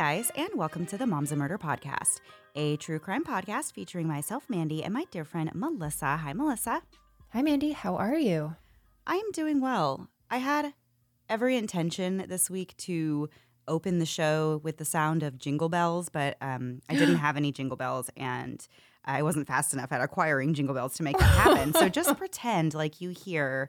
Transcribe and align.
Guys, 0.00 0.32
and 0.34 0.48
welcome 0.54 0.86
to 0.86 0.96
the 0.96 1.06
Moms 1.06 1.30
and 1.30 1.38
Murder 1.38 1.58
Podcast, 1.58 2.20
a 2.54 2.78
true 2.78 2.98
crime 2.98 3.22
podcast 3.22 3.74
featuring 3.74 4.08
myself, 4.08 4.48
Mandy, 4.48 4.82
and 4.82 4.94
my 4.94 5.04
dear 5.10 5.26
friend 5.26 5.50
Melissa. 5.52 6.16
Hi, 6.16 6.32
Melissa. 6.32 6.80
Hi, 7.34 7.42
Mandy. 7.42 7.72
How 7.72 7.96
are 7.96 8.16
you? 8.16 8.56
I 9.06 9.16
am 9.16 9.30
doing 9.32 9.60
well. 9.60 10.08
I 10.30 10.38
had 10.38 10.72
every 11.28 11.54
intention 11.54 12.24
this 12.28 12.48
week 12.48 12.74
to 12.78 13.28
open 13.68 13.98
the 13.98 14.06
show 14.06 14.62
with 14.64 14.78
the 14.78 14.86
sound 14.86 15.22
of 15.22 15.36
jingle 15.36 15.68
bells, 15.68 16.08
but 16.08 16.38
um, 16.40 16.80
I 16.88 16.94
didn't 16.94 17.16
have 17.26 17.36
any 17.36 17.52
jingle 17.52 17.76
bells 17.76 18.08
and 18.16 18.66
I 19.04 19.22
wasn't 19.22 19.48
fast 19.48 19.74
enough 19.74 19.92
at 19.92 20.00
acquiring 20.00 20.54
jingle 20.54 20.74
bells 20.74 20.94
to 20.94 21.02
make 21.02 21.16
it 21.20 21.20
happen. 21.20 21.74
so 21.74 21.90
just 21.90 22.16
pretend 22.16 22.72
like 22.72 23.02
you 23.02 23.10
hear 23.10 23.68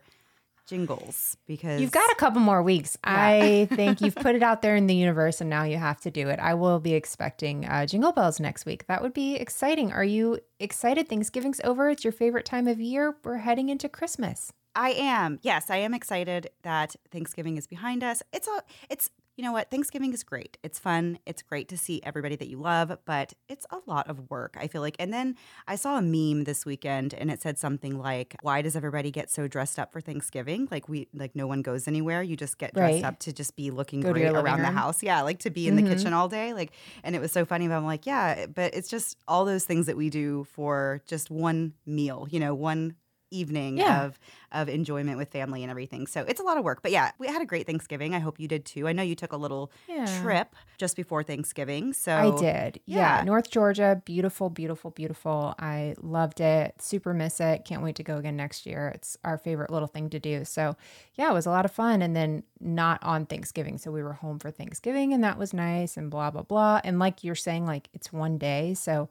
jingles 0.66 1.36
because 1.46 1.80
You've 1.80 1.90
got 1.90 2.10
a 2.10 2.14
couple 2.16 2.40
more 2.40 2.62
weeks. 2.62 2.96
I 3.04 3.68
think 3.72 4.00
you've 4.00 4.14
put 4.14 4.34
it 4.34 4.42
out 4.42 4.62
there 4.62 4.76
in 4.76 4.86
the 4.86 4.94
universe 4.94 5.40
and 5.40 5.50
now 5.50 5.64
you 5.64 5.76
have 5.76 6.00
to 6.02 6.10
do 6.10 6.28
it. 6.28 6.38
I 6.38 6.54
will 6.54 6.80
be 6.80 6.94
expecting 6.94 7.64
uh, 7.66 7.86
Jingle 7.86 8.12
Bells 8.12 8.40
next 8.40 8.66
week. 8.66 8.86
That 8.86 9.02
would 9.02 9.14
be 9.14 9.36
exciting. 9.36 9.92
Are 9.92 10.04
you 10.04 10.38
excited? 10.60 11.08
Thanksgiving's 11.08 11.60
over. 11.64 11.90
It's 11.90 12.04
your 12.04 12.12
favorite 12.12 12.46
time 12.46 12.68
of 12.68 12.80
year. 12.80 13.16
We're 13.24 13.38
heading 13.38 13.68
into 13.68 13.88
Christmas. 13.88 14.52
I 14.74 14.90
am. 14.92 15.38
Yes, 15.42 15.68
I 15.70 15.76
am 15.76 15.92
excited 15.94 16.50
that 16.62 16.96
Thanksgiving 17.10 17.58
is 17.58 17.66
behind 17.66 18.02
us. 18.02 18.22
It's 18.32 18.48
a 18.48 18.62
it's 18.88 19.10
you 19.36 19.42
know 19.44 19.52
what? 19.52 19.70
Thanksgiving 19.70 20.12
is 20.12 20.22
great. 20.22 20.58
It's 20.62 20.78
fun. 20.78 21.18
It's 21.24 21.40
great 21.42 21.68
to 21.68 21.78
see 21.78 22.02
everybody 22.02 22.36
that 22.36 22.48
you 22.48 22.58
love, 22.58 22.96
but 23.06 23.32
it's 23.48 23.64
a 23.70 23.78
lot 23.86 24.08
of 24.10 24.28
work, 24.30 24.56
I 24.60 24.66
feel 24.66 24.82
like. 24.82 24.96
And 24.98 25.12
then 25.12 25.36
I 25.66 25.76
saw 25.76 25.96
a 25.96 26.02
meme 26.02 26.44
this 26.44 26.66
weekend 26.66 27.14
and 27.14 27.30
it 27.30 27.40
said 27.40 27.58
something 27.58 27.98
like, 27.98 28.36
"Why 28.42 28.60
does 28.60 28.76
everybody 28.76 29.10
get 29.10 29.30
so 29.30 29.48
dressed 29.48 29.78
up 29.78 29.90
for 29.92 30.00
Thanksgiving? 30.02 30.68
Like 30.70 30.88
we 30.88 31.08
like 31.14 31.34
no 31.34 31.46
one 31.46 31.62
goes 31.62 31.88
anywhere. 31.88 32.22
You 32.22 32.36
just 32.36 32.58
get 32.58 32.74
dressed 32.74 33.02
Right. 33.02 33.04
up 33.04 33.18
to 33.20 33.32
just 33.32 33.56
be 33.56 33.70
looking 33.70 34.00
Go 34.00 34.12
great 34.12 34.30
around 34.30 34.60
the 34.62 34.70
house. 34.70 35.02
Yeah, 35.02 35.22
like 35.22 35.38
to 35.40 35.50
be 35.50 35.66
in 35.66 35.76
the 35.76 35.82
Mhm. 35.82 35.88
kitchen 35.88 36.12
all 36.12 36.28
day. 36.28 36.52
Like 36.52 36.72
and 37.02 37.16
it 37.16 37.20
was 37.20 37.32
so 37.32 37.44
funny, 37.44 37.68
but 37.68 37.74
I'm 37.74 37.84
like, 37.86 38.04
yeah, 38.06 38.46
but 38.46 38.74
it's 38.74 38.88
just 38.88 39.16
all 39.26 39.44
those 39.44 39.64
things 39.64 39.86
that 39.86 39.96
we 39.96 40.10
do 40.10 40.44
for 40.44 41.02
just 41.06 41.30
one 41.30 41.72
meal, 41.86 42.26
you 42.30 42.38
know, 42.38 42.54
one 42.54 42.96
evening 43.36 43.78
Yeah. 43.78 44.04
of 44.04 44.18
of 44.52 44.68
enjoyment 44.68 45.16
with 45.16 45.30
family 45.30 45.62
and 45.64 45.70
everything. 45.70 46.06
So 46.06 46.20
it's 46.28 46.38
a 46.38 46.42
lot 46.42 46.58
of 46.58 46.64
work. 46.64 46.82
But 46.82 46.90
yeah, 46.92 47.12
we 47.18 47.26
had 47.26 47.40
a 47.40 47.46
great 47.46 47.66
Thanksgiving. 47.66 48.14
I 48.14 48.18
hope 48.18 48.38
you 48.38 48.46
did 48.46 48.66
too. 48.66 48.86
I 48.86 48.92
know 48.92 49.02
you 49.02 49.14
took 49.14 49.32
a 49.32 49.36
little 49.38 49.72
Yeah. 49.88 50.04
trip 50.20 50.54
just 50.76 50.94
before 50.94 51.22
Thanksgiving. 51.22 51.94
So 51.94 52.14
I 52.14 52.38
did. 52.38 52.78
Yeah. 52.84 53.18
yeah. 53.20 53.24
North 53.24 53.50
Georgia, 53.50 54.02
beautiful, 54.04 54.50
beautiful, 54.50 54.90
beautiful. 54.90 55.54
I 55.58 55.94
loved 56.02 56.40
it. 56.42 56.74
Super 56.82 57.14
miss 57.14 57.40
it. 57.40 57.64
Can't 57.64 57.82
wait 57.82 57.96
to 57.96 58.02
go 58.02 58.18
again 58.18 58.36
next 58.36 58.66
year. 58.66 58.88
It's 58.94 59.16
our 59.24 59.38
favorite 59.38 59.70
little 59.70 59.88
thing 59.88 60.10
to 60.10 60.18
do. 60.20 60.44
So, 60.44 60.76
yeah, 61.14 61.30
it 61.30 61.34
was 61.34 61.46
a 61.46 61.50
lot 61.50 61.64
of 61.64 61.70
fun. 61.72 62.02
And 62.02 62.14
then 62.14 62.42
not 62.60 63.02
on 63.02 63.24
Thanksgiving. 63.24 63.78
So, 63.78 63.90
we 63.90 64.02
were 64.02 64.12
home 64.12 64.38
for 64.38 64.50
Thanksgiving 64.50 65.14
and 65.14 65.24
that 65.24 65.38
was 65.38 65.54
nice 65.54 65.96
and 65.96 66.10
blah, 66.10 66.30
blah, 66.30 66.42
blah. 66.42 66.82
And 66.84 66.98
like 66.98 67.24
you're 67.24 67.34
saying, 67.34 67.64
like 67.64 67.88
it's 67.94 68.12
one 68.12 68.36
day. 68.36 68.74
So, 68.74 69.08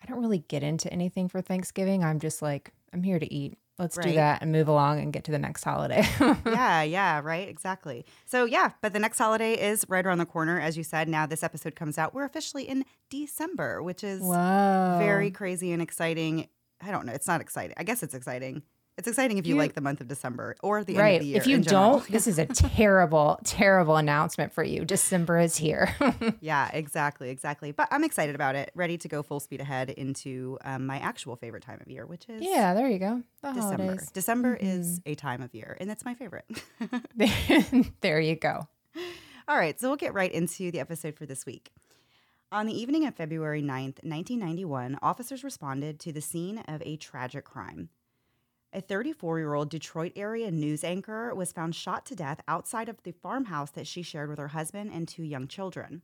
I 0.00 0.06
don't 0.06 0.20
really 0.20 0.44
get 0.46 0.62
into 0.62 0.92
anything 0.92 1.28
for 1.28 1.40
Thanksgiving. 1.40 2.04
I'm 2.04 2.20
just 2.20 2.42
like, 2.42 2.70
I'm 2.92 3.02
here 3.02 3.18
to 3.18 3.32
eat. 3.34 3.58
Let's 3.78 3.96
do 3.96 4.12
that 4.12 4.40
and 4.40 4.52
move 4.52 4.68
along 4.68 5.00
and 5.00 5.12
get 5.12 5.24
to 5.24 5.32
the 5.32 5.38
next 5.38 5.64
holiday. 5.64 6.06
yeah, 6.46 6.82
yeah, 6.82 7.20
right, 7.24 7.48
exactly. 7.48 8.04
So 8.24 8.44
yeah, 8.44 8.70
but 8.80 8.92
the 8.92 9.00
next 9.00 9.18
holiday 9.18 9.54
is 9.54 9.84
right 9.88 10.06
around 10.06 10.18
the 10.18 10.26
corner, 10.26 10.60
as 10.60 10.76
you 10.76 10.84
said. 10.84 11.08
Now 11.08 11.26
this 11.26 11.42
episode 11.42 11.74
comes 11.74 11.98
out. 11.98 12.14
We're 12.14 12.24
officially 12.24 12.68
in 12.68 12.84
December, 13.10 13.82
which 13.82 14.04
is 14.04 14.20
Wow. 14.22 14.98
very 14.98 15.32
crazy 15.32 15.72
and 15.72 15.82
exciting. 15.82 16.48
I 16.80 16.92
don't 16.92 17.04
know. 17.04 17.12
It's 17.12 17.26
not 17.26 17.40
exciting. 17.40 17.74
I 17.76 17.82
guess 17.82 18.02
it's 18.04 18.14
exciting. 18.14 18.62
It's 18.96 19.08
exciting 19.08 19.38
if 19.38 19.46
you, 19.46 19.54
You- 19.54 19.60
like 19.60 19.74
the 19.74 19.80
month 19.80 20.00
of 20.00 20.06
December 20.06 20.54
or 20.62 20.84
the 20.84 20.96
end 20.96 21.14
of 21.16 21.20
the 21.20 21.26
year. 21.26 21.36
If 21.38 21.46
you 21.48 21.58
don't, 21.58 22.06
this 22.08 22.26
is 22.28 22.38
a 22.38 22.46
terrible, 22.78 23.40
terrible 23.44 23.96
announcement 23.96 24.52
for 24.52 24.62
you. 24.62 24.84
December 24.84 25.38
is 25.40 25.56
here. 25.56 25.94
Yeah, 26.40 26.70
exactly, 26.72 27.30
exactly. 27.30 27.72
But 27.72 27.88
I'm 27.90 28.04
excited 28.04 28.34
about 28.34 28.54
it. 28.54 28.70
Ready 28.74 28.98
to 28.98 29.08
go 29.08 29.22
full 29.22 29.40
speed 29.40 29.60
ahead 29.60 29.90
into 29.90 30.58
um, 30.64 30.86
my 30.86 30.98
actual 30.98 31.36
favorite 31.36 31.62
time 31.62 31.80
of 31.80 31.88
year, 31.90 32.06
which 32.06 32.28
is 32.28 32.42
yeah, 32.42 32.74
there 32.74 32.86
you 32.88 32.98
go. 32.98 33.22
The 33.42 33.52
December. 33.52 33.82
holidays. 33.84 34.10
December 34.12 34.54
is 34.60 35.00
a 35.06 35.14
time 35.14 35.42
of 35.42 35.54
year, 35.54 35.76
and 35.80 35.88
that's 35.88 36.04
my 36.04 36.14
favorite. 36.14 36.44
there 38.00 38.20
you 38.20 38.36
go. 38.36 38.68
All 39.48 39.56
right, 39.56 39.78
so 39.78 39.88
we'll 39.88 39.96
get 39.96 40.14
right 40.14 40.32
into 40.32 40.70
the 40.70 40.80
episode 40.80 41.16
for 41.16 41.26
this 41.26 41.44
week. 41.46 41.70
On 42.52 42.66
the 42.66 42.78
evening 42.80 43.06
of 43.06 43.14
February 43.14 43.62
9th, 43.62 44.02
1991, 44.04 44.98
officers 45.02 45.42
responded 45.42 45.98
to 46.00 46.12
the 46.12 46.20
scene 46.20 46.58
of 46.68 46.82
a 46.84 46.96
tragic 46.96 47.44
crime. 47.44 47.88
A 48.76 48.80
34 48.80 49.38
year 49.38 49.54
old 49.54 49.70
Detroit 49.70 50.10
area 50.16 50.50
news 50.50 50.82
anchor 50.82 51.32
was 51.32 51.52
found 51.52 51.76
shot 51.76 52.04
to 52.06 52.16
death 52.16 52.40
outside 52.48 52.88
of 52.88 53.00
the 53.04 53.12
farmhouse 53.12 53.70
that 53.70 53.86
she 53.86 54.02
shared 54.02 54.28
with 54.28 54.40
her 54.40 54.48
husband 54.48 54.90
and 54.92 55.06
two 55.06 55.22
young 55.22 55.46
children. 55.46 56.02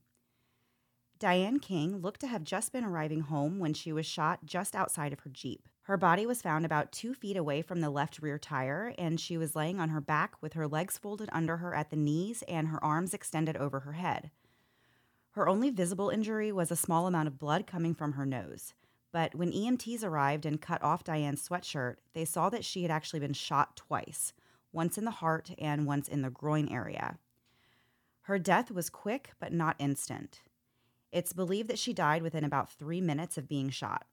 Diane 1.19 1.59
King 1.59 1.99
looked 1.99 2.21
to 2.21 2.29
have 2.29 2.45
just 2.45 2.73
been 2.73 2.85
arriving 2.85 3.23
home 3.23 3.59
when 3.59 3.75
she 3.75 3.93
was 3.93 4.07
shot 4.07 4.47
just 4.47 4.77
outside 4.77 5.13
of 5.13 5.19
her 5.21 5.31
Jeep. 5.31 5.69
Her 5.83 5.97
body 5.97 6.25
was 6.27 6.43
found 6.43 6.65
about 6.65 6.93
two 6.93 7.13
feet 7.13 7.37
away 7.37 7.61
from 7.61 7.81
the 7.81 7.91
left 7.91 8.23
rear 8.23 8.39
tire, 8.39 8.95
and 8.97 9.19
she 9.19 9.37
was 9.37 9.57
laying 9.57 9.81
on 9.81 9.89
her 9.89 10.01
back 10.01 10.37
with 10.41 10.53
her 10.53 10.69
legs 10.69 10.97
folded 10.97 11.29
under 11.33 11.57
her 11.57 11.75
at 11.75 11.91
the 11.91 11.97
knees 11.97 12.45
and 12.47 12.69
her 12.69 12.83
arms 12.85 13.13
extended 13.13 13.57
over 13.57 13.81
her 13.81 13.95
head. 13.95 14.31
Her 15.31 15.49
only 15.49 15.71
visible 15.71 16.09
injury 16.09 16.53
was 16.53 16.71
a 16.71 16.77
small 16.77 17.09
amount 17.09 17.27
of 17.27 17.39
blood 17.39 17.67
coming 17.67 17.95
from 17.95 18.13
her 18.13 18.25
nose. 18.25 18.75
But 19.13 19.35
when 19.35 19.53
EMTs 19.53 20.05
arrived 20.05 20.47
and 20.47 20.61
cut 20.61 20.83
off 20.83 21.05
Diane's 21.05 21.47
sweatshirt, 21.47 21.97
they 22.15 22.25
saw 22.25 22.49
that 22.51 22.65
she 22.65 22.83
had 22.83 22.91
actually 22.91 23.21
been 23.21 23.33
shot 23.33 23.77
twice 23.77 24.33
once 24.73 24.97
in 24.97 25.05
the 25.05 25.11
heart 25.11 25.51
and 25.59 25.87
once 25.87 26.09
in 26.09 26.23
the 26.23 26.31
groin 26.31 26.69
area. 26.69 27.19
Her 28.23 28.39
death 28.39 28.71
was 28.71 28.89
quick 28.89 29.33
but 29.41 29.53
not 29.53 29.77
instant. 29.79 30.43
It's 31.11 31.33
believed 31.33 31.69
that 31.69 31.79
she 31.79 31.93
died 31.93 32.23
within 32.23 32.45
about 32.45 32.71
three 32.71 33.01
minutes 33.01 33.37
of 33.37 33.49
being 33.49 33.71
shot. 33.71 34.07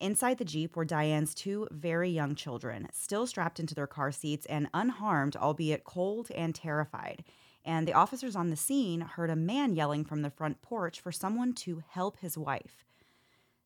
Inside 0.00 0.38
the 0.38 0.44
Jeep 0.44 0.76
were 0.76 0.84
Diane's 0.84 1.34
two 1.34 1.68
very 1.70 2.10
young 2.10 2.34
children, 2.34 2.88
still 2.92 3.28
strapped 3.28 3.60
into 3.60 3.76
their 3.76 3.86
car 3.86 4.10
seats 4.10 4.44
and 4.46 4.68
unharmed, 4.74 5.36
albeit 5.36 5.84
cold 5.84 6.30
and 6.34 6.52
terrified. 6.52 7.22
And 7.64 7.86
the 7.86 7.94
officers 7.94 8.34
on 8.34 8.50
the 8.50 8.56
scene 8.56 9.02
heard 9.02 9.30
a 9.30 9.36
man 9.36 9.74
yelling 9.74 10.04
from 10.04 10.22
the 10.22 10.30
front 10.30 10.60
porch 10.60 11.00
for 11.00 11.12
someone 11.12 11.52
to 11.54 11.82
help 11.88 12.18
his 12.18 12.36
wife. 12.36 12.84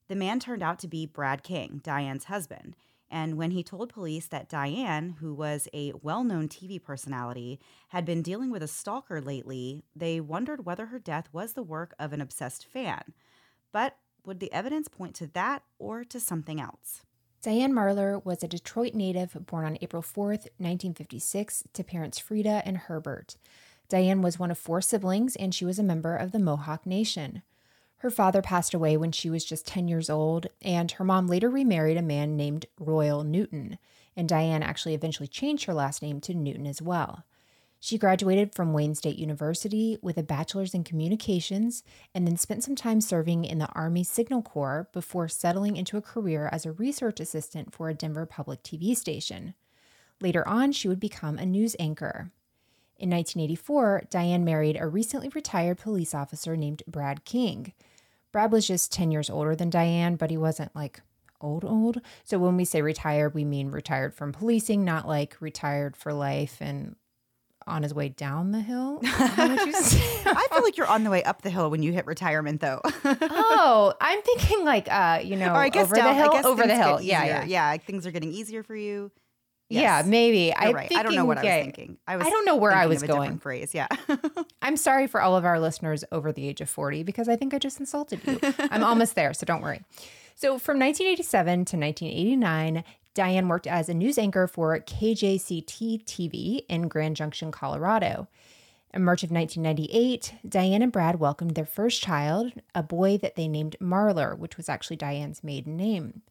The 0.09 0.17
man 0.17 0.41
turned 0.41 0.63
out 0.63 0.79
to 0.81 0.89
be 0.89 1.07
Brad 1.07 1.43
King, 1.43 1.81
Diane's 1.85 2.25
husband. 2.25 2.75
And 3.11 3.39
when 3.39 3.53
he 3.53 3.63
told 3.63 3.93
police 3.93 4.27
that 4.27 4.49
Diane, 4.49 5.17
who 5.21 5.33
was 5.33 5.69
a 5.73 5.93
well 6.03 6.25
known 6.25 6.49
TV 6.49 6.83
personality, 6.83 7.59
had 7.89 8.05
been 8.05 8.23
dealing 8.23 8.51
with 8.51 8.63
a 8.63 8.69
stalker 8.69 9.21
lately, 9.21 9.85
they 9.97 10.21
wondered 10.21 10.67
whether 10.67 10.87
her 10.87 10.99
death 10.99 11.29
was 11.33 11.53
the 11.53 11.63
work 11.63 11.95
of 11.99 12.13
an 12.13 12.21
obsessed 12.21 12.67
fan. 12.67 13.15
But 13.73 13.97
would 14.25 14.41
the 14.41 14.53
evidence 14.53 14.89
point 14.89 15.15
to 15.17 15.27
that 15.29 15.63
or 15.79 16.05
to 16.05 16.21
something 16.21 16.61
else? 16.61 17.03
Diane 17.41 17.73
Marlar 17.73 18.23
was 18.25 18.43
a 18.43 18.49
Detroit 18.49 18.95
native 18.95 19.47
born 19.47 19.65
on 19.65 19.79
April 19.81 20.03
4th, 20.03 20.49
1956, 20.59 21.65
to 21.73 21.85
parents 21.85 22.19
Frida 22.19 22.63
and 22.65 22.77
Herbert. 22.77 23.37
Diane 23.89 24.21
was 24.21 24.39
one 24.39 24.51
of 24.51 24.59
four 24.59 24.83
siblings 24.83 25.35
and 25.37 25.55
she 25.55 25.65
was 25.65 25.79
a 25.79 25.85
member 25.85 26.15
of 26.15 26.33
the 26.33 26.39
Mohawk 26.39 26.85
Nation. 26.85 27.43
Her 27.99 28.11
father 28.11 28.43
passed 28.43 28.75
away 28.75 28.97
when 28.97 29.11
she 29.11 29.29
was 29.29 29.45
just 29.45 29.67
10 29.67 29.89
years 29.89 30.09
old, 30.09 30.47
and 30.63 30.91
her 30.93 31.05
mom 31.05 31.27
later 31.27 31.51
remarried 31.51 31.97
a 31.97 32.03
man 32.03 32.37
named 32.37 32.67
Royal 32.79 33.25
Newton, 33.25 33.79
and 34.17 34.29
Diane 34.29 34.63
actually 34.63 34.95
eventually 34.95 35.27
changed 35.27 35.65
her 35.65 35.75
last 35.75 36.01
name 36.01 36.21
to 36.21 36.35
Newton 36.35 36.67
as 36.67 36.81
well. 36.81 37.25
She 37.81 37.99
graduated 37.99 38.55
from 38.55 38.73
Wayne 38.73 38.95
State 38.95 39.19
University 39.19 39.99
with 40.03 40.17
a 40.17 40.23
bachelor's 40.23 40.75
in 40.75 40.83
communications 40.83 41.85
and 42.13 42.27
then 42.27 42.37
spent 42.37 42.65
some 42.65 42.75
time 42.75 43.01
serving 43.01 43.45
in 43.45 43.59
the 43.59 43.69
Army 43.73 44.03
Signal 44.03 44.43
Corps 44.43 44.89
before 44.93 45.29
settling 45.29 45.77
into 45.77 45.97
a 45.97 46.03
career 46.03 46.49
as 46.51 46.67
a 46.67 46.73
research 46.73 47.21
assistant 47.21 47.73
for 47.73 47.89
a 47.89 47.95
Denver 47.95 48.27
public 48.27 48.63
TV 48.65 48.97
station. 48.97 49.55
Later 50.21 50.47
on, 50.47 50.73
she 50.73 50.89
would 50.89 50.99
become 50.99 51.39
a 51.39 51.47
news 51.47 51.77
anchor. 51.79 52.33
In 52.97 53.11
1984, 53.11 54.09
Diane 54.11 54.45
married 54.45 54.77
a 54.77 54.89
recently 54.89 55.29
retired 55.29 55.79
police 55.79 56.15
officer 56.17 56.57
named 56.57 56.83
Brad 56.89 57.25
King. 57.25 57.73
Brad 58.33 58.53
was 58.53 58.67
just 58.67 58.93
10 58.93 59.11
years 59.11 59.31
older 59.31 59.57
than 59.57 59.71
Diane, 59.71 60.17
but 60.17 60.31
he 60.31 60.37
wasn't 60.37 60.75
like 60.75 61.01
old, 61.41 61.65
old. 61.65 62.01
So 62.25 62.39
when 62.39 62.57
we 62.57 62.65
say 62.65 62.83
retired, 62.83 63.35
we 63.35 63.45
mean 63.45 63.71
retired 63.71 64.15
from 64.15 64.33
policing, 64.33 64.85
not 64.85 65.09
like 65.09 65.37
retired 65.41 65.97
for 65.97 66.13
life 66.13 66.59
and 66.61 66.97
on 67.67 67.83
his 67.83 67.95
way 67.95 68.09
down 68.09 68.51
the 68.53 68.61
hill. 68.61 69.01
I 69.05 70.47
feel 70.51 70.63
like 70.63 70.77
you're 70.77 70.87
on 70.87 71.05
the 71.05 71.11
way 71.11 71.23
up 71.23 71.43
the 71.43 71.51
hill 71.51 71.71
when 71.71 71.83
you 71.83 71.93
hit 71.93 72.07
retirement, 72.07 72.61
though. 72.61 72.81
oh, 73.05 73.95
I'm 74.01 74.23
thinking 74.23 74.65
like, 74.65 74.91
uh, 74.91 75.21
you 75.23 75.37
know, 75.37 75.53
or 75.53 75.57
I 75.59 75.69
guess 75.69 75.87
over 75.87 75.95
down, 75.95 76.17
the 76.17 76.23
hill, 76.23 76.47
over 76.47 76.67
the 76.67 76.75
hill. 76.75 77.01
Yeah, 77.01 77.25
yeah, 77.25 77.45
yeah. 77.45 77.77
Things 77.77 78.07
are 78.07 78.11
getting 78.11 78.33
easier 78.33 78.63
for 78.63 78.75
you. 78.75 79.13
Yes. 79.69 80.05
Yeah, 80.05 80.11
maybe. 80.11 80.55
I 80.55 80.73
right. 80.73 80.91
I 80.95 81.03
don't 81.03 81.15
know 81.15 81.27
what 81.27 81.39
I 81.39 81.43
was 81.43 81.65
thinking. 81.65 81.99
I 82.07 82.17
was. 82.17 82.27
I 82.27 82.31
don't 82.31 82.47
know 82.47 82.57
where 82.57 82.73
I 82.73 82.87
was 82.87 83.03
going. 83.03 83.39
Phrase. 83.39 83.75
Yeah. 83.75 83.87
I'm 84.63 84.77
sorry 84.79 85.07
for 85.07 85.21
all 85.21 85.37
of 85.37 85.45
our 85.45 85.61
listeners 85.61 86.05
over 86.11 86.33
the 86.33 86.49
age 86.49 86.61
of 86.61 86.71
40 86.71 87.03
because 87.03 87.29
I 87.29 87.37
think 87.37 87.53
I 87.53 87.59
just 87.59 87.79
insulted 87.79 88.21
you. 88.27 88.39
I'm 88.71 88.83
almost 88.85 89.15
there, 89.15 89.35
so 89.35 89.45
don't 89.45 89.61
worry. 89.61 89.83
So 90.35 90.59
from 90.59 90.79
1987 90.79 91.65
to 91.67 91.77
1989, 91.77 92.85
Diane 93.13 93.49
worked 93.49 93.67
as 93.67 93.89
a 93.89 93.95
news 93.95 94.17
anchor 94.17 94.47
for 94.47 94.79
KJCT 94.79 96.05
TV 96.05 96.65
in 96.69 96.89
Grand 96.89 97.17
Junction, 97.17 97.51
Colorado. 97.51 98.29
In 98.95 99.05
March 99.05 99.23
of 99.23 99.31
1998, 99.31 100.35
Diane 100.49 100.81
and 100.81 100.93
Brad 100.93 101.21
welcomed 101.21 101.55
their 101.55 101.67
first 101.67 102.03
child, 102.03 102.53
a 102.75 102.83
boy 102.83 103.19
that 103.19 103.35
they 103.37 103.49
named 103.49 103.77
Marlar, 103.83 104.39
which 104.39 104.57
was 104.57 104.69
actually 104.69 104.97
Diane's 104.97 105.45
maiden 105.45 105.77
name. 105.77 106.23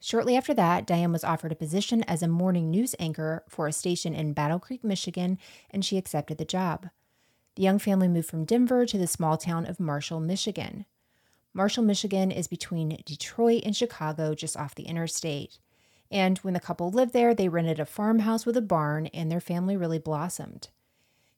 Shortly 0.00 0.34
after 0.34 0.54
that, 0.54 0.86
Diane 0.86 1.12
was 1.12 1.24
offered 1.24 1.52
a 1.52 1.56
position 1.56 2.02
as 2.04 2.22
a 2.22 2.28
morning 2.28 2.70
news 2.70 2.94
anchor 2.98 3.44
for 3.48 3.66
a 3.66 3.72
station 3.72 4.14
in 4.14 4.32
Battle 4.32 4.58
Creek, 4.58 4.82
Michigan, 4.82 5.38
and 5.70 5.84
she 5.84 5.98
accepted 5.98 6.38
the 6.38 6.44
job. 6.46 6.88
The 7.56 7.62
young 7.62 7.78
family 7.78 8.08
moved 8.08 8.28
from 8.28 8.46
Denver 8.46 8.86
to 8.86 8.96
the 8.96 9.06
small 9.06 9.36
town 9.36 9.66
of 9.66 9.78
Marshall, 9.78 10.20
Michigan. 10.20 10.86
Marshall, 11.52 11.84
Michigan 11.84 12.30
is 12.30 12.48
between 12.48 13.02
Detroit 13.04 13.62
and 13.66 13.76
Chicago, 13.76 14.34
just 14.34 14.56
off 14.56 14.74
the 14.74 14.84
interstate. 14.84 15.58
And 16.10 16.38
when 16.38 16.54
the 16.54 16.60
couple 16.60 16.90
lived 16.90 17.12
there, 17.12 17.34
they 17.34 17.48
rented 17.48 17.78
a 17.78 17.84
farmhouse 17.84 18.46
with 18.46 18.56
a 18.56 18.62
barn, 18.62 19.08
and 19.08 19.30
their 19.30 19.40
family 19.40 19.76
really 19.76 19.98
blossomed. 19.98 20.68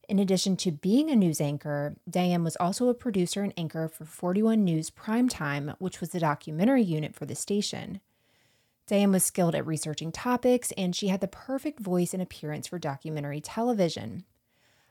In 0.08 0.18
addition 0.18 0.56
to 0.58 0.70
being 0.70 1.10
a 1.10 1.16
news 1.16 1.40
anchor, 1.40 1.96
Diane 2.08 2.44
was 2.44 2.56
also 2.56 2.88
a 2.88 2.94
producer 2.94 3.42
and 3.42 3.54
anchor 3.56 3.88
for 3.88 4.04
41 4.04 4.62
News 4.62 4.90
Primetime, 4.90 5.74
which 5.78 6.00
was 6.00 6.10
the 6.10 6.20
documentary 6.20 6.82
unit 6.82 7.14
for 7.14 7.26
the 7.26 7.34
station. 7.34 8.00
Diane 8.86 9.12
was 9.12 9.24
skilled 9.24 9.54
at 9.54 9.66
researching 9.66 10.12
topics, 10.12 10.72
and 10.72 10.94
she 10.94 11.08
had 11.08 11.20
the 11.20 11.28
perfect 11.28 11.80
voice 11.80 12.12
and 12.12 12.22
appearance 12.22 12.66
for 12.66 12.78
documentary 12.78 13.40
television. 13.40 14.24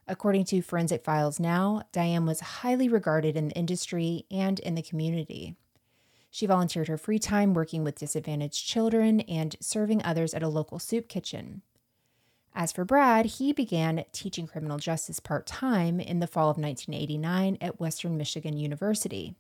According 0.08 0.46
to 0.46 0.62
Forensic 0.62 1.04
Files 1.04 1.40
Now, 1.40 1.84
Diane 1.92 2.26
was 2.26 2.40
highly 2.40 2.90
regarded 2.90 3.36
in 3.36 3.50
the 3.50 3.56
industry 3.56 4.26
and 4.32 4.60
in 4.60 4.76
the 4.76 4.82
community. 4.82 5.56
She 6.30 6.46
volunteered 6.46 6.88
her 6.88 6.98
free 6.98 7.20
time 7.20 7.54
working 7.54 7.84
with 7.84 8.00
disadvantaged 8.00 8.66
children 8.66 9.20
and 9.22 9.56
serving 9.60 10.04
others 10.04 10.34
at 10.34 10.44
a 10.44 10.48
local 10.48 10.80
soup 10.80 11.08
kitchen. 11.08 11.62
As 12.54 12.72
for 12.72 12.84
Brad, 12.86 13.26
he 13.26 13.54
began 13.54 14.04
teaching 14.12 14.48
criminal 14.48 14.78
justice 14.78 15.20
part 15.20 15.46
time 15.46 16.00
in 16.00 16.20
the 16.20 16.28
fall 16.28 16.50
of 16.50 16.58
1989 16.58 17.58
at 17.62 17.80
Western 17.80 18.18
Michigan 18.18 18.58
University. 18.58 19.36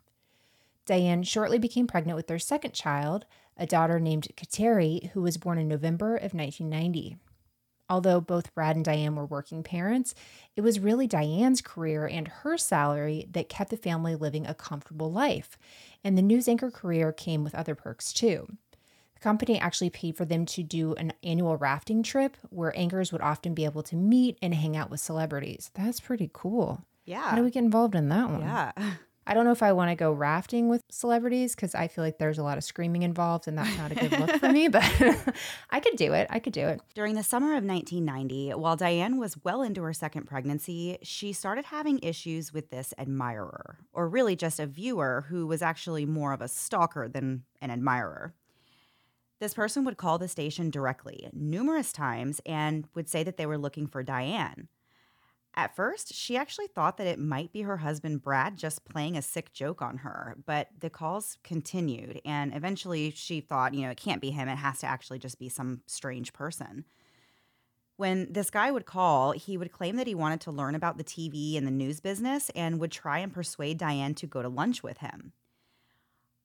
Diane 0.91 1.23
shortly 1.23 1.57
became 1.57 1.87
pregnant 1.87 2.17
with 2.17 2.27
their 2.27 2.37
second 2.37 2.73
child, 2.73 3.25
a 3.55 3.65
daughter 3.65 3.97
named 3.97 4.27
Kateri, 4.35 5.09
who 5.11 5.21
was 5.21 5.37
born 5.37 5.57
in 5.57 5.69
November 5.69 6.17
of 6.17 6.33
1990. 6.33 7.15
Although 7.89 8.19
both 8.19 8.53
Brad 8.53 8.75
and 8.75 8.83
Diane 8.83 9.15
were 9.15 9.25
working 9.25 9.63
parents, 9.63 10.13
it 10.57 10.59
was 10.59 10.81
really 10.81 11.07
Diane's 11.07 11.61
career 11.61 12.05
and 12.07 12.27
her 12.27 12.57
salary 12.57 13.25
that 13.31 13.47
kept 13.47 13.69
the 13.69 13.77
family 13.77 14.15
living 14.15 14.45
a 14.45 14.53
comfortable 14.53 15.09
life. 15.09 15.57
And 16.03 16.17
the 16.17 16.21
news 16.21 16.49
anchor 16.49 16.69
career 16.69 17.13
came 17.13 17.45
with 17.45 17.55
other 17.55 17.73
perks 17.73 18.11
too. 18.11 18.49
The 19.13 19.21
company 19.21 19.57
actually 19.57 19.91
paid 19.91 20.17
for 20.17 20.25
them 20.25 20.45
to 20.47 20.61
do 20.61 20.93
an 20.95 21.13
annual 21.23 21.55
rafting 21.55 22.03
trip 22.03 22.35
where 22.49 22.77
anchors 22.77 23.13
would 23.13 23.21
often 23.21 23.53
be 23.53 23.63
able 23.63 23.83
to 23.83 23.95
meet 23.95 24.37
and 24.41 24.53
hang 24.53 24.75
out 24.75 24.89
with 24.89 24.99
celebrities. 24.99 25.71
That's 25.73 26.01
pretty 26.01 26.29
cool. 26.33 26.83
Yeah. 27.05 27.29
How 27.29 27.37
do 27.37 27.43
we 27.43 27.51
get 27.51 27.63
involved 27.63 27.95
in 27.95 28.09
that 28.09 28.29
one? 28.29 28.41
Yeah. 28.41 28.73
I 29.27 29.35
don't 29.35 29.45
know 29.45 29.51
if 29.51 29.61
I 29.61 29.71
want 29.71 29.91
to 29.91 29.95
go 29.95 30.11
rafting 30.11 30.67
with 30.67 30.81
celebrities 30.89 31.55
because 31.55 31.75
I 31.75 31.87
feel 31.87 32.03
like 32.03 32.17
there's 32.17 32.39
a 32.39 32.43
lot 32.43 32.57
of 32.57 32.63
screaming 32.63 33.03
involved 33.03 33.47
and 33.47 33.55
that's 33.55 33.77
not 33.77 33.91
a 33.91 33.95
good 33.95 34.19
look 34.19 34.31
for 34.37 34.49
me, 34.51 34.67
but 34.67 34.83
I 35.69 35.79
could 35.79 35.95
do 35.95 36.13
it. 36.13 36.27
I 36.31 36.39
could 36.39 36.53
do 36.53 36.67
it. 36.67 36.81
During 36.95 37.13
the 37.13 37.23
summer 37.23 37.55
of 37.55 37.63
1990, 37.63 38.51
while 38.51 38.75
Diane 38.75 39.17
was 39.17 39.37
well 39.43 39.61
into 39.61 39.83
her 39.83 39.93
second 39.93 40.25
pregnancy, 40.25 40.97
she 41.03 41.33
started 41.33 41.65
having 41.65 41.99
issues 42.01 42.51
with 42.51 42.71
this 42.71 42.95
admirer, 42.97 43.77
or 43.93 44.09
really 44.09 44.35
just 44.35 44.59
a 44.59 44.65
viewer 44.65 45.25
who 45.29 45.45
was 45.45 45.61
actually 45.61 46.05
more 46.05 46.33
of 46.33 46.41
a 46.41 46.47
stalker 46.47 47.07
than 47.07 47.43
an 47.61 47.69
admirer. 47.69 48.33
This 49.39 49.53
person 49.53 49.83
would 49.85 49.97
call 49.97 50.17
the 50.17 50.27
station 50.27 50.69
directly 50.69 51.27
numerous 51.33 51.91
times 51.91 52.41
and 52.45 52.87
would 52.95 53.09
say 53.09 53.23
that 53.23 53.37
they 53.37 53.45
were 53.45 53.57
looking 53.57 53.87
for 53.87 54.03
Diane. 54.03 54.67
At 55.53 55.75
first, 55.75 56.13
she 56.13 56.37
actually 56.37 56.67
thought 56.67 56.97
that 56.97 57.07
it 57.07 57.19
might 57.19 57.51
be 57.51 57.63
her 57.63 57.77
husband 57.77 58.21
Brad 58.21 58.57
just 58.57 58.85
playing 58.85 59.17
a 59.17 59.21
sick 59.21 59.51
joke 59.51 59.81
on 59.81 59.97
her, 59.97 60.37
but 60.45 60.69
the 60.79 60.89
calls 60.89 61.37
continued, 61.43 62.21
and 62.23 62.55
eventually 62.55 63.11
she 63.11 63.41
thought, 63.41 63.73
you 63.73 63.81
know, 63.81 63.89
it 63.89 63.97
can't 63.97 64.21
be 64.21 64.31
him, 64.31 64.47
it 64.47 64.55
has 64.55 64.79
to 64.79 64.87
actually 64.87 65.19
just 65.19 65.39
be 65.39 65.49
some 65.49 65.81
strange 65.87 66.31
person. 66.31 66.85
When 67.97 68.31
this 68.31 68.49
guy 68.49 68.71
would 68.71 68.85
call, 68.85 69.33
he 69.33 69.57
would 69.57 69.73
claim 69.73 69.97
that 69.97 70.07
he 70.07 70.15
wanted 70.15 70.41
to 70.41 70.51
learn 70.51 70.73
about 70.73 70.97
the 70.97 71.03
TV 71.03 71.57
and 71.57 71.67
the 71.67 71.71
news 71.71 71.99
business 71.99 72.49
and 72.55 72.79
would 72.79 72.91
try 72.91 73.19
and 73.19 73.33
persuade 73.33 73.77
Diane 73.77 74.15
to 74.15 74.27
go 74.27 74.41
to 74.41 74.49
lunch 74.49 74.81
with 74.81 74.99
him. 74.99 75.33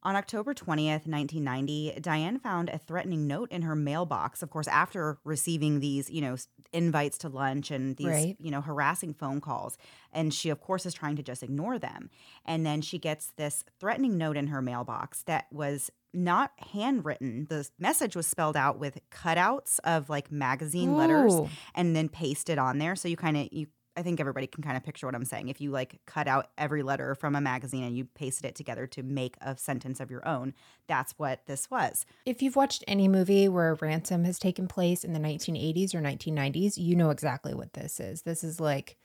On 0.06 0.14
October 0.14 0.54
20th, 0.54 1.08
1990, 1.08 1.98
Diane 2.00 2.38
found 2.38 2.68
a 2.68 2.78
threatening 2.78 3.26
note 3.26 3.50
in 3.50 3.62
her 3.62 3.75
mailbox, 3.75 4.40
of 4.40 4.50
course, 4.50 4.68
after 4.68 5.18
receiving 5.25 5.80
these, 5.80 6.08
you 6.08 6.20
know, 6.20 6.36
invites 6.72 7.18
to 7.18 7.28
lunch 7.28 7.72
and 7.72 7.96
these, 7.96 8.06
right. 8.06 8.36
you 8.38 8.52
know, 8.52 8.60
harassing 8.60 9.12
phone 9.12 9.40
calls. 9.40 9.76
And 10.12 10.32
she, 10.32 10.48
of 10.48 10.60
course, 10.60 10.86
is 10.86 10.94
trying 10.94 11.16
to 11.16 11.25
just 11.25 11.42
ignore 11.42 11.80
them. 11.80 12.10
And 12.44 12.64
then 12.64 12.82
she 12.82 13.00
gets 13.00 13.32
this 13.36 13.64
threatening 13.80 14.16
note 14.16 14.36
in 14.36 14.46
her 14.46 14.62
mailbox 14.62 15.25
that 15.25 15.46
was 15.50 15.90
not 16.14 16.52
handwritten. 16.72 17.48
The 17.50 17.68
message 17.76 18.14
was 18.14 18.28
spelled 18.28 18.56
out 18.56 18.78
with 18.78 19.00
cutouts 19.10 19.80
of 19.82 20.08
like 20.08 20.30
magazine 20.30 20.96
letters 20.96 21.34
and 21.75 21.96
then 21.96 22.08
pasted 22.08 22.58
on 22.58 22.78
there. 22.78 22.94
So 22.94 23.08
you 23.08 23.16
kind 23.16 23.36
of 23.36 23.48
you 23.50 23.66
I 23.96 24.02
think 24.02 24.20
everybody 24.20 24.46
can 24.46 24.62
kind 24.62 24.76
of 24.76 24.82
picture 24.82 25.06
what 25.06 25.14
I'm 25.14 25.24
saying. 25.24 25.48
If 25.48 25.60
you 25.60 25.70
like 25.70 26.00
cut 26.06 26.28
out 26.28 26.50
every 26.58 26.82
letter 26.82 27.14
from 27.14 27.34
a 27.34 27.40
magazine 27.40 27.84
and 27.84 27.96
you 27.96 28.04
pasted 28.04 28.44
it 28.44 28.54
together 28.54 28.86
to 28.88 29.02
make 29.02 29.36
a 29.40 29.56
sentence 29.56 30.00
of 30.00 30.10
your 30.10 30.26
own, 30.28 30.54
that's 30.86 31.12
what 31.18 31.46
this 31.46 31.70
was. 31.70 32.04
If 32.26 32.42
you've 32.42 32.56
watched 32.56 32.84
any 32.86 33.08
movie 33.08 33.48
where 33.48 33.70
a 33.70 33.74
ransom 33.74 34.24
has 34.24 34.38
taken 34.38 34.68
place 34.68 35.04
in 35.04 35.12
the 35.12 35.20
1980s 35.20 35.94
or 35.94 36.00
1990s, 36.00 36.76
you 36.76 36.94
know 36.94 37.10
exactly 37.10 37.54
what 37.54 37.72
this 37.72 37.98
is. 37.98 38.22
This 38.22 38.44
is 38.44 38.60
like 38.60 38.96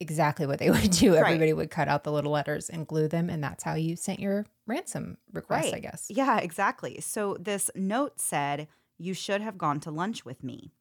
exactly 0.00 0.46
what 0.46 0.58
they 0.58 0.70
would 0.70 0.90
do. 0.90 1.14
Everybody 1.14 1.52
would 1.52 1.70
cut 1.70 1.88
out 1.88 2.04
the 2.04 2.12
little 2.12 2.32
letters 2.32 2.68
and 2.68 2.86
glue 2.86 3.06
them, 3.06 3.30
and 3.30 3.44
that's 3.44 3.62
how 3.62 3.74
you 3.74 3.94
sent 3.94 4.18
your 4.18 4.46
ransom 4.66 5.18
request, 5.32 5.72
I 5.72 5.78
guess. 5.78 6.06
Yeah, 6.08 6.38
exactly. 6.38 7.00
So 7.00 7.36
this 7.38 7.70
note 7.76 8.20
said, 8.20 8.66
You 8.98 9.14
should 9.14 9.42
have 9.42 9.58
gone 9.58 9.78
to 9.80 9.90
lunch 9.90 10.24
with 10.24 10.42
me. 10.42 10.72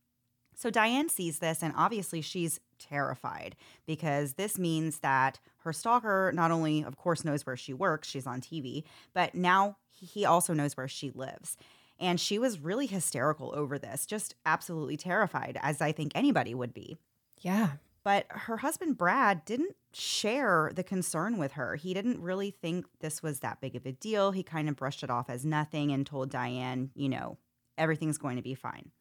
So 0.60 0.70
Diane 0.70 1.08
sees 1.08 1.40
this, 1.40 1.64
and 1.64 1.74
obviously 1.78 2.20
she's 2.20 2.60
terrified 2.80 3.56
because 3.86 4.34
this 4.34 4.60
means 4.60 5.00
that 5.00 5.40
her 5.60 5.72
stalker 5.72 6.34
not 6.36 6.52
only, 6.52 6.84
of 6.84 6.98
course, 6.98 7.24
knows 7.24 7.46
where 7.46 7.56
she 7.56 7.74
works, 7.74 8.10
she's 8.10 8.28
on 8.28 8.42
TV, 8.42 8.84
but 9.14 9.34
now 9.34 9.78
he 9.90 10.26
also 10.26 10.54
knows 10.54 10.76
where 10.76 10.90
she 10.90 11.12
lives. 11.12 11.56
And 11.98 12.20
she 12.20 12.38
was 12.38 12.60
really 12.60 12.88
hysterical 12.88 13.54
over 13.56 13.80
this, 13.80 14.06
just 14.06 14.36
absolutely 14.46 14.98
terrified, 14.98 15.58
as 15.62 15.80
I 15.80 15.94
think 15.94 16.12
anybody 16.14 16.54
would 16.54 16.74
be. 16.74 16.98
Yeah. 17.40 17.70
But 18.04 18.26
her 18.28 18.58
husband, 18.58 18.98
Brad, 18.98 19.46
didn't 19.46 19.78
share 19.94 20.74
the 20.76 20.84
concern 20.84 21.38
with 21.38 21.54
her. 21.54 21.78
He 21.78 21.94
didn't 21.94 22.20
really 22.20 22.52
think 22.52 22.86
this 23.00 23.24
was 23.24 23.40
that 23.40 23.62
big 23.62 23.78
of 23.78 23.86
a 23.86 23.94
deal. 23.94 24.32
He 24.32 24.44
kind 24.44 24.68
of 24.68 24.76
brushed 24.76 25.04
it 25.04 25.10
off 25.10 25.30
as 25.30 25.46
nothing 25.46 25.94
and 25.94 26.06
told 26.06 26.30
Diane, 26.30 26.92
you 26.96 27.08
know, 27.08 27.38
everything's 27.78 28.18
going 28.18 28.36
to 28.36 28.44
be 28.44 28.56
fine. 28.56 28.92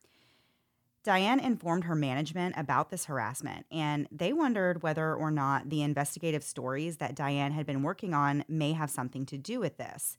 Diane 1.08 1.40
informed 1.40 1.84
her 1.84 1.94
management 1.94 2.54
about 2.58 2.90
this 2.90 3.06
harassment, 3.06 3.64
and 3.70 4.06
they 4.12 4.34
wondered 4.34 4.82
whether 4.82 5.14
or 5.14 5.30
not 5.30 5.70
the 5.70 5.80
investigative 5.80 6.44
stories 6.44 6.98
that 6.98 7.14
Diane 7.14 7.52
had 7.52 7.64
been 7.64 7.82
working 7.82 8.12
on 8.12 8.44
may 8.46 8.74
have 8.74 8.90
something 8.90 9.24
to 9.24 9.38
do 9.38 9.58
with 9.58 9.78
this. 9.78 10.18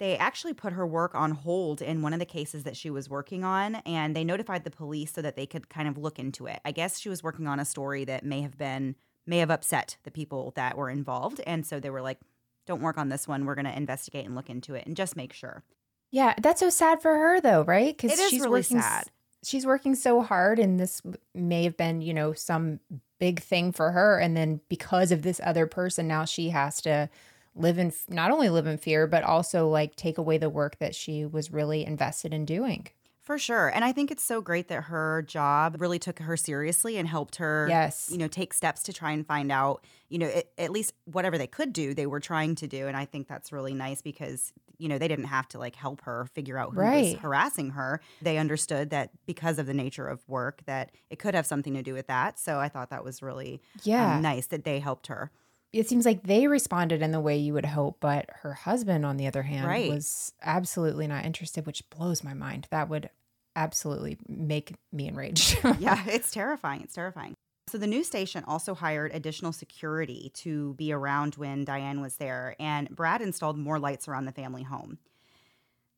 They 0.00 0.18
actually 0.18 0.54
put 0.54 0.72
her 0.72 0.84
work 0.84 1.14
on 1.14 1.30
hold 1.30 1.80
in 1.80 2.02
one 2.02 2.12
of 2.12 2.18
the 2.18 2.24
cases 2.24 2.64
that 2.64 2.76
she 2.76 2.90
was 2.90 3.08
working 3.08 3.44
on, 3.44 3.76
and 3.86 4.16
they 4.16 4.24
notified 4.24 4.64
the 4.64 4.72
police 4.72 5.12
so 5.12 5.22
that 5.22 5.36
they 5.36 5.46
could 5.46 5.68
kind 5.68 5.86
of 5.86 5.96
look 5.96 6.18
into 6.18 6.46
it. 6.46 6.58
I 6.64 6.72
guess 6.72 6.98
she 6.98 7.08
was 7.08 7.22
working 7.22 7.46
on 7.46 7.60
a 7.60 7.64
story 7.64 8.04
that 8.06 8.24
may 8.24 8.40
have 8.40 8.58
been 8.58 8.96
may 9.24 9.38
have 9.38 9.52
upset 9.52 9.98
the 10.02 10.10
people 10.10 10.52
that 10.56 10.76
were 10.76 10.90
involved, 10.90 11.40
and 11.46 11.64
so 11.64 11.78
they 11.78 11.90
were 11.90 12.02
like, 12.02 12.18
"Don't 12.66 12.82
work 12.82 12.98
on 12.98 13.08
this 13.08 13.28
one. 13.28 13.44
We're 13.44 13.54
going 13.54 13.66
to 13.66 13.76
investigate 13.76 14.26
and 14.26 14.34
look 14.34 14.50
into 14.50 14.74
it 14.74 14.84
and 14.84 14.96
just 14.96 15.14
make 15.14 15.32
sure." 15.32 15.62
Yeah, 16.10 16.34
that's 16.42 16.58
so 16.58 16.70
sad 16.70 17.00
for 17.00 17.14
her 17.14 17.40
though, 17.40 17.62
right? 17.62 17.96
Because 17.96 18.18
she's 18.28 18.40
really 18.40 18.62
working, 18.62 18.80
sad. 18.80 19.12
She's 19.44 19.66
working 19.66 19.94
so 19.94 20.22
hard, 20.22 20.58
and 20.58 20.80
this 20.80 21.00
may 21.34 21.64
have 21.64 21.76
been, 21.76 22.00
you 22.00 22.12
know, 22.12 22.32
some 22.32 22.80
big 23.18 23.40
thing 23.40 23.72
for 23.72 23.92
her. 23.92 24.18
And 24.18 24.36
then 24.36 24.60
because 24.68 25.12
of 25.12 25.22
this 25.22 25.40
other 25.42 25.66
person, 25.66 26.08
now 26.08 26.24
she 26.24 26.50
has 26.50 26.80
to 26.82 27.08
live 27.54 27.78
in 27.78 27.92
not 28.08 28.30
only 28.30 28.48
live 28.48 28.66
in 28.66 28.78
fear, 28.78 29.06
but 29.06 29.24
also 29.24 29.68
like 29.68 29.96
take 29.96 30.18
away 30.18 30.38
the 30.38 30.50
work 30.50 30.78
that 30.78 30.94
she 30.94 31.24
was 31.24 31.52
really 31.52 31.84
invested 31.84 32.32
in 32.32 32.44
doing. 32.44 32.88
For 33.28 33.36
sure. 33.36 33.68
And 33.68 33.84
I 33.84 33.92
think 33.92 34.10
it's 34.10 34.24
so 34.24 34.40
great 34.40 34.68
that 34.68 34.84
her 34.84 35.20
job 35.20 35.82
really 35.82 35.98
took 35.98 36.18
her 36.20 36.34
seriously 36.34 36.96
and 36.96 37.06
helped 37.06 37.36
her, 37.36 37.66
Yes. 37.68 38.08
you 38.10 38.16
know, 38.16 38.26
take 38.26 38.54
steps 38.54 38.82
to 38.84 38.92
try 38.94 39.10
and 39.10 39.26
find 39.26 39.52
out, 39.52 39.84
you 40.08 40.18
know, 40.18 40.28
it, 40.28 40.50
at 40.56 40.70
least 40.70 40.94
whatever 41.04 41.36
they 41.36 41.46
could 41.46 41.74
do, 41.74 41.92
they 41.92 42.06
were 42.06 42.20
trying 42.20 42.54
to 42.54 42.66
do. 42.66 42.88
And 42.88 42.96
I 42.96 43.04
think 43.04 43.28
that's 43.28 43.52
really 43.52 43.74
nice 43.74 44.00
because, 44.00 44.54
you 44.78 44.88
know, 44.88 44.96
they 44.96 45.08
didn't 45.08 45.26
have 45.26 45.46
to 45.48 45.58
like 45.58 45.76
help 45.76 46.00
her 46.04 46.24
figure 46.34 46.56
out 46.56 46.72
who 46.72 46.80
was 46.80 47.12
harassing 47.20 47.68
her. 47.72 48.00
They 48.22 48.38
understood 48.38 48.88
that 48.90 49.10
because 49.26 49.58
of 49.58 49.66
the 49.66 49.74
nature 49.74 50.08
of 50.08 50.26
work 50.26 50.62
that 50.64 50.90
it 51.10 51.18
could 51.18 51.34
have 51.34 51.44
something 51.44 51.74
to 51.74 51.82
do 51.82 51.92
with 51.92 52.06
that. 52.06 52.38
So 52.38 52.58
I 52.58 52.70
thought 52.70 52.88
that 52.88 53.04
was 53.04 53.20
really 53.20 53.60
um, 53.74 53.82
Yeah. 53.84 54.20
nice 54.22 54.46
that 54.46 54.64
they 54.64 54.80
helped 54.80 55.08
her. 55.08 55.30
It 55.70 55.86
seems 55.86 56.06
like 56.06 56.22
they 56.22 56.46
responded 56.46 57.02
in 57.02 57.12
the 57.12 57.20
way 57.20 57.36
you 57.36 57.52
would 57.52 57.66
hope, 57.66 57.98
but 58.00 58.24
her 58.40 58.54
husband, 58.54 59.04
on 59.04 59.18
the 59.18 59.26
other 59.26 59.42
hand, 59.42 59.66
Right. 59.66 59.90
was 59.90 60.32
absolutely 60.40 61.06
not 61.06 61.26
interested, 61.26 61.66
which 61.66 61.88
blows 61.90 62.24
my 62.24 62.32
mind. 62.32 62.66
That 62.70 62.88
would 62.88 63.10
absolutely 63.58 64.16
make 64.28 64.74
me 64.92 65.08
enraged. 65.08 65.58
yeah, 65.78 66.02
it's 66.06 66.30
terrifying. 66.30 66.82
It's 66.82 66.94
terrifying. 66.94 67.34
So 67.68 67.76
the 67.76 67.86
news 67.86 68.06
station 68.06 68.44
also 68.46 68.74
hired 68.74 69.12
additional 69.12 69.52
security 69.52 70.30
to 70.36 70.72
be 70.74 70.90
around 70.92 71.34
when 71.34 71.64
Diane 71.64 72.00
was 72.00 72.16
there, 72.16 72.56
and 72.58 72.88
Brad 72.88 73.20
installed 73.20 73.58
more 73.58 73.78
lights 73.78 74.08
around 74.08 74.24
the 74.24 74.32
family 74.32 74.62
home. 74.62 74.98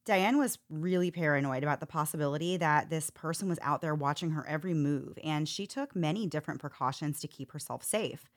Diane 0.05 0.39
was 0.39 0.59
really 0.69 1.13
paranoid 1.13 1.63
about 1.63 1.79
the 1.79 1.87
possibility 1.87 2.57
that 2.57 2.91
this 2.91 3.11
person 3.11 3.49
was 3.49 3.59
out 3.63 3.83
there 3.83 3.95
watching 3.95 4.31
her 4.31 4.45
every 4.49 4.75
move, 4.75 5.17
and 5.23 5.49
she 5.49 5.67
took 5.67 5.95
many 5.95 6.27
different 6.27 6.61
precautions 6.61 7.21
to 7.21 7.29
keep 7.29 7.53
herself 7.53 7.85
safe. 7.85 8.29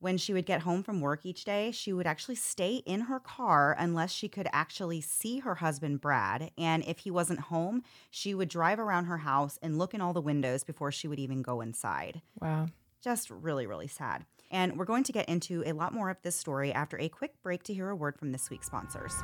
When 0.00 0.16
she 0.16 0.32
would 0.32 0.46
get 0.46 0.62
home 0.62 0.84
from 0.84 1.00
work 1.00 1.26
each 1.26 1.44
day, 1.44 1.72
she 1.72 1.92
would 1.92 2.06
actually 2.06 2.36
stay 2.36 2.76
in 2.86 3.00
her 3.02 3.18
car 3.18 3.74
unless 3.76 4.12
she 4.12 4.28
could 4.28 4.48
actually 4.52 5.00
see 5.00 5.40
her 5.40 5.56
husband, 5.56 6.00
Brad. 6.00 6.52
And 6.56 6.84
if 6.86 7.00
he 7.00 7.10
wasn't 7.10 7.40
home, 7.40 7.82
she 8.10 8.32
would 8.32 8.48
drive 8.48 8.78
around 8.78 9.06
her 9.06 9.18
house 9.18 9.58
and 9.60 9.76
look 9.76 9.94
in 9.94 10.00
all 10.00 10.12
the 10.12 10.20
windows 10.20 10.62
before 10.62 10.92
she 10.92 11.08
would 11.08 11.18
even 11.18 11.42
go 11.42 11.60
inside. 11.60 12.22
wow. 12.40 12.66
Just 13.00 13.30
really, 13.30 13.66
really 13.66 13.86
sad. 13.86 14.24
And 14.50 14.76
we're 14.76 14.84
going 14.84 15.04
to 15.04 15.12
get 15.12 15.28
into 15.28 15.62
a 15.64 15.72
lot 15.72 15.94
more 15.94 16.10
of 16.10 16.20
this 16.22 16.34
story 16.34 16.72
after 16.72 16.98
a 16.98 17.08
quick 17.08 17.40
break 17.42 17.62
to 17.64 17.74
hear 17.74 17.90
a 17.90 17.96
word 17.96 18.18
from 18.18 18.32
this 18.32 18.50
week's 18.50 18.66
sponsors. 18.66 19.14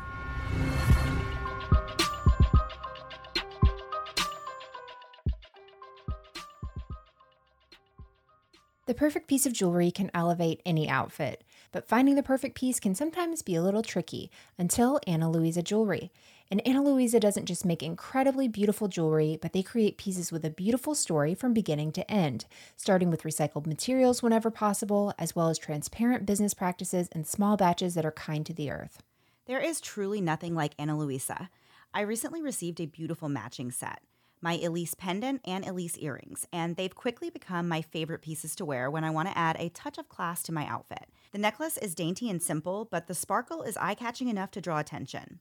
The 8.87 8.95
perfect 8.95 9.29
piece 9.29 9.47
of 9.47 9.55
jewelry 9.55 9.91
can 9.91 10.11
elevate 10.13 10.61
any 10.67 10.91
outfit, 10.91 11.43
but 11.73 11.89
finding 11.89 12.17
the 12.17 12.23
perfect 12.23 12.55
piece 12.55 12.79
can 12.79 12.95
sometimes 12.95 13.41
be 13.41 13.55
a 13.55 13.63
little 13.63 13.81
tricky 13.81 14.31
until 14.59 15.01
Ana 15.07 15.31
Luisa 15.31 15.63
Jewelry. 15.63 16.13
And 16.51 16.61
Ana 16.67 16.83
Luisa 16.83 17.19
doesn't 17.19 17.47
just 17.47 17.65
make 17.65 17.83
incredibly 17.83 18.47
beautiful 18.47 18.89
jewelry, 18.89 19.39
but 19.41 19.55
they 19.55 19.63
create 19.63 19.97
pieces 19.97 20.31
with 20.31 20.45
a 20.45 20.51
beautiful 20.51 20.95
story 20.95 21.35
from 21.35 21.55
beginning 21.55 21.93
to 21.93 22.11
end, 22.11 22.45
starting 22.77 23.09
with 23.09 23.23
recycled 23.23 23.67
materials 23.67 24.23
whenever 24.23 24.51
possible, 24.51 25.15
as 25.19 25.35
well 25.35 25.49
as 25.49 25.57
transparent 25.57 26.27
business 26.27 26.53
practices 26.53 27.09
and 27.13 27.27
small 27.27 27.57
batches 27.57 27.95
that 27.95 28.05
are 28.05 28.13
kind 28.13 28.45
to 28.45 28.53
the 28.53 28.71
earth. 28.71 29.03
There 29.47 29.61
is 29.61 29.81
truly 29.81 30.21
nothing 30.21 30.55
like 30.55 30.75
Ana 30.79 30.99
Luisa. 30.99 31.49
I 31.95 32.03
recently 32.03 32.43
received 32.43 32.81
a 32.81 32.87
beautiful 32.87 33.31
matching 33.31 33.71
set 33.71 34.03
my 34.45 34.59
Elise 34.59 34.93
pendant 34.93 35.41
and 35.47 35.67
Elise 35.67 35.97
earrings, 35.97 36.47
and 36.53 36.77
they've 36.77 36.95
quickly 36.95 37.31
become 37.31 37.67
my 37.67 37.81
favorite 37.81 38.21
pieces 38.21 38.55
to 38.55 38.65
wear 38.67 38.91
when 38.91 39.03
I 39.03 39.09
want 39.09 39.27
to 39.27 39.39
add 39.39 39.57
a 39.59 39.71
touch 39.71 39.97
of 39.97 40.11
class 40.11 40.43
to 40.43 40.53
my 40.53 40.67
outfit. 40.67 41.09
The 41.33 41.39
necklace 41.39 41.79
is 41.79 41.95
dainty 41.95 42.29
and 42.29 42.43
simple, 42.43 42.85
but 42.85 43.07
the 43.07 43.15
sparkle 43.15 43.63
is 43.63 43.79
eye 43.79 43.95
catching 43.95 44.29
enough 44.29 44.51
to 44.51 44.61
draw 44.61 44.79
attention. 44.79 45.41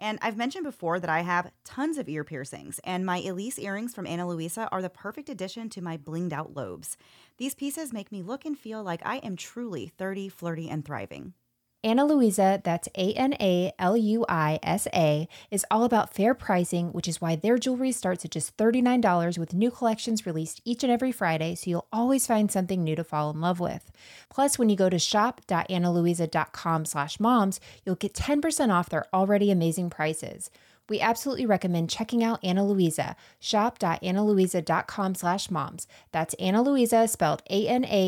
And 0.00 0.18
I've 0.20 0.36
mentioned 0.36 0.64
before 0.64 0.98
that 0.98 1.08
I 1.08 1.20
have 1.20 1.52
tons 1.62 1.96
of 1.96 2.08
ear 2.08 2.24
piercings, 2.24 2.80
and 2.82 3.06
my 3.06 3.18
Elise 3.18 3.56
earrings 3.56 3.94
from 3.94 4.08
Ana 4.08 4.26
Luisa 4.26 4.68
are 4.72 4.82
the 4.82 4.90
perfect 4.90 5.28
addition 5.28 5.68
to 5.70 5.80
my 5.80 5.96
blinged 5.96 6.32
out 6.32 6.56
lobes. 6.56 6.96
These 7.36 7.54
pieces 7.54 7.92
make 7.92 8.10
me 8.10 8.20
look 8.20 8.44
and 8.44 8.58
feel 8.58 8.82
like 8.82 9.00
I 9.04 9.18
am 9.18 9.36
truly 9.36 9.92
30, 9.96 10.28
flirty, 10.28 10.68
and 10.68 10.84
thriving. 10.84 11.34
Ana 11.82 12.04
Luisa, 12.04 12.60
that's 12.62 12.88
A 12.94 13.14
N 13.14 13.32
A 13.40 13.72
L 13.78 13.96
U 13.96 14.26
I 14.28 14.58
S 14.62 14.86
A, 14.94 15.26
is 15.50 15.64
all 15.70 15.84
about 15.84 16.12
fair 16.12 16.34
pricing, 16.34 16.92
which 16.92 17.08
is 17.08 17.22
why 17.22 17.36
their 17.36 17.56
jewelry 17.56 17.90
starts 17.90 18.22
at 18.22 18.32
just 18.32 18.54
$39 18.58 19.38
with 19.38 19.54
new 19.54 19.70
collections 19.70 20.26
released 20.26 20.60
each 20.66 20.82
and 20.82 20.92
every 20.92 21.10
Friday, 21.10 21.54
so 21.54 21.70
you'll 21.70 21.88
always 21.90 22.26
find 22.26 22.52
something 22.52 22.84
new 22.84 22.94
to 22.96 23.04
fall 23.04 23.30
in 23.30 23.40
love 23.40 23.60
with. 23.60 23.90
Plus, 24.28 24.58
when 24.58 24.68
you 24.68 24.76
go 24.76 24.90
to 24.90 24.98
shop.analuisa.com 24.98 26.84
slash 26.84 27.18
moms, 27.18 27.60
you'll 27.86 27.94
get 27.94 28.12
10% 28.12 28.70
off 28.70 28.90
their 28.90 29.06
already 29.14 29.50
amazing 29.50 29.88
prices. 29.88 30.50
We 30.90 31.00
absolutely 31.00 31.46
recommend 31.46 31.88
checking 31.88 32.22
out 32.24 32.44
Ana 32.44 32.66
Luisa, 32.66 33.14
shop.analuisa.com 33.38 35.14
slash 35.14 35.50
moms. 35.50 35.86
That's 36.10 36.34
Ana 36.34 36.62
Luisa, 36.62 37.06
spelled 37.06 37.44
A-N-A-L-U-I-S-A. 37.48 38.00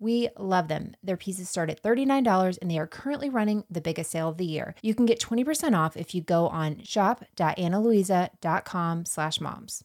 We 0.00 0.30
love 0.38 0.68
them. 0.68 0.96
Their 1.02 1.18
pieces 1.18 1.50
start 1.50 1.68
at 1.68 1.82
$39 1.82 2.58
and 2.62 2.70
they 2.70 2.78
are 2.78 2.86
currently 2.86 3.28
running 3.28 3.64
the 3.70 3.82
biggest 3.82 4.10
sale 4.10 4.30
of 4.30 4.38
the 4.38 4.46
year. 4.46 4.74
You 4.80 4.94
can 4.94 5.04
get 5.04 5.20
20% 5.20 5.78
off 5.78 5.98
if 5.98 6.14
you 6.14 6.22
go 6.22 6.48
on 6.48 6.80
shop.analuisa.com 6.82 9.04
slash 9.04 9.38
moms. 9.38 9.84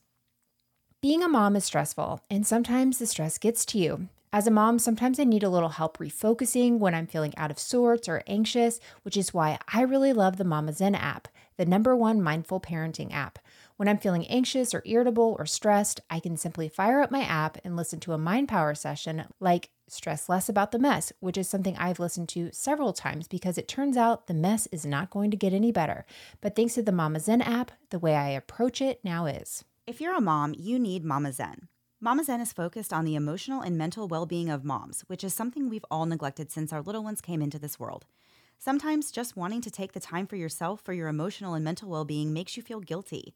Being 1.02 1.22
a 1.22 1.28
mom 1.28 1.56
is 1.56 1.66
stressful, 1.66 2.22
and 2.30 2.48
sometimes 2.48 2.98
the 2.98 3.06
stress 3.06 3.38
gets 3.38 3.68
to 3.68 3.78
you. 3.78 4.10
As 4.34 4.46
a 4.46 4.52
mom, 4.52 4.78
sometimes 4.78 5.20
I 5.20 5.24
need 5.24 5.44
a 5.44 5.50
little 5.50 5.70
help 5.70 6.00
refocusing 6.00 6.80
when 6.80 6.94
I'm 6.94 7.08
feeling 7.08 7.34
out 7.38 7.50
of 7.50 7.58
sorts 7.58 8.10
or 8.10 8.24
anxious, 8.28 8.80
which 9.04 9.16
is 9.16 9.34
why 9.34 9.58
I 9.74 9.82
really 9.82 10.12
love 10.12 10.36
the 10.36 10.44
Mama 10.44 10.74
Zen 10.74 10.96
app, 10.96 11.30
the 11.56 11.66
number 11.66 11.96
one 11.96 12.22
mindful 12.22 12.60
parenting 12.60 13.14
app. 13.14 13.40
When 13.78 13.88
I'm 13.88 13.98
feeling 13.98 14.28
anxious 14.28 14.74
or 14.74 14.82
irritable 14.86 15.38
or 15.40 15.46
stressed, 15.46 16.02
I 16.10 16.20
can 16.20 16.36
simply 16.36 16.68
fire 16.68 17.00
up 17.00 17.10
my 17.10 17.22
app 17.22 17.58
and 17.64 17.78
listen 17.78 18.02
to 18.02 18.12
a 18.12 18.18
mind 18.18 18.50
power 18.50 18.76
session 18.76 19.26
like 19.40 19.70
Stress 19.88 20.28
Less 20.28 20.50
About 20.50 20.72
the 20.72 20.80
Mess, 20.80 21.14
which 21.22 21.38
is 21.38 21.48
something 21.48 21.78
I've 21.78 22.00
listened 22.00 22.28
to 22.30 22.50
several 22.52 22.92
times 22.92 23.30
because 23.30 23.58
it 23.58 23.70
turns 23.70 23.96
out 23.96 24.28
the 24.28 24.34
mess 24.34 24.68
is 24.74 24.86
not 24.86 25.10
going 25.10 25.32
to 25.32 25.38
get 25.38 25.54
any 25.54 25.72
better. 25.72 26.06
But 26.42 26.54
thanks 26.54 26.74
to 26.74 26.82
the 26.82 26.92
Mama 26.92 27.22
Zen 27.22 27.42
app, 27.42 27.72
the 27.92 28.00
way 28.00 28.16
I 28.16 28.30
approach 28.32 28.82
it 28.82 29.00
now 29.06 29.26
is. 29.26 29.64
If 29.86 30.02
you're 30.02 30.18
a 30.18 30.22
mom, 30.22 30.54
you 30.58 30.78
need 30.80 31.06
Mama 31.06 31.32
Zen. 31.32 31.70
Mama 32.00 32.24
Zen 32.24 32.42
is 32.42 32.54
focused 32.54 32.94
on 32.94 33.06
the 33.06 33.16
emotional 33.16 33.62
and 33.62 33.76
mental 33.76 34.08
well 34.08 34.28
being 34.28 34.52
of 34.52 34.64
moms, 34.64 35.04
which 35.08 35.24
is 35.24 35.34
something 35.34 35.68
we've 35.68 35.86
all 35.90 36.06
neglected 36.06 36.52
since 36.52 36.72
our 36.72 36.84
little 36.84 37.04
ones 37.04 37.22
came 37.22 37.42
into 37.42 37.58
this 37.58 37.80
world. 37.80 38.06
Sometimes 38.60 39.12
just 39.12 39.36
wanting 39.36 39.62
to 39.62 39.72
take 39.72 39.94
the 39.94 40.00
time 40.00 40.28
for 40.28 40.36
yourself 40.36 40.80
for 40.80 40.94
your 40.94 41.08
emotional 41.08 41.56
and 41.56 41.66
mental 41.66 41.90
well 41.90 42.06
being 42.06 42.32
makes 42.34 42.56
you 42.56 42.62
feel 42.62 42.82
guilty. 42.82 43.34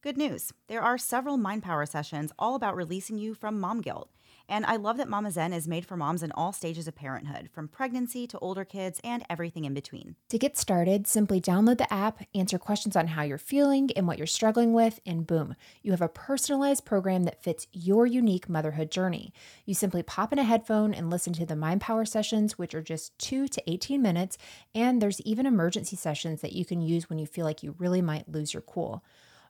Good 0.00 0.16
news 0.16 0.54
there 0.68 0.80
are 0.80 0.96
several 0.96 1.36
Mind 1.36 1.62
Power 1.62 1.84
sessions 1.84 2.32
all 2.38 2.54
about 2.54 2.76
releasing 2.76 3.18
you 3.18 3.34
from 3.34 3.60
mom 3.60 3.82
guilt. 3.82 4.08
And 4.48 4.64
I 4.64 4.76
love 4.76 4.96
that 4.96 5.08
Mama 5.08 5.30
Zen 5.30 5.52
is 5.52 5.68
made 5.68 5.84
for 5.84 5.96
moms 5.96 6.22
in 6.22 6.32
all 6.32 6.52
stages 6.52 6.88
of 6.88 6.94
parenthood, 6.94 7.50
from 7.52 7.68
pregnancy 7.68 8.26
to 8.28 8.38
older 8.38 8.64
kids 8.64 8.98
and 9.04 9.22
everything 9.28 9.66
in 9.66 9.74
between. 9.74 10.16
To 10.30 10.38
get 10.38 10.56
started, 10.56 11.06
simply 11.06 11.38
download 11.38 11.76
the 11.76 11.92
app, 11.92 12.22
answer 12.34 12.58
questions 12.58 12.96
on 12.96 13.08
how 13.08 13.22
you're 13.22 13.36
feeling 13.36 13.90
and 13.94 14.06
what 14.06 14.16
you're 14.16 14.26
struggling 14.26 14.72
with, 14.72 15.00
and 15.04 15.26
boom, 15.26 15.54
you 15.82 15.90
have 15.90 16.00
a 16.00 16.08
personalized 16.08 16.86
program 16.86 17.24
that 17.24 17.42
fits 17.42 17.66
your 17.72 18.06
unique 18.06 18.48
motherhood 18.48 18.90
journey. 18.90 19.34
You 19.66 19.74
simply 19.74 20.02
pop 20.02 20.32
in 20.32 20.38
a 20.38 20.44
headphone 20.44 20.94
and 20.94 21.10
listen 21.10 21.34
to 21.34 21.44
the 21.44 21.54
Mind 21.54 21.82
Power 21.82 22.06
sessions, 22.06 22.56
which 22.56 22.74
are 22.74 22.82
just 22.82 23.18
2 23.18 23.48
to 23.48 23.70
18 23.70 24.00
minutes, 24.00 24.38
and 24.74 25.02
there's 25.02 25.20
even 25.22 25.44
emergency 25.44 25.96
sessions 25.96 26.40
that 26.40 26.54
you 26.54 26.64
can 26.64 26.80
use 26.80 27.10
when 27.10 27.18
you 27.18 27.26
feel 27.26 27.44
like 27.44 27.62
you 27.62 27.74
really 27.78 28.00
might 28.00 28.28
lose 28.28 28.54
your 28.54 28.62
cool. 28.62 29.04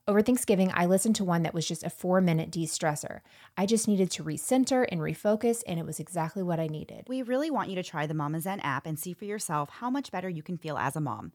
Over 0.08 0.22
Thanksgiving, 0.22 0.70
I 0.72 0.86
listened 0.86 1.16
to 1.16 1.24
one 1.24 1.42
that 1.42 1.52
was 1.52 1.68
just 1.68 1.84
a 1.84 1.90
four 1.90 2.22
minute 2.22 2.50
de 2.50 2.64
stressor. 2.64 3.20
I 3.58 3.66
just 3.66 3.86
needed 3.86 4.10
to 4.12 4.24
recenter 4.24 4.86
and 4.90 5.02
refocus, 5.02 5.62
and 5.66 5.78
it 5.78 5.84
was 5.84 6.00
exactly 6.00 6.42
what 6.42 6.58
I 6.58 6.66
needed. 6.66 7.04
We 7.08 7.20
really 7.20 7.50
want 7.50 7.68
you 7.68 7.74
to 7.76 7.82
try 7.82 8.06
the 8.06 8.14
Mama 8.14 8.40
Zen 8.40 8.60
app 8.60 8.86
and 8.86 8.98
see 8.98 9.12
for 9.12 9.26
yourself 9.26 9.68
how 9.68 9.90
much 9.90 10.10
better 10.10 10.30
you 10.30 10.42
can 10.42 10.56
feel 10.56 10.78
as 10.78 10.96
a 10.96 11.00
mom. 11.02 11.32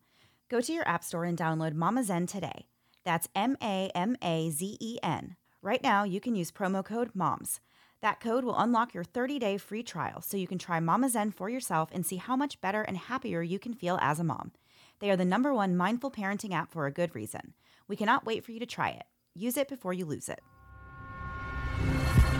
Go 0.49 0.59
to 0.59 0.73
your 0.73 0.87
app 0.87 1.03
store 1.03 1.23
and 1.23 1.37
download 1.37 1.75
Mama 1.75 2.03
Zen 2.03 2.25
today. 2.25 2.65
That's 3.05 3.29
M 3.35 3.57
A 3.61 3.91
M 3.93 4.15
A 4.23 4.49
Z 4.49 4.77
E 4.79 4.97
N. 5.03 5.35
Right 5.61 5.83
now, 5.83 6.03
you 6.03 6.19
can 6.19 6.33
use 6.33 6.51
promo 6.51 6.83
code 6.83 7.11
MOMS. 7.13 7.59
That 8.01 8.19
code 8.19 8.43
will 8.43 8.57
unlock 8.57 8.95
your 8.95 9.03
30 9.03 9.37
day 9.37 9.57
free 9.59 9.83
trial 9.83 10.19
so 10.19 10.35
you 10.35 10.47
can 10.47 10.57
try 10.57 10.79
Mama 10.79 11.09
Zen 11.09 11.29
for 11.29 11.47
yourself 11.47 11.89
and 11.91 12.03
see 12.03 12.17
how 12.17 12.35
much 12.35 12.59
better 12.59 12.81
and 12.81 12.97
happier 12.97 13.43
you 13.43 13.59
can 13.59 13.75
feel 13.75 13.99
as 14.01 14.19
a 14.19 14.23
mom. 14.23 14.51
They 14.97 15.11
are 15.11 15.15
the 15.15 15.25
number 15.25 15.53
one 15.53 15.77
mindful 15.77 16.09
parenting 16.09 16.53
app 16.53 16.71
for 16.71 16.87
a 16.87 16.91
good 16.91 17.13
reason. 17.13 17.53
We 17.87 17.95
cannot 17.95 18.25
wait 18.25 18.43
for 18.43 18.51
you 18.51 18.59
to 18.59 18.65
try 18.65 18.89
it. 18.89 19.03
Use 19.35 19.57
it 19.57 19.67
before 19.67 19.93
you 19.93 20.05
lose 20.05 20.29
it. 20.29 20.41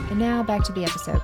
And 0.10 0.20
now 0.20 0.44
back 0.44 0.64
to 0.64 0.72
the 0.72 0.84
episode. 0.84 1.22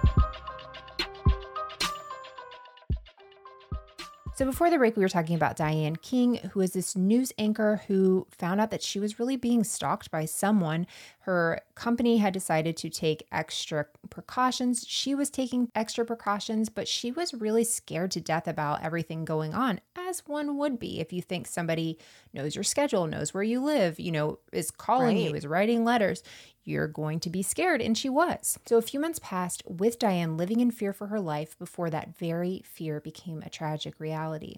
So, 4.40 4.46
before 4.46 4.70
the 4.70 4.78
break, 4.78 4.96
we 4.96 5.04
were 5.04 5.10
talking 5.10 5.36
about 5.36 5.58
Diane 5.58 5.98
King, 5.98 6.36
who 6.54 6.62
is 6.62 6.72
this 6.72 6.96
news 6.96 7.34
anchor 7.38 7.82
who 7.88 8.26
found 8.32 8.62
out 8.62 8.72
that 8.72 8.82
she 8.82 8.98
was 8.98 9.20
really 9.20 9.36
being 9.36 9.66
stalked 9.66 10.10
by 10.12 10.24
someone. 10.24 10.88
Her 11.30 11.62
company 11.76 12.18
had 12.18 12.34
decided 12.34 12.76
to 12.78 12.90
take 12.90 13.28
extra 13.32 13.86
precautions. 14.10 14.84
She 14.88 15.14
was 15.14 15.30
taking 15.30 15.70
extra 15.76 16.04
precautions, 16.04 16.70
but 16.70 16.88
she 16.88 17.12
was 17.12 17.36
really 17.36 17.64
scared 17.64 18.10
to 18.12 18.20
death 18.20 18.48
about 18.48 18.82
everything 18.84 19.26
going 19.26 19.54
on, 19.54 19.80
as 19.96 20.26
one 20.26 20.58
would 20.58 20.80
be 20.80 21.00
if 21.00 21.14
you 21.14 21.22
think 21.22 21.46
somebody 21.46 22.00
knows 22.34 22.56
your 22.56 22.64
schedule, 22.64 23.06
knows 23.06 23.32
where 23.32 23.44
you 23.44 23.64
live, 23.64 24.00
you 24.00 24.12
know, 24.12 24.40
is 24.52 24.72
calling 24.72 25.18
right. 25.18 25.26
you, 25.26 25.36
is 25.36 25.46
writing 25.46 25.86
letters 25.86 26.24
you're 26.64 26.88
going 26.88 27.20
to 27.20 27.30
be 27.30 27.44
scared. 27.44 27.80
And 27.80 27.96
she 27.96 28.10
was. 28.10 28.58
So 28.66 28.78
a 28.78 28.82
few 28.82 29.00
months 29.00 29.20
passed 29.22 29.62
with 29.68 30.00
Diane 30.00 30.36
living 30.36 30.62
in 30.62 30.72
fear 30.72 30.94
for 30.94 31.08
her 31.08 31.20
life 31.20 31.58
before 31.60 31.92
that 31.92 32.18
very 32.18 32.64
fear 32.66 33.00
became 33.00 33.44
a 33.44 33.50
tragic 33.50 34.00
reality. 34.00 34.58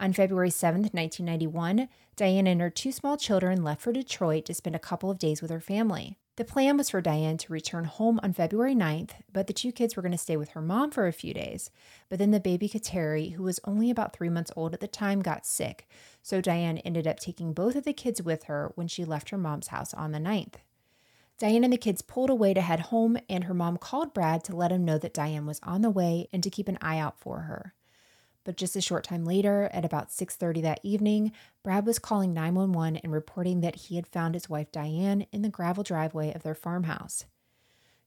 On 0.00 0.14
February 0.14 0.48
7th, 0.48 0.94
1991, 0.94 1.86
Diane 2.16 2.46
and 2.46 2.62
her 2.62 2.70
two 2.70 2.90
small 2.90 3.18
children 3.18 3.62
left 3.62 3.82
for 3.82 3.92
Detroit 3.92 4.46
to 4.46 4.54
spend 4.54 4.74
a 4.74 4.78
couple 4.78 5.10
of 5.10 5.18
days 5.18 5.42
with 5.42 5.50
her 5.50 5.60
family. 5.60 6.16
The 6.36 6.44
plan 6.46 6.78
was 6.78 6.88
for 6.88 7.02
Diane 7.02 7.36
to 7.36 7.52
return 7.52 7.84
home 7.84 8.18
on 8.22 8.32
February 8.32 8.74
9th, 8.74 9.10
but 9.30 9.46
the 9.46 9.52
two 9.52 9.72
kids 9.72 9.94
were 9.94 10.02
going 10.02 10.12
to 10.12 10.16
stay 10.16 10.38
with 10.38 10.50
her 10.50 10.62
mom 10.62 10.90
for 10.90 11.06
a 11.06 11.12
few 11.12 11.34
days. 11.34 11.70
But 12.08 12.18
then 12.18 12.30
the 12.30 12.40
baby 12.40 12.66
Kateri, 12.66 13.34
who 13.34 13.42
was 13.42 13.60
only 13.64 13.90
about 13.90 14.16
three 14.16 14.30
months 14.30 14.50
old 14.56 14.72
at 14.72 14.80
the 14.80 14.88
time, 14.88 15.20
got 15.20 15.44
sick, 15.44 15.86
so 16.22 16.40
Diane 16.40 16.78
ended 16.78 17.06
up 17.06 17.20
taking 17.20 17.52
both 17.52 17.76
of 17.76 17.84
the 17.84 17.92
kids 17.92 18.22
with 18.22 18.44
her 18.44 18.72
when 18.76 18.88
she 18.88 19.04
left 19.04 19.28
her 19.28 19.36
mom's 19.36 19.68
house 19.68 19.92
on 19.92 20.12
the 20.12 20.18
9th. 20.18 20.54
Diane 21.36 21.62
and 21.62 21.74
the 21.74 21.76
kids 21.76 22.00
pulled 22.00 22.30
away 22.30 22.54
to 22.54 22.62
head 22.62 22.80
home, 22.80 23.18
and 23.28 23.44
her 23.44 23.54
mom 23.54 23.76
called 23.76 24.14
Brad 24.14 24.44
to 24.44 24.56
let 24.56 24.72
him 24.72 24.82
know 24.82 24.96
that 24.96 25.12
Diane 25.12 25.44
was 25.44 25.60
on 25.62 25.82
the 25.82 25.90
way 25.90 26.26
and 26.32 26.42
to 26.42 26.48
keep 26.48 26.68
an 26.68 26.78
eye 26.80 26.98
out 26.98 27.20
for 27.20 27.40
her. 27.40 27.74
But 28.44 28.56
just 28.56 28.76
a 28.76 28.80
short 28.80 29.04
time 29.04 29.24
later, 29.24 29.68
at 29.72 29.84
about 29.84 30.10
6:30 30.10 30.62
that 30.62 30.80
evening, 30.82 31.32
Brad 31.62 31.86
was 31.86 31.98
calling 31.98 32.32
911 32.32 32.96
and 32.96 33.12
reporting 33.12 33.60
that 33.60 33.76
he 33.76 33.96
had 33.96 34.06
found 34.06 34.34
his 34.34 34.48
wife 34.48 34.72
Diane 34.72 35.26
in 35.32 35.42
the 35.42 35.48
gravel 35.48 35.84
driveway 35.84 36.32
of 36.32 36.42
their 36.42 36.54
farmhouse. 36.54 37.26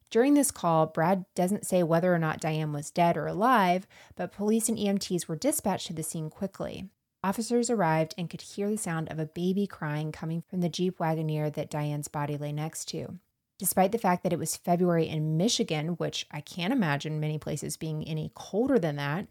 During 0.09 0.35
this 0.35 0.51
call, 0.51 0.85
Brad 0.85 1.25
doesn't 1.33 1.65
say 1.65 1.81
whether 1.81 2.13
or 2.13 2.19
not 2.19 2.39
Diane 2.39 2.71
was 2.71 2.91
dead 2.91 3.17
or 3.17 3.25
alive, 3.25 3.87
but 4.15 4.31
police 4.31 4.69
and 4.69 4.77
EMTs 4.77 5.27
were 5.27 5.35
dispatched 5.35 5.87
to 5.87 5.93
the 5.93 6.03
scene 6.03 6.29
quickly. 6.29 6.89
Officers 7.23 7.69
arrived 7.69 8.13
and 8.17 8.29
could 8.29 8.41
hear 8.41 8.69
the 8.69 8.77
sound 8.77 9.09
of 9.09 9.17
a 9.17 9.25
baby 9.25 9.65
crying 9.65 10.11
coming 10.11 10.41
from 10.41 10.61
the 10.61 10.69
Jeep 10.69 10.99
Wagoneer 10.99 11.51
that 11.53 11.71
Diane's 11.71 12.09
body 12.09 12.37
lay 12.37 12.51
next 12.51 12.85
to. 12.89 13.17
Despite 13.57 13.91
the 13.91 13.97
fact 13.97 14.23
that 14.23 14.33
it 14.33 14.39
was 14.39 14.57
February 14.57 15.07
in 15.07 15.37
Michigan, 15.37 15.89
which 15.89 16.27
I 16.31 16.41
can't 16.41 16.73
imagine 16.73 17.19
many 17.19 17.37
places 17.39 17.77
being 17.77 18.07
any 18.07 18.31
colder 18.35 18.77
than 18.77 18.97
that, 18.97 19.27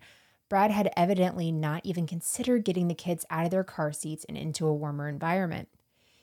Brad 0.53 0.71
had 0.71 0.93
evidently 0.99 1.51
not 1.51 1.81
even 1.83 2.07
considered 2.07 2.67
getting 2.67 2.87
the 2.87 2.95
kids 2.95 3.25
out 3.31 3.47
of 3.47 3.51
their 3.51 3.65
car 3.65 3.91
seats 3.91 4.27
and 4.29 4.37
into 4.37 4.67
a 4.67 4.75
warmer 4.75 5.09
environment. 5.09 5.71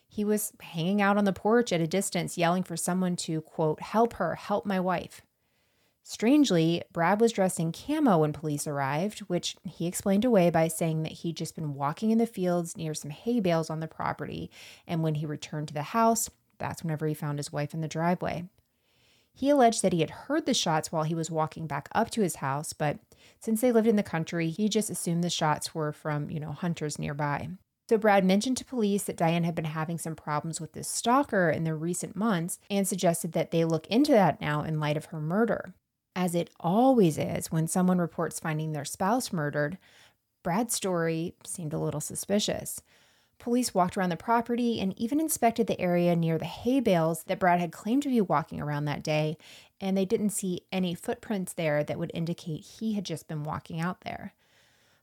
He 0.07 0.23
was 0.23 0.53
hanging 0.61 1.01
out 1.01 1.17
on 1.17 1.25
the 1.25 1.33
porch 1.33 1.73
at 1.73 1.81
a 1.81 1.87
distance, 1.87 2.37
yelling 2.37 2.61
for 2.61 2.77
someone 2.77 3.15
to, 3.15 3.41
quote, 3.41 3.81
help 3.81 4.13
her, 4.13 4.35
help 4.35 4.67
my 4.67 4.79
wife. 4.79 5.21
Strangely, 6.03 6.83
Brad 6.93 7.19
was 7.19 7.31
dressed 7.31 7.59
in 7.59 7.71
camo 7.71 8.19
when 8.19 8.31
police 8.31 8.67
arrived, 8.67 9.21
which 9.21 9.55
he 9.65 9.87
explained 9.87 10.25
away 10.25 10.51
by 10.51 10.67
saying 10.67 11.01
that 11.01 11.13
he'd 11.13 11.35
just 11.35 11.55
been 11.55 11.73
walking 11.73 12.11
in 12.11 12.19
the 12.19 12.27
fields 12.27 12.77
near 12.77 12.93
some 12.93 13.09
hay 13.09 13.39
bales 13.39 13.71
on 13.71 13.79
the 13.79 13.87
property, 13.87 14.51
and 14.85 15.01
when 15.01 15.15
he 15.15 15.25
returned 15.25 15.69
to 15.69 15.73
the 15.73 15.81
house, 15.81 16.29
that's 16.59 16.83
whenever 16.83 17.07
he 17.07 17.15
found 17.15 17.39
his 17.39 17.51
wife 17.51 17.73
in 17.73 17.81
the 17.81 17.87
driveway. 17.87 18.45
He 19.39 19.49
alleged 19.49 19.83
that 19.83 19.93
he 19.93 20.01
had 20.01 20.09
heard 20.09 20.45
the 20.45 20.53
shots 20.53 20.91
while 20.91 21.03
he 21.03 21.15
was 21.15 21.31
walking 21.31 21.65
back 21.65 21.87
up 21.95 22.09
to 22.09 22.21
his 22.21 22.35
house, 22.35 22.73
but 22.73 22.99
since 23.39 23.61
they 23.61 23.71
lived 23.71 23.87
in 23.87 23.95
the 23.95 24.03
country, 24.03 24.49
he 24.49 24.67
just 24.67 24.89
assumed 24.89 25.23
the 25.23 25.29
shots 25.29 25.73
were 25.73 25.93
from, 25.93 26.29
you 26.29 26.41
know, 26.41 26.51
hunters 26.51 26.99
nearby. 26.99 27.47
So 27.87 27.97
Brad 27.97 28.25
mentioned 28.25 28.57
to 28.57 28.65
police 28.65 29.03
that 29.03 29.15
Diane 29.15 29.45
had 29.45 29.55
been 29.55 29.63
having 29.63 29.97
some 29.97 30.13
problems 30.13 30.59
with 30.59 30.73
this 30.73 30.89
stalker 30.89 31.49
in 31.49 31.63
the 31.63 31.73
recent 31.73 32.17
months 32.17 32.59
and 32.69 32.85
suggested 32.85 33.31
that 33.31 33.51
they 33.51 33.63
look 33.63 33.87
into 33.87 34.11
that 34.11 34.41
now 34.41 34.61
in 34.61 34.81
light 34.81 34.97
of 34.97 35.05
her 35.05 35.21
murder. 35.21 35.73
As 36.17 36.35
it 36.35 36.49
always 36.59 37.17
is 37.17 37.49
when 37.49 37.65
someone 37.65 37.99
reports 37.99 38.41
finding 38.41 38.73
their 38.73 38.83
spouse 38.83 39.31
murdered, 39.31 39.77
Brad's 40.43 40.73
story 40.73 41.33
seemed 41.45 41.71
a 41.71 41.79
little 41.79 42.01
suspicious. 42.01 42.81
Police 43.39 43.73
walked 43.73 43.97
around 43.97 44.09
the 44.09 44.17
property 44.17 44.81
and 44.81 44.93
even 44.99 45.19
inspected 45.19 45.67
the 45.67 45.79
area 45.79 46.13
near 46.15 46.37
the 46.37 46.45
hay 46.45 46.81
bales 46.81 47.23
that 47.23 47.39
Brad 47.39 47.61
had 47.61 47.71
claimed 47.71 48.03
to 48.03 48.09
be 48.09 48.19
walking 48.19 48.59
around 48.59 48.83
that 48.85 49.01
day, 49.01 49.37
and 49.79 49.97
they 49.97 50.05
didn't 50.05 50.31
see 50.31 50.61
any 50.73 50.93
footprints 50.93 51.53
there 51.53 51.81
that 51.83 51.97
would 51.97 52.11
indicate 52.13 52.65
he 52.79 52.93
had 52.93 53.05
just 53.05 53.29
been 53.29 53.43
walking 53.43 53.79
out 53.79 54.01
there. 54.01 54.33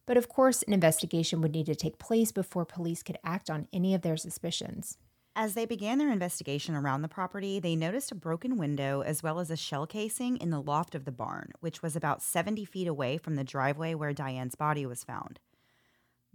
But 0.04 0.18
of 0.18 0.28
course, 0.28 0.62
an 0.62 0.74
investigation 0.74 1.40
would 1.40 1.52
need 1.52 1.66
to 1.66 1.74
take 1.74 1.98
place 1.98 2.30
before 2.30 2.66
police 2.66 3.02
could 3.02 3.18
act 3.24 3.48
on 3.48 3.68
any 3.72 3.94
of 3.94 4.02
their 4.02 4.18
suspicions. 4.18 4.98
As 5.34 5.54
they 5.54 5.66
began 5.66 5.98
their 5.98 6.12
investigation 6.12 6.74
around 6.74 7.02
the 7.02 7.08
property, 7.08 7.58
they 7.58 7.74
noticed 7.74 8.12
a 8.12 8.14
broken 8.14 8.56
window 8.56 9.00
as 9.00 9.22
well 9.22 9.38
as 9.38 9.50
a 9.50 9.56
shell 9.56 9.86
casing 9.86 10.36
in 10.36 10.50
the 10.50 10.62
loft 10.62 10.94
of 10.94 11.04
the 11.04 11.12
barn, 11.12 11.52
which 11.60 11.82
was 11.82 11.96
about 11.96 12.22
70 12.22 12.64
feet 12.66 12.86
away 12.86 13.18
from 13.18 13.36
the 13.36 13.44
driveway 13.44 13.94
where 13.94 14.12
Diane's 14.12 14.54
body 14.54 14.86
was 14.86 15.04
found. 15.04 15.40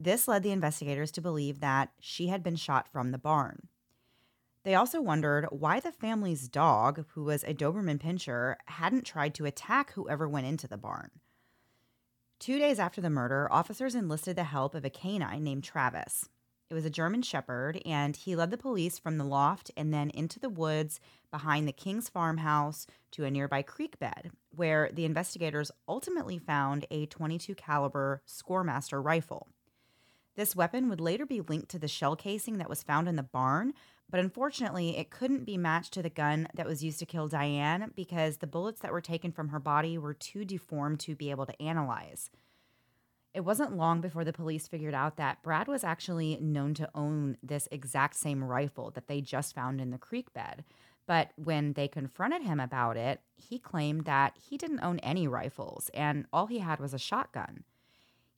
This 0.03 0.27
led 0.27 0.41
the 0.41 0.49
investigators 0.49 1.11
to 1.11 1.21
believe 1.21 1.59
that 1.59 1.91
she 1.99 2.25
had 2.25 2.41
been 2.41 2.55
shot 2.55 2.87
from 2.87 3.11
the 3.11 3.19
barn. 3.19 3.67
They 4.63 4.73
also 4.73 4.99
wondered 4.99 5.45
why 5.51 5.79
the 5.79 5.91
family's 5.91 6.47
dog, 6.47 7.05
who 7.09 7.23
was 7.23 7.43
a 7.43 7.53
Doberman 7.53 7.99
Pinscher, 7.99 8.55
hadn't 8.65 9.05
tried 9.05 9.35
to 9.35 9.45
attack 9.45 9.91
whoever 9.91 10.27
went 10.27 10.47
into 10.47 10.67
the 10.67 10.77
barn. 10.77 11.11
Two 12.39 12.57
days 12.57 12.79
after 12.79 12.99
the 12.99 13.11
murder, 13.11 13.47
officers 13.51 13.93
enlisted 13.93 14.35
the 14.35 14.45
help 14.45 14.73
of 14.73 14.83
a 14.83 14.89
canine 14.89 15.43
named 15.43 15.63
Travis. 15.63 16.27
It 16.71 16.73
was 16.73 16.85
a 16.85 16.89
German 16.89 17.21
Shepherd, 17.21 17.79
and 17.85 18.15
he 18.15 18.35
led 18.35 18.49
the 18.49 18.57
police 18.57 18.97
from 18.97 19.19
the 19.19 19.23
loft 19.23 19.69
and 19.77 19.93
then 19.93 20.09
into 20.09 20.39
the 20.39 20.49
woods 20.49 20.99
behind 21.29 21.67
the 21.67 21.73
King's 21.73 22.09
farmhouse 22.09 22.87
to 23.11 23.23
a 23.23 23.29
nearby 23.29 23.61
creek 23.61 23.99
bed, 23.99 24.31
where 24.55 24.89
the 24.91 25.05
investigators 25.05 25.69
ultimately 25.87 26.39
found 26.39 26.87
a 26.89 27.05
22 27.05 27.53
caliber 27.53 28.23
Scoremaster 28.25 29.03
rifle. 29.03 29.47
This 30.35 30.55
weapon 30.55 30.87
would 30.89 31.01
later 31.01 31.25
be 31.25 31.41
linked 31.41 31.69
to 31.69 31.79
the 31.79 31.87
shell 31.87 32.15
casing 32.15 32.57
that 32.57 32.69
was 32.69 32.83
found 32.83 33.07
in 33.07 33.17
the 33.17 33.23
barn, 33.23 33.73
but 34.09 34.19
unfortunately, 34.19 34.97
it 34.97 35.09
couldn't 35.09 35.45
be 35.45 35.57
matched 35.57 35.93
to 35.93 36.01
the 36.01 36.09
gun 36.09 36.47
that 36.53 36.65
was 36.65 36.83
used 36.83 36.99
to 36.99 37.05
kill 37.05 37.27
Diane 37.27 37.91
because 37.95 38.37
the 38.37 38.47
bullets 38.47 38.81
that 38.81 38.91
were 38.91 39.01
taken 39.01 39.31
from 39.31 39.49
her 39.49 39.59
body 39.59 39.97
were 39.97 40.13
too 40.13 40.45
deformed 40.45 40.99
to 41.01 41.15
be 41.15 41.31
able 41.31 41.45
to 41.45 41.61
analyze. 41.61 42.29
It 43.33 43.45
wasn't 43.45 43.77
long 43.77 44.01
before 44.01 44.25
the 44.25 44.33
police 44.33 44.67
figured 44.67 44.93
out 44.93 45.15
that 45.15 45.41
Brad 45.41 45.67
was 45.67 45.83
actually 45.83 46.37
known 46.41 46.73
to 46.75 46.89
own 46.93 47.37
this 47.41 47.67
exact 47.71 48.15
same 48.15 48.43
rifle 48.43 48.91
that 48.91 49.07
they 49.07 49.21
just 49.21 49.55
found 49.55 49.79
in 49.79 49.91
the 49.91 49.97
creek 49.97 50.33
bed. 50.33 50.65
But 51.07 51.31
when 51.35 51.73
they 51.73 51.87
confronted 51.87 52.43
him 52.43 52.59
about 52.59 52.97
it, 52.97 53.21
he 53.35 53.57
claimed 53.57 54.05
that 54.05 54.37
he 54.37 54.57
didn't 54.57 54.83
own 54.83 54.99
any 54.99 55.27
rifles 55.27 55.89
and 55.93 56.25
all 56.31 56.47
he 56.47 56.59
had 56.59 56.79
was 56.79 56.93
a 56.93 56.99
shotgun. 56.99 57.63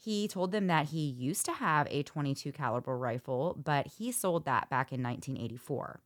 He 0.03 0.27
told 0.27 0.51
them 0.51 0.67
that 0.67 0.87
he 0.87 0.99
used 0.99 1.45
to 1.45 1.53
have 1.53 1.87
a 1.89 2.03
22 2.03 2.51
caliber 2.51 2.97
rifle, 2.97 3.57
but 3.63 3.87
he 3.87 4.11
sold 4.11 4.43
that 4.43 4.69
back 4.69 4.91
in 4.91 5.01
1984. 5.01 6.01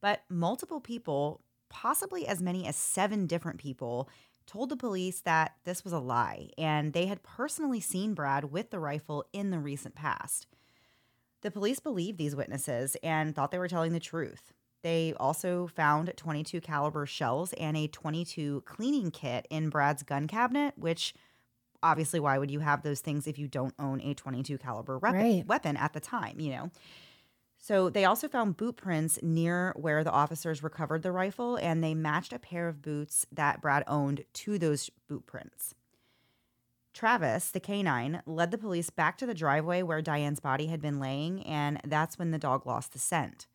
But 0.00 0.22
multiple 0.28 0.80
people, 0.80 1.40
possibly 1.68 2.24
as 2.24 2.40
many 2.40 2.68
as 2.68 2.76
7 2.76 3.26
different 3.26 3.58
people, 3.58 4.08
told 4.46 4.68
the 4.68 4.76
police 4.76 5.20
that 5.22 5.56
this 5.64 5.82
was 5.82 5.92
a 5.92 5.98
lie 5.98 6.50
and 6.56 6.92
they 6.92 7.06
had 7.06 7.24
personally 7.24 7.80
seen 7.80 8.14
Brad 8.14 8.52
with 8.52 8.70
the 8.70 8.78
rifle 8.78 9.24
in 9.32 9.50
the 9.50 9.58
recent 9.58 9.96
past. 9.96 10.46
The 11.40 11.50
police 11.50 11.80
believed 11.80 12.16
these 12.16 12.36
witnesses 12.36 12.96
and 13.02 13.34
thought 13.34 13.50
they 13.50 13.58
were 13.58 13.66
telling 13.66 13.92
the 13.92 13.98
truth. 13.98 14.52
They 14.82 15.14
also 15.18 15.66
found 15.66 16.12
22 16.14 16.60
caliber 16.60 17.06
shells 17.06 17.54
and 17.54 17.76
a 17.76 17.88
22 17.88 18.62
cleaning 18.66 19.10
kit 19.10 19.48
in 19.50 19.68
Brad's 19.68 20.04
gun 20.04 20.28
cabinet, 20.28 20.74
which 20.76 21.12
obviously 21.84 22.18
why 22.18 22.38
would 22.38 22.50
you 22.50 22.60
have 22.60 22.82
those 22.82 23.00
things 23.00 23.26
if 23.26 23.38
you 23.38 23.46
don't 23.46 23.74
own 23.78 24.00
a 24.00 24.14
22 24.14 24.58
caliber 24.58 24.98
weapon, 24.98 25.20
right. 25.20 25.46
weapon 25.46 25.76
at 25.76 25.92
the 25.92 26.00
time, 26.00 26.40
you 26.40 26.50
know? 26.50 26.70
So 27.58 27.88
they 27.88 28.04
also 28.04 28.28
found 28.28 28.56
boot 28.56 28.76
prints 28.76 29.18
near 29.22 29.72
where 29.76 30.04
the 30.04 30.10
officers 30.10 30.62
recovered 30.62 31.02
the 31.02 31.12
rifle 31.12 31.56
and 31.56 31.82
they 31.82 31.94
matched 31.94 32.32
a 32.32 32.38
pair 32.38 32.68
of 32.68 32.82
boots 32.82 33.26
that 33.32 33.62
Brad 33.62 33.84
owned 33.86 34.24
to 34.34 34.58
those 34.58 34.90
boot 35.08 35.24
prints. 35.26 35.74
Travis, 36.92 37.50
the 37.50 37.60
canine, 37.60 38.22
led 38.26 38.50
the 38.50 38.58
police 38.58 38.90
back 38.90 39.18
to 39.18 39.26
the 39.26 39.34
driveway 39.34 39.82
where 39.82 40.00
Diane's 40.00 40.40
body 40.40 40.66
had 40.66 40.80
been 40.80 41.00
laying, 41.00 41.42
and 41.42 41.80
that's 41.84 42.18
when 42.18 42.30
the 42.30 42.38
dog 42.38 42.66
lost 42.66 42.92
the 42.92 42.98
scent. 42.98 43.46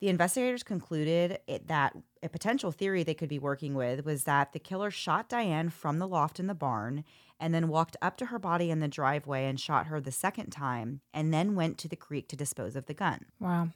The 0.00 0.08
investigators 0.08 0.62
concluded 0.62 1.40
it, 1.46 1.68
that 1.68 1.94
a 2.22 2.28
potential 2.28 2.72
theory 2.72 3.02
they 3.02 3.14
could 3.14 3.28
be 3.28 3.38
working 3.38 3.74
with 3.74 4.04
was 4.04 4.24
that 4.24 4.52
the 4.52 4.58
killer 4.58 4.90
shot 4.90 5.28
Diane 5.28 5.68
from 5.68 5.98
the 5.98 6.08
loft 6.08 6.40
in 6.40 6.46
the 6.46 6.54
barn 6.54 7.04
and 7.38 7.54
then 7.54 7.68
walked 7.68 7.96
up 8.00 8.16
to 8.18 8.26
her 8.26 8.38
body 8.38 8.70
in 8.70 8.80
the 8.80 8.88
driveway 8.88 9.46
and 9.46 9.60
shot 9.60 9.86
her 9.86 10.00
the 10.00 10.12
second 10.12 10.50
time 10.50 11.00
and 11.12 11.34
then 11.34 11.54
went 11.54 11.76
to 11.78 11.88
the 11.88 11.96
creek 11.96 12.28
to 12.28 12.36
dispose 12.36 12.76
of 12.76 12.86
the 12.86 12.94
gun. 12.94 13.26
Wow. 13.38 13.68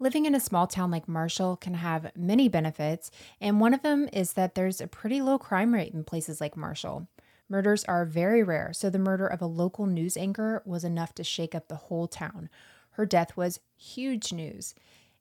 Living 0.00 0.26
in 0.26 0.34
a 0.34 0.40
small 0.40 0.66
town 0.66 0.90
like 0.90 1.08
Marshall 1.08 1.56
can 1.56 1.74
have 1.74 2.12
many 2.16 2.48
benefits, 2.48 3.10
and 3.40 3.60
one 3.60 3.74
of 3.74 3.82
them 3.82 4.08
is 4.12 4.34
that 4.34 4.54
there's 4.54 4.80
a 4.80 4.86
pretty 4.86 5.20
low 5.20 5.38
crime 5.38 5.74
rate 5.74 5.92
in 5.92 6.04
places 6.04 6.40
like 6.40 6.56
Marshall. 6.56 7.08
Murders 7.48 7.82
are 7.84 8.04
very 8.04 8.44
rare, 8.44 8.72
so 8.72 8.90
the 8.90 8.98
murder 8.98 9.26
of 9.26 9.42
a 9.42 9.46
local 9.46 9.86
news 9.86 10.16
anchor 10.16 10.62
was 10.64 10.84
enough 10.84 11.14
to 11.14 11.24
shake 11.24 11.54
up 11.54 11.66
the 11.66 11.74
whole 11.74 12.06
town. 12.06 12.48
Her 12.92 13.06
death 13.06 13.36
was 13.36 13.58
huge 13.76 14.32
news. 14.32 14.74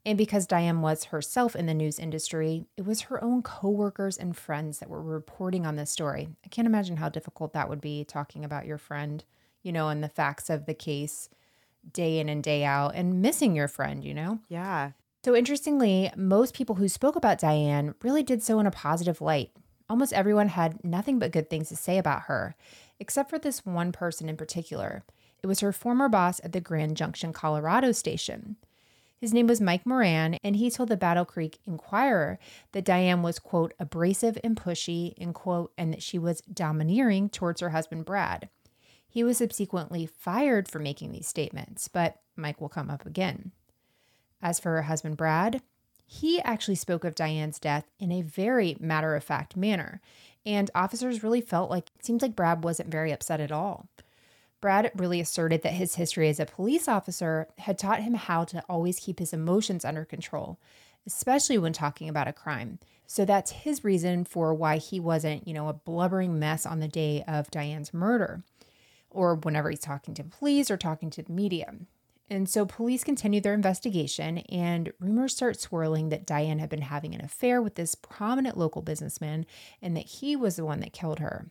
And 0.07 0.17
because 0.17 0.47
Diane 0.47 0.79
was 0.79 1.03
herself 1.03 1.53
in 1.53 1.65
the 1.65 1.73
news 1.73 1.99
industry, 1.99 2.65
it 2.77 2.85
was 2.85 3.01
her 3.01 3.21
own 3.21 3.41
coworkers 3.41 4.17
and 4.17 4.37
friends 4.37 4.79
that 4.79 4.89
were 4.89 5.01
reporting 5.01 5.65
on 5.65 5.75
this 5.75 5.91
story. 5.91 6.29
I 6.45 6.47
can't 6.47 6.65
imagine 6.65 6.95
how 6.95 7.09
difficult 7.09 7.51
that 7.51 7.67
would 7.67 7.81
be 7.81 8.05
talking 8.05 8.45
about 8.45 8.65
your 8.65 8.77
friend, 8.77 9.25
you 9.63 9.73
know, 9.73 9.89
and 9.89 10.01
the 10.01 10.07
facts 10.07 10.49
of 10.49 10.65
the 10.65 10.73
case 10.73 11.27
day 11.91 12.19
in 12.19 12.29
and 12.29 12.41
day 12.41 12.63
out 12.63 12.95
and 12.95 13.21
missing 13.21 13.53
your 13.53 13.67
friend, 13.67 14.01
you 14.01 14.13
know? 14.13 14.39
Yeah. 14.47 14.91
So 15.25 15.35
interestingly, 15.35 16.09
most 16.15 16.53
people 16.53 16.75
who 16.75 16.87
spoke 16.87 17.17
about 17.17 17.39
Diane 17.39 17.93
really 18.01 18.23
did 18.23 18.41
so 18.41 18.61
in 18.61 18.65
a 18.65 18.71
positive 18.71 19.19
light. 19.19 19.51
Almost 19.89 20.13
everyone 20.13 20.47
had 20.47 20.85
nothing 20.85 21.19
but 21.19 21.33
good 21.33 21.49
things 21.49 21.67
to 21.67 21.75
say 21.75 21.97
about 21.97 22.23
her, 22.23 22.55
except 22.97 23.29
for 23.29 23.39
this 23.39 23.65
one 23.65 23.91
person 23.91 24.29
in 24.29 24.37
particular. 24.37 25.03
It 25.43 25.47
was 25.47 25.59
her 25.59 25.73
former 25.73 26.07
boss 26.07 26.39
at 26.45 26.53
the 26.53 26.61
Grand 26.61 26.95
Junction, 26.95 27.33
Colorado 27.33 27.91
station. 27.91 28.55
His 29.19 29.33
name 29.33 29.47
was 29.47 29.59
Mike 29.59 29.85
Moran, 29.85 30.37
and 30.43 30.55
he 30.55 30.69
told 30.69 30.89
the 30.89 30.97
Battle 30.97 31.25
Creek 31.25 31.57
Enquirer 31.65 32.37
that 32.71 32.85
Diane 32.85 33.23
was, 33.23 33.39
quote, 33.39 33.73
abrasive 33.79 34.37
and 34.43 34.55
pushy, 34.55 35.13
and 35.17 35.33
quote, 35.33 35.73
and 35.77 35.91
that 35.91 36.03
she 36.03 36.19
was 36.19 36.41
domineering 36.41 37.29
towards 37.29 37.61
her 37.61 37.71
husband 37.71 38.05
Brad. 38.05 38.49
He 39.07 39.23
was 39.23 39.39
subsequently 39.39 40.05
fired 40.05 40.67
for 40.67 40.77
making 40.77 41.11
these 41.11 41.27
statements, 41.27 41.87
but 41.87 42.19
Mike 42.35 42.61
will 42.61 42.69
come 42.69 42.91
up 42.91 43.07
again. 43.07 43.53
As 44.39 44.59
for 44.59 44.73
her 44.73 44.83
husband 44.83 45.17
Brad, 45.17 45.63
he 46.05 46.39
actually 46.41 46.75
spoke 46.75 47.03
of 47.03 47.15
Diane's 47.15 47.59
death 47.59 47.85
in 47.99 48.11
a 48.11 48.21
very 48.21 48.77
matter 48.79 49.15
of 49.15 49.23
fact 49.23 49.57
manner, 49.57 49.99
and 50.45 50.69
officers 50.75 51.23
really 51.23 51.41
felt 51.41 51.71
like 51.71 51.89
it 51.95 52.05
seems 52.05 52.21
like 52.21 52.35
Brad 52.35 52.63
wasn't 52.63 52.91
very 52.91 53.11
upset 53.11 53.41
at 53.41 53.51
all. 53.51 53.87
Brad 54.59 54.91
really 54.95 55.19
asserted 55.19 55.61
that 55.61 55.73
his 55.73 55.95
history 55.95 56.29
as 56.29 56.39
a 56.39 56.45
police 56.45 56.87
officer 56.87 57.47
had 57.59 57.77
taught 57.77 58.03
him 58.03 58.15
how 58.15 58.43
to 58.45 58.63
always 58.67 58.99
keep 58.99 59.19
his 59.19 59.33
emotions 59.33 59.85
under 59.85 60.03
control, 60.03 60.59
especially 61.05 61.57
when 61.57 61.73
talking 61.73 62.09
about 62.09 62.27
a 62.27 62.33
crime. 62.33 62.79
So 63.05 63.23
that's 63.23 63.51
his 63.51 63.83
reason 63.83 64.25
for 64.25 64.53
why 64.53 64.77
he 64.77 64.99
wasn't, 64.99 65.47
you 65.47 65.53
know, 65.53 65.69
a 65.69 65.73
blubbering 65.73 66.39
mess 66.39 66.65
on 66.65 66.79
the 66.79 66.87
day 66.87 67.23
of 67.27 67.51
Diane's 67.51 67.93
murder 67.93 68.43
or 69.09 69.35
whenever 69.35 69.69
he's 69.69 69.79
talking 69.79 70.13
to 70.15 70.23
police 70.23 70.69
or 70.69 70.77
talking 70.77 71.09
to 71.11 71.23
the 71.23 71.31
media. 71.31 71.73
And 72.29 72.49
so 72.49 72.65
police 72.65 73.05
continue 73.05 73.39
their 73.39 73.53
investigation, 73.53 74.39
and 74.49 74.91
rumors 74.99 75.33
start 75.33 75.61
swirling 75.61 76.09
that 76.09 76.25
Diane 76.25 76.59
had 76.59 76.69
been 76.69 76.81
having 76.81 77.15
an 77.15 77.23
affair 77.23 77.61
with 77.61 77.75
this 77.75 77.95
prominent 77.95 78.57
local 78.57 78.81
businessman 78.81 79.45
and 79.81 79.95
that 79.95 80.05
he 80.05 80.35
was 80.35 80.57
the 80.57 80.65
one 80.65 80.81
that 80.81 80.91
killed 80.91 81.19
her. 81.19 81.47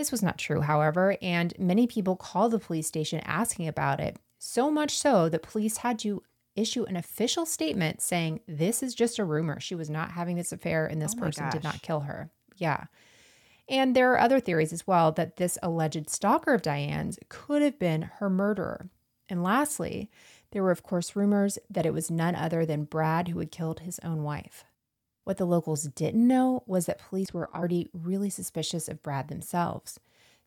This 0.00 0.10
was 0.10 0.22
not 0.22 0.38
true, 0.38 0.62
however, 0.62 1.18
and 1.20 1.52
many 1.58 1.86
people 1.86 2.16
called 2.16 2.52
the 2.52 2.58
police 2.58 2.86
station 2.86 3.20
asking 3.20 3.68
about 3.68 4.00
it, 4.00 4.16
so 4.38 4.70
much 4.70 4.96
so 4.96 5.28
that 5.28 5.42
police 5.42 5.76
had 5.76 5.98
to 5.98 6.22
issue 6.56 6.84
an 6.84 6.96
official 6.96 7.44
statement 7.44 8.00
saying 8.00 8.40
this 8.48 8.82
is 8.82 8.94
just 8.94 9.18
a 9.18 9.26
rumor. 9.26 9.60
She 9.60 9.74
was 9.74 9.90
not 9.90 10.12
having 10.12 10.36
this 10.36 10.52
affair 10.52 10.86
and 10.86 11.02
this 11.02 11.14
oh 11.18 11.20
person 11.20 11.44
gosh. 11.44 11.52
did 11.52 11.64
not 11.64 11.82
kill 11.82 12.00
her. 12.00 12.30
Yeah. 12.56 12.84
And 13.68 13.94
there 13.94 14.10
are 14.12 14.18
other 14.18 14.40
theories 14.40 14.72
as 14.72 14.86
well 14.86 15.12
that 15.12 15.36
this 15.36 15.58
alleged 15.62 16.08
stalker 16.08 16.54
of 16.54 16.62
Diane's 16.62 17.18
could 17.28 17.60
have 17.60 17.78
been 17.78 18.10
her 18.20 18.30
murderer. 18.30 18.88
And 19.28 19.42
lastly, 19.42 20.10
there 20.52 20.62
were, 20.62 20.70
of 20.70 20.82
course, 20.82 21.14
rumors 21.14 21.58
that 21.68 21.84
it 21.84 21.92
was 21.92 22.10
none 22.10 22.34
other 22.34 22.64
than 22.64 22.84
Brad 22.84 23.28
who 23.28 23.38
had 23.38 23.52
killed 23.52 23.80
his 23.80 24.00
own 24.02 24.22
wife. 24.22 24.64
What 25.24 25.36
the 25.36 25.46
locals 25.46 25.84
didn't 25.84 26.26
know 26.26 26.64
was 26.66 26.86
that 26.86 26.98
police 26.98 27.32
were 27.32 27.54
already 27.54 27.88
really 27.92 28.30
suspicious 28.30 28.88
of 28.88 29.02
Brad 29.02 29.28
themselves. 29.28 30.00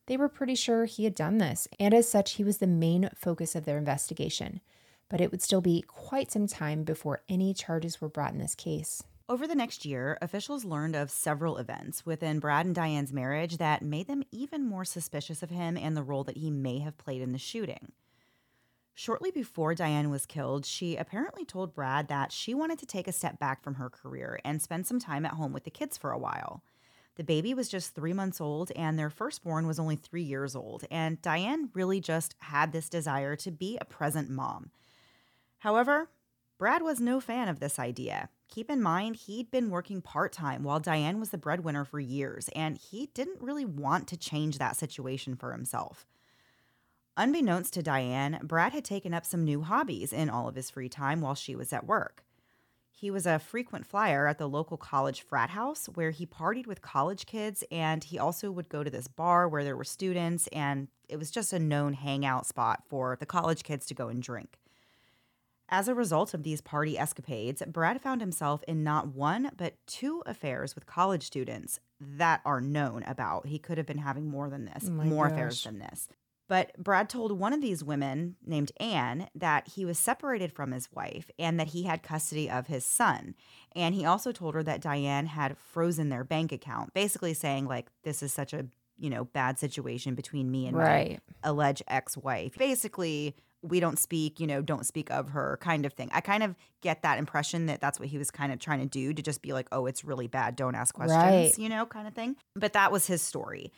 They 0.06 0.16
were 0.16 0.28
pretty 0.28 0.54
sure 0.54 0.84
he 0.84 1.04
had 1.04 1.14
done 1.14 1.38
this, 1.38 1.66
and 1.80 1.94
as 1.94 2.08
such, 2.08 2.32
he 2.32 2.44
was 2.44 2.58
the 2.58 2.66
main 2.66 3.08
focus 3.16 3.54
of 3.54 3.64
their 3.64 3.78
investigation. 3.78 4.60
But 5.08 5.20
it 5.20 5.30
would 5.30 5.42
still 5.42 5.60
be 5.60 5.82
quite 5.86 6.32
some 6.32 6.46
time 6.46 6.82
before 6.82 7.22
any 7.28 7.54
charges 7.54 8.00
were 8.00 8.08
brought 8.08 8.32
in 8.32 8.38
this 8.38 8.54
case. 8.54 9.02
Over 9.26 9.46
the 9.46 9.54
next 9.54 9.86
year, 9.86 10.18
officials 10.20 10.66
learned 10.66 10.94
of 10.94 11.10
several 11.10 11.56
events 11.56 12.04
within 12.04 12.40
Brad 12.40 12.66
and 12.66 12.74
Diane's 12.74 13.12
marriage 13.12 13.56
that 13.56 13.80
made 13.80 14.06
them 14.06 14.22
even 14.30 14.66
more 14.66 14.84
suspicious 14.84 15.42
of 15.42 15.48
him 15.48 15.78
and 15.78 15.96
the 15.96 16.02
role 16.02 16.24
that 16.24 16.36
he 16.36 16.50
may 16.50 16.80
have 16.80 16.98
played 16.98 17.22
in 17.22 17.32
the 17.32 17.38
shooting. 17.38 17.92
Shortly 18.96 19.32
before 19.32 19.74
Diane 19.74 20.08
was 20.08 20.24
killed, 20.24 20.64
she 20.64 20.94
apparently 20.96 21.44
told 21.44 21.74
Brad 21.74 22.06
that 22.08 22.30
she 22.30 22.54
wanted 22.54 22.78
to 22.78 22.86
take 22.86 23.08
a 23.08 23.12
step 23.12 23.40
back 23.40 23.62
from 23.62 23.74
her 23.74 23.90
career 23.90 24.38
and 24.44 24.62
spend 24.62 24.86
some 24.86 25.00
time 25.00 25.26
at 25.26 25.32
home 25.32 25.52
with 25.52 25.64
the 25.64 25.70
kids 25.70 25.98
for 25.98 26.12
a 26.12 26.18
while. 26.18 26.62
The 27.16 27.24
baby 27.24 27.54
was 27.54 27.68
just 27.68 27.94
three 27.94 28.12
months 28.12 28.40
old, 28.40 28.70
and 28.76 28.96
their 28.96 29.10
firstborn 29.10 29.66
was 29.66 29.80
only 29.80 29.96
three 29.96 30.22
years 30.22 30.54
old, 30.54 30.84
and 30.90 31.20
Diane 31.22 31.70
really 31.74 32.00
just 32.00 32.36
had 32.38 32.70
this 32.70 32.88
desire 32.88 33.34
to 33.36 33.50
be 33.50 33.78
a 33.80 33.84
present 33.84 34.30
mom. 34.30 34.70
However, 35.58 36.08
Brad 36.56 36.82
was 36.82 37.00
no 37.00 37.20
fan 37.20 37.48
of 37.48 37.58
this 37.58 37.80
idea. 37.80 38.28
Keep 38.48 38.70
in 38.70 38.80
mind, 38.80 39.16
he'd 39.16 39.50
been 39.50 39.70
working 39.70 40.02
part 40.02 40.32
time 40.32 40.62
while 40.62 40.78
Diane 40.78 41.18
was 41.18 41.30
the 41.30 41.38
breadwinner 41.38 41.84
for 41.84 41.98
years, 41.98 42.48
and 42.54 42.78
he 42.78 43.06
didn't 43.14 43.40
really 43.40 43.64
want 43.64 44.06
to 44.08 44.16
change 44.16 44.58
that 44.58 44.76
situation 44.76 45.34
for 45.34 45.50
himself. 45.50 46.06
Unbeknownst 47.16 47.72
to 47.74 47.82
Diane, 47.82 48.40
Brad 48.42 48.72
had 48.72 48.84
taken 48.84 49.14
up 49.14 49.24
some 49.24 49.44
new 49.44 49.62
hobbies 49.62 50.12
in 50.12 50.28
all 50.28 50.48
of 50.48 50.56
his 50.56 50.70
free 50.70 50.88
time 50.88 51.20
while 51.20 51.36
she 51.36 51.54
was 51.54 51.72
at 51.72 51.86
work. 51.86 52.24
He 52.90 53.10
was 53.10 53.26
a 53.26 53.38
frequent 53.38 53.86
flyer 53.86 54.26
at 54.26 54.38
the 54.38 54.48
local 54.48 54.76
college 54.76 55.22
frat 55.22 55.50
house 55.50 55.86
where 55.94 56.10
he 56.10 56.26
partied 56.26 56.66
with 56.66 56.82
college 56.82 57.26
kids, 57.26 57.62
and 57.70 58.02
he 58.02 58.18
also 58.18 58.50
would 58.50 58.68
go 58.68 58.82
to 58.82 58.90
this 58.90 59.08
bar 59.08 59.48
where 59.48 59.62
there 59.62 59.76
were 59.76 59.84
students, 59.84 60.48
and 60.48 60.88
it 61.08 61.16
was 61.16 61.30
just 61.30 61.52
a 61.52 61.58
known 61.58 61.92
hangout 61.92 62.46
spot 62.46 62.82
for 62.88 63.16
the 63.18 63.26
college 63.26 63.62
kids 63.62 63.86
to 63.86 63.94
go 63.94 64.08
and 64.08 64.22
drink. 64.22 64.58
As 65.68 65.88
a 65.88 65.94
result 65.94 66.34
of 66.34 66.42
these 66.42 66.60
party 66.60 66.98
escapades, 66.98 67.62
Brad 67.66 68.00
found 68.00 68.20
himself 68.20 68.62
in 68.68 68.84
not 68.84 69.08
one, 69.08 69.50
but 69.56 69.74
two 69.86 70.22
affairs 70.26 70.74
with 70.74 70.86
college 70.86 71.24
students 71.24 71.80
that 72.00 72.42
are 72.44 72.60
known 72.60 73.02
about. 73.04 73.46
He 73.46 73.58
could 73.58 73.78
have 73.78 73.86
been 73.86 73.98
having 73.98 74.26
more 74.26 74.50
than 74.50 74.66
this, 74.66 74.84
oh 74.88 74.90
more 74.90 75.28
gosh. 75.28 75.32
affairs 75.32 75.64
than 75.64 75.78
this. 75.78 76.08
But 76.48 76.72
Brad 76.76 77.08
told 77.08 77.32
one 77.38 77.52
of 77.52 77.62
these 77.62 77.82
women 77.82 78.36
named 78.44 78.70
Anne 78.78 79.28
that 79.34 79.68
he 79.68 79.84
was 79.84 79.98
separated 79.98 80.52
from 80.52 80.72
his 80.72 80.90
wife 80.92 81.30
and 81.38 81.58
that 81.58 81.68
he 81.68 81.84
had 81.84 82.02
custody 82.02 82.50
of 82.50 82.66
his 82.66 82.84
son. 82.84 83.34
And 83.74 83.94
he 83.94 84.04
also 84.04 84.30
told 84.30 84.54
her 84.54 84.62
that 84.62 84.82
Diane 84.82 85.26
had 85.26 85.56
frozen 85.56 86.10
their 86.10 86.24
bank 86.24 86.52
account, 86.52 86.92
basically 86.92 87.32
saying, 87.34 87.66
like, 87.66 87.86
this 88.02 88.22
is 88.22 88.32
such 88.32 88.52
a 88.52 88.66
you 88.96 89.10
know 89.10 89.24
bad 89.24 89.58
situation 89.58 90.14
between 90.14 90.50
me 90.52 90.68
and 90.68 90.76
Right. 90.76 91.20
my 91.42 91.50
alleged 91.50 91.82
ex-wife. 91.88 92.56
Basically, 92.56 93.34
we 93.60 93.80
don't 93.80 93.98
speak, 93.98 94.38
you 94.38 94.46
know, 94.46 94.62
don't 94.62 94.86
speak 94.86 95.10
of 95.10 95.30
her 95.30 95.58
kind 95.60 95.84
of 95.84 95.94
thing. 95.94 96.10
I 96.12 96.20
kind 96.20 96.44
of 96.44 96.54
get 96.80 97.02
that 97.02 97.18
impression 97.18 97.66
that 97.66 97.80
that's 97.80 97.98
what 97.98 98.08
he 98.08 98.18
was 98.18 98.30
kind 98.30 98.52
of 98.52 98.60
trying 98.60 98.80
to 98.80 98.86
do 98.86 99.12
to 99.12 99.20
just 99.22 99.42
be 99.42 99.52
like, 99.52 99.66
"Oh, 99.72 99.86
it's 99.86 100.04
really 100.04 100.28
bad, 100.28 100.54
don't 100.54 100.74
ask 100.76 100.94
questions," 100.94 101.18
Right. 101.22 101.58
you 101.58 101.68
know, 101.68 101.86
kind 101.86 102.06
of 102.06 102.14
thing. 102.14 102.36
But 102.54 102.74
that 102.74 102.92
was 102.92 103.06
his 103.08 103.22
story. 103.22 103.72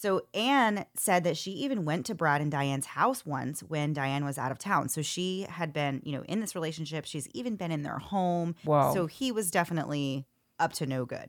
So 0.00 0.22
Anne 0.32 0.86
said 0.96 1.24
that 1.24 1.36
she 1.36 1.50
even 1.50 1.84
went 1.84 2.06
to 2.06 2.14
Brad 2.14 2.40
and 2.40 2.50
Diane's 2.50 2.86
house 2.86 3.26
once 3.26 3.60
when 3.60 3.92
Diane 3.92 4.24
was 4.24 4.38
out 4.38 4.50
of 4.50 4.58
town. 4.58 4.88
So 4.88 5.02
she 5.02 5.42
had 5.46 5.74
been, 5.74 6.00
you 6.06 6.12
know, 6.12 6.22
in 6.22 6.40
this 6.40 6.54
relationship. 6.54 7.04
She's 7.04 7.28
even 7.34 7.56
been 7.56 7.70
in 7.70 7.82
their 7.82 7.98
home. 7.98 8.54
Whoa. 8.64 8.94
So 8.94 9.04
he 9.04 9.30
was 9.30 9.50
definitely 9.50 10.24
up 10.58 10.72
to 10.74 10.86
no 10.86 11.04
good. 11.04 11.28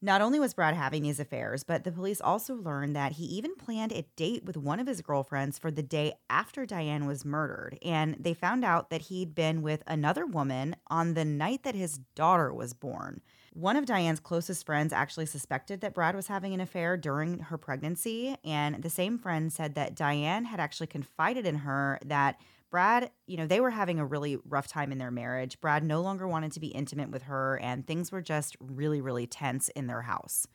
Not 0.00 0.22
only 0.22 0.40
was 0.40 0.54
Brad 0.54 0.76
having 0.76 1.02
these 1.02 1.20
affairs, 1.20 1.62
but 1.62 1.84
the 1.84 1.92
police 1.92 2.22
also 2.22 2.54
learned 2.54 2.96
that 2.96 3.12
he 3.12 3.24
even 3.24 3.54
planned 3.54 3.92
a 3.92 4.06
date 4.16 4.46
with 4.46 4.56
one 4.56 4.80
of 4.80 4.86
his 4.86 5.02
girlfriends 5.02 5.58
for 5.58 5.70
the 5.70 5.82
day 5.82 6.14
after 6.30 6.64
Diane 6.64 7.04
was 7.04 7.26
murdered. 7.26 7.78
And 7.82 8.16
they 8.18 8.32
found 8.32 8.64
out 8.64 8.88
that 8.88 9.02
he'd 9.02 9.34
been 9.34 9.60
with 9.60 9.82
another 9.86 10.24
woman 10.24 10.74
on 10.86 11.12
the 11.12 11.26
night 11.26 11.64
that 11.64 11.74
his 11.74 11.98
daughter 12.14 12.50
was 12.50 12.72
born. 12.72 13.20
One 13.58 13.74
of 13.74 13.86
Diane's 13.86 14.20
closest 14.20 14.64
friends 14.64 14.92
actually 14.92 15.26
suspected 15.26 15.80
that 15.80 15.92
Brad 15.92 16.14
was 16.14 16.28
having 16.28 16.54
an 16.54 16.60
affair 16.60 16.96
during 16.96 17.40
her 17.40 17.58
pregnancy. 17.58 18.36
And 18.44 18.80
the 18.84 18.88
same 18.88 19.18
friend 19.18 19.52
said 19.52 19.74
that 19.74 19.96
Diane 19.96 20.44
had 20.44 20.60
actually 20.60 20.86
confided 20.86 21.44
in 21.44 21.56
her 21.56 21.98
that 22.04 22.40
Brad, 22.70 23.10
you 23.26 23.36
know, 23.36 23.48
they 23.48 23.58
were 23.58 23.70
having 23.70 23.98
a 23.98 24.06
really 24.06 24.38
rough 24.48 24.68
time 24.68 24.92
in 24.92 24.98
their 24.98 25.10
marriage. 25.10 25.60
Brad 25.60 25.82
no 25.82 26.00
longer 26.02 26.28
wanted 26.28 26.52
to 26.52 26.60
be 26.60 26.68
intimate 26.68 27.10
with 27.10 27.22
her, 27.22 27.58
and 27.58 27.84
things 27.84 28.12
were 28.12 28.22
just 28.22 28.56
really, 28.60 29.00
really 29.00 29.26
tense 29.26 29.70
in 29.70 29.88
their 29.88 30.02
house. 30.02 30.46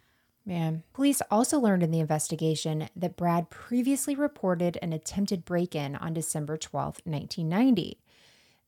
Man. 0.45 0.83
Police 0.93 1.21
also 1.29 1.59
learned 1.59 1.83
in 1.83 1.91
the 1.91 1.99
investigation 1.99 2.87
that 2.95 3.17
Brad 3.17 3.49
previously 3.49 4.15
reported 4.15 4.77
an 4.81 4.93
attempted 4.93 5.43
break 5.43 5.75
in 5.75 5.97
on 5.97 6.13
December 6.13 6.55
12th, 6.55 7.01
1990. 7.03 7.99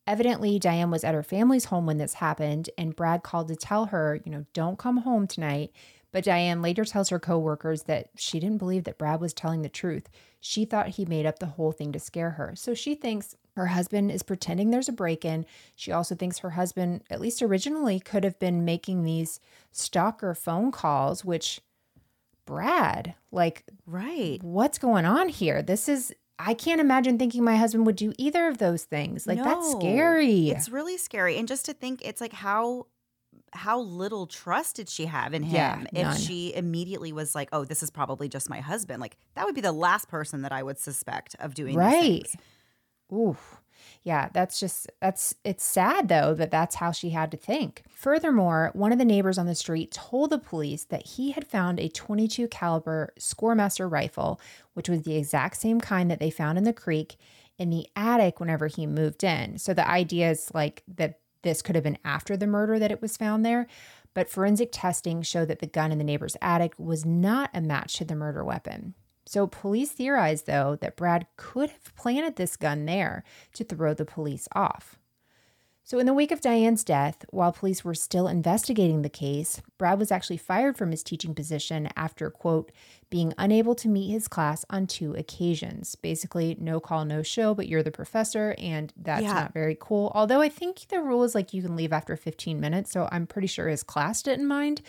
Evidently, 0.08 0.60
Diane 0.60 0.92
was 0.92 1.04
at 1.04 1.16
her 1.16 1.24
family's 1.24 1.66
home 1.66 1.86
when 1.86 1.98
this 1.98 2.16
happened, 2.16 2.70
and 2.78 2.96
Brad 2.96 3.24
called 3.24 3.48
to 3.48 3.56
tell 3.56 3.88
her, 3.88 4.22
you 4.24 4.32
know, 4.32 4.46
don't 4.54 4.78
come 4.78 4.98
home 4.98 5.26
tonight. 5.28 5.72
But 6.12 6.24
Diane 6.24 6.62
later 6.62 6.86
tells 6.86 7.10
her 7.10 7.20
coworkers 7.20 7.84
that 7.84 8.10
she 8.16 8.40
didn't 8.40 8.60
believe 8.60 8.86
that 8.86 8.98
Brad 8.98 9.20
was 9.20 9.34
telling 9.34 9.64
the 9.64 9.70
truth. 9.70 10.08
She 10.40 10.64
thought 10.64 10.90
he 10.90 11.06
made 11.06 11.26
up 11.26 11.40
the 11.40 11.46
whole 11.48 11.74
thing 11.74 11.92
to 11.92 12.00
scare 12.00 12.32
her. 12.32 12.54
So 12.56 12.74
she 12.74 12.96
thinks 12.96 13.36
her 13.58 13.68
husband 13.68 14.12
is 14.12 14.24
pretending 14.24 14.70
there's 14.70 14.88
a 14.88 14.94
break 14.94 15.26
in. 15.26 15.46
She 15.76 15.92
also 15.92 16.16
thinks 16.16 16.40
her 16.40 16.52
husband, 16.52 17.04
at 17.10 17.20
least 17.20 17.42
originally, 17.42 18.00
could 18.00 18.24
have 18.24 18.40
been 18.40 18.64
making 18.64 19.04
these 19.04 19.42
stalker 19.74 20.34
phone 20.36 20.72
calls, 20.72 21.26
which 21.26 21.60
Brad, 22.46 23.16
like, 23.32 23.64
Right. 23.86 24.42
what's 24.42 24.78
going 24.78 25.04
on 25.06 25.30
here? 25.30 25.62
This 25.62 25.90
is, 25.90 26.14
I 26.38 26.54
can't 26.54 26.82
imagine 26.82 27.18
thinking 27.18 27.44
my 27.44 27.56
husband 27.56 27.86
would 27.86 27.96
do 27.96 28.14
either 28.18 28.48
of 28.48 28.58
those 28.58 28.84
things. 28.84 29.26
Like, 29.26 29.42
that's 29.42 29.72
scary. 29.72 30.50
It's 30.50 30.70
really 30.70 30.98
scary. 30.98 31.38
And 31.38 31.48
just 31.48 31.66
to 31.66 31.74
think, 31.74 32.02
it's 32.04 32.22
like 32.22 32.34
how 32.34 32.88
how 33.54 33.80
little 33.80 34.28
trust 34.28 34.78
did 34.78 34.90
she 34.90 35.06
have 35.06 35.34
in 35.34 35.44
him 35.44 35.56
Yeah, 35.56 35.84
if 35.94 36.08
none. 36.08 36.18
she 36.18 36.54
immediately 36.54 37.14
was 37.14 37.36
like, 37.36 37.50
"Oh, 37.54 37.64
this 37.64 37.82
is 37.84 37.90
probably 37.90 38.28
just 38.28 38.50
my 38.50 38.60
husband." 38.60 39.02
Like 39.02 39.18
that 39.36 39.46
would 39.46 39.56
be 39.56 39.62
the 39.62 39.72
last 39.72 40.08
person 40.10 40.42
that 40.42 40.52
I 40.52 40.62
would 40.64 40.78
suspect 40.78 41.36
of 41.40 41.54
doing 41.54 41.76
right. 41.76 42.28
Oof. 43.14 43.62
Yeah, 44.04 44.30
that's 44.34 44.60
just 44.60 44.90
that's 45.02 45.36
it's 45.44 45.64
sad 45.64 46.08
though 46.08 46.34
that 46.34 46.52
that's 46.52 46.76
how 46.76 46.92
she 46.92 47.10
had 47.10 47.32
to 47.32 47.38
think. 47.38 47.84
Furthermore, 47.94 48.72
one 48.74 48.92
of 48.92 48.98
the 48.98 49.06
neighbors 49.06 49.38
on 49.38 49.46
the 49.46 49.56
street 49.56 49.92
told 49.92 50.30
the 50.30 50.38
police 50.38 50.84
that 50.86 51.06
he 51.06 51.32
had 51.32 51.48
found 51.48 51.80
a 51.80 51.90
22 51.90 52.48
caliber 52.48 53.14
Scoremaster 53.20 53.92
rifle, 53.92 54.40
which 54.74 54.90
was 54.90 55.04
the 55.04 55.18
exact 55.18 55.58
same 55.58 55.80
kind 55.82 56.10
that 56.12 56.20
they 56.20 56.30
found 56.30 56.58
in 56.58 56.64
the 56.64 56.74
creek 56.74 57.18
in 57.58 57.70
the 57.70 57.88
attic 57.96 58.40
whenever 58.40 58.68
he 58.68 58.86
moved 58.86 59.24
in. 59.24 59.58
So 59.58 59.74
the 59.74 59.88
idea 59.88 60.32
is 60.32 60.52
like 60.54 60.84
that 60.96 61.20
this 61.42 61.62
could 61.62 61.76
have 61.76 61.84
been 61.84 61.98
after 62.04 62.36
the 62.36 62.48
murder 62.48 62.80
that 62.80 62.92
it 62.92 63.02
was 63.02 63.18
found 63.18 63.46
there, 63.46 63.68
but 64.14 64.30
forensic 64.30 64.70
testing 64.72 65.22
showed 65.22 65.48
that 65.48 65.60
the 65.60 65.68
gun 65.68 65.92
in 65.92 65.98
the 65.98 66.04
neighbor's 66.04 66.38
attic 66.42 66.74
was 66.78 67.06
not 67.06 67.50
a 67.54 67.62
match 67.62 67.98
to 67.98 68.06
the 68.06 68.16
murder 68.16 68.44
weapon. 68.44 68.96
So 69.26 69.48
police 69.48 69.92
theorized, 69.92 70.46
though, 70.46 70.78
that 70.82 70.96
Brad 70.96 71.26
could 71.36 71.72
have 71.72 71.96
planted 71.96 72.36
this 72.36 72.56
gun 72.56 72.86
there 72.86 73.24
to 73.54 73.64
throw 73.64 73.94
the 73.94 74.06
police 74.06 74.48
off. 74.54 75.00
So, 75.84 76.00
in 76.00 76.08
the 76.08 76.16
wake 76.16 76.32
of 76.32 76.42
Diane's 76.42 76.84
death, 76.84 77.26
while 77.30 77.52
police 77.52 77.84
were 77.86 77.94
still 77.94 78.28
investigating 78.28 79.04
the 79.04 79.10
case, 79.10 79.62
Brad 79.78 80.00
was 80.00 80.12
actually 80.12 80.38
fired 80.38 80.78
from 80.78 80.90
his 80.90 81.04
teaching 81.04 81.36
position 81.36 81.90
after, 81.96 82.32
quote, 82.32 82.72
being 83.10 83.34
unable 83.38 83.76
to 83.76 83.88
meet 83.88 84.10
his 84.12 84.28
class 84.28 84.66
on 84.70 84.88
two 84.88 85.14
occasions. 85.14 85.96
Basically, 85.96 86.58
no 86.60 86.80
call, 86.80 87.06
no 87.06 87.22
show, 87.22 87.54
but 87.54 87.68
you're 87.68 87.84
the 87.84 87.92
professor, 87.92 88.56
and 88.58 88.92
that's 88.98 89.24
Yeah. 89.24 89.34
not 89.34 89.54
very 89.54 89.78
cool. 89.80 90.12
Although 90.16 90.42
I 90.42 90.50
think 90.50 90.88
the 90.90 91.02
rule 91.02 91.24
is 91.24 91.36
like 91.36 91.54
you 91.54 91.62
can 91.62 91.76
leave 91.76 91.94
after 91.94 92.16
15 92.18 92.60
minutes, 92.60 92.92
so 92.92 93.08
I'm 93.12 93.28
pretty 93.28 93.48
sure 93.48 93.68
his 93.68 93.84
class 93.84 94.22
didn't 94.24 94.48
mind. 94.48 94.82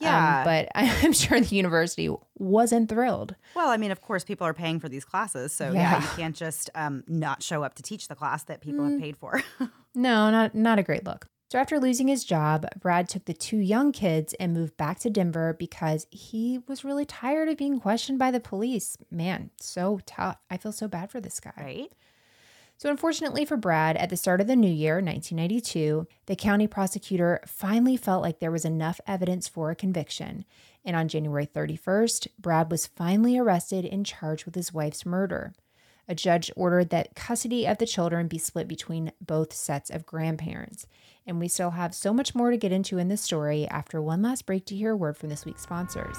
Um, 0.00 0.06
Yeah. 0.06 0.44
but 0.44 0.68
I'm 0.74 1.12
sure 1.12 1.40
the 1.40 1.56
university 1.56 2.08
wasn't 2.38 2.88
thrilled. 2.88 3.34
Well, 3.54 3.68
I 3.68 3.76
mean, 3.76 3.90
of 3.90 4.00
course, 4.00 4.24
people 4.24 4.46
are 4.46 4.54
paying 4.54 4.80
for 4.80 4.88
these 4.88 5.04
classes, 5.04 5.52
so 5.52 5.72
yeah, 5.72 5.92
Yeah. 5.98 6.00
you 6.02 6.08
can't 6.16 6.36
just 6.36 6.70
um, 6.74 7.04
not 7.08 7.42
show 7.42 7.62
up 7.62 7.74
to 7.74 7.82
teach 7.82 8.08
the 8.08 8.14
class 8.14 8.44
that 8.44 8.60
people 8.60 8.84
have 8.88 9.00
paid 9.00 9.16
for. 9.16 9.42
No, 9.96 10.28
not 10.28 10.56
not 10.56 10.80
a 10.80 10.82
great 10.82 11.04
look. 11.04 11.28
So 11.50 11.58
after 11.58 11.78
losing 11.78 12.08
his 12.08 12.24
job, 12.24 12.66
Brad 12.80 13.08
took 13.08 13.26
the 13.26 13.34
two 13.34 13.58
young 13.58 13.92
kids 13.92 14.34
and 14.40 14.52
moved 14.54 14.76
back 14.76 14.98
to 15.00 15.10
Denver 15.10 15.54
because 15.56 16.06
he 16.10 16.60
was 16.66 16.84
really 16.84 17.04
tired 17.04 17.48
of 17.48 17.58
being 17.58 17.78
questioned 17.78 18.18
by 18.18 18.30
the 18.30 18.40
police. 18.40 18.96
Man, 19.10 19.50
so 19.60 20.00
tough. 20.06 20.38
I 20.50 20.56
feel 20.56 20.72
so 20.72 20.88
bad 20.88 21.10
for 21.10 21.20
this 21.20 21.40
guy. 21.40 21.52
right? 21.56 21.92
So, 22.76 22.90
unfortunately 22.90 23.44
for 23.44 23.56
Brad, 23.56 23.96
at 23.96 24.10
the 24.10 24.16
start 24.16 24.40
of 24.40 24.48
the 24.48 24.56
new 24.56 24.70
year, 24.70 24.94
1992, 24.94 26.08
the 26.26 26.34
county 26.34 26.66
prosecutor 26.66 27.40
finally 27.46 27.96
felt 27.96 28.22
like 28.22 28.40
there 28.40 28.50
was 28.50 28.64
enough 28.64 29.00
evidence 29.06 29.46
for 29.46 29.70
a 29.70 29.76
conviction. 29.76 30.44
And 30.84 30.96
on 30.96 31.08
January 31.08 31.46
31st, 31.46 32.26
Brad 32.38 32.70
was 32.70 32.88
finally 32.88 33.38
arrested 33.38 33.84
and 33.84 34.04
charged 34.04 34.44
with 34.44 34.56
his 34.56 34.74
wife's 34.74 35.06
murder. 35.06 35.52
A 36.06 36.14
judge 36.14 36.50
ordered 36.54 36.90
that 36.90 37.14
custody 37.14 37.66
of 37.66 37.78
the 37.78 37.86
children 37.86 38.28
be 38.28 38.36
split 38.36 38.68
between 38.68 39.12
both 39.22 39.54
sets 39.54 39.88
of 39.88 40.04
grandparents. 40.04 40.86
And 41.26 41.40
we 41.40 41.48
still 41.48 41.70
have 41.70 41.94
so 41.94 42.12
much 42.12 42.34
more 42.34 42.50
to 42.50 42.58
get 42.58 42.72
into 42.72 42.98
in 42.98 43.08
this 43.08 43.22
story 43.22 43.66
after 43.68 44.02
one 44.02 44.20
last 44.20 44.44
break 44.44 44.66
to 44.66 44.76
hear 44.76 44.90
a 44.90 44.96
word 44.96 45.16
from 45.16 45.30
this 45.30 45.46
week's 45.46 45.62
sponsors. 45.62 46.16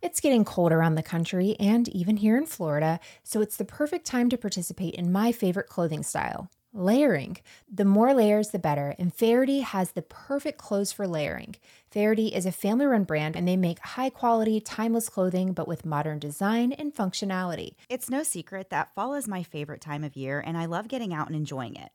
It's 0.00 0.20
getting 0.20 0.44
cold 0.44 0.70
around 0.70 0.94
the 0.94 1.02
country 1.02 1.56
and 1.58 1.88
even 1.88 2.18
here 2.18 2.36
in 2.36 2.46
Florida, 2.46 3.00
so 3.24 3.40
it's 3.40 3.56
the 3.56 3.64
perfect 3.64 4.06
time 4.06 4.28
to 4.28 4.38
participate 4.38 4.94
in 4.94 5.10
my 5.10 5.32
favorite 5.32 5.66
clothing 5.66 6.04
style 6.04 6.50
layering. 6.74 7.38
The 7.72 7.84
more 7.84 8.12
layers, 8.12 8.50
the 8.50 8.58
better, 8.58 8.94
and 8.98 9.14
Faherty 9.14 9.60
has 9.60 9.92
the 9.92 10.02
perfect 10.02 10.58
clothes 10.58 10.92
for 10.92 11.06
layering. 11.06 11.54
Faherty 11.90 12.28
is 12.28 12.44
a 12.44 12.52
family 12.52 12.86
run 12.86 13.04
brand 13.04 13.36
and 13.36 13.46
they 13.46 13.56
make 13.56 13.78
high 13.78 14.10
quality, 14.10 14.60
timeless 14.60 15.08
clothing 15.08 15.52
but 15.52 15.68
with 15.68 15.86
modern 15.86 16.18
design 16.18 16.72
and 16.72 16.94
functionality. 16.94 17.76
It's 17.88 18.10
no 18.10 18.22
secret 18.24 18.70
that 18.70 18.94
fall 18.94 19.14
is 19.14 19.28
my 19.28 19.44
favorite 19.44 19.80
time 19.80 20.02
of 20.02 20.16
year, 20.16 20.42
and 20.44 20.58
I 20.58 20.66
love 20.66 20.88
getting 20.88 21.14
out 21.14 21.28
and 21.28 21.36
enjoying 21.36 21.76
it. 21.76 21.92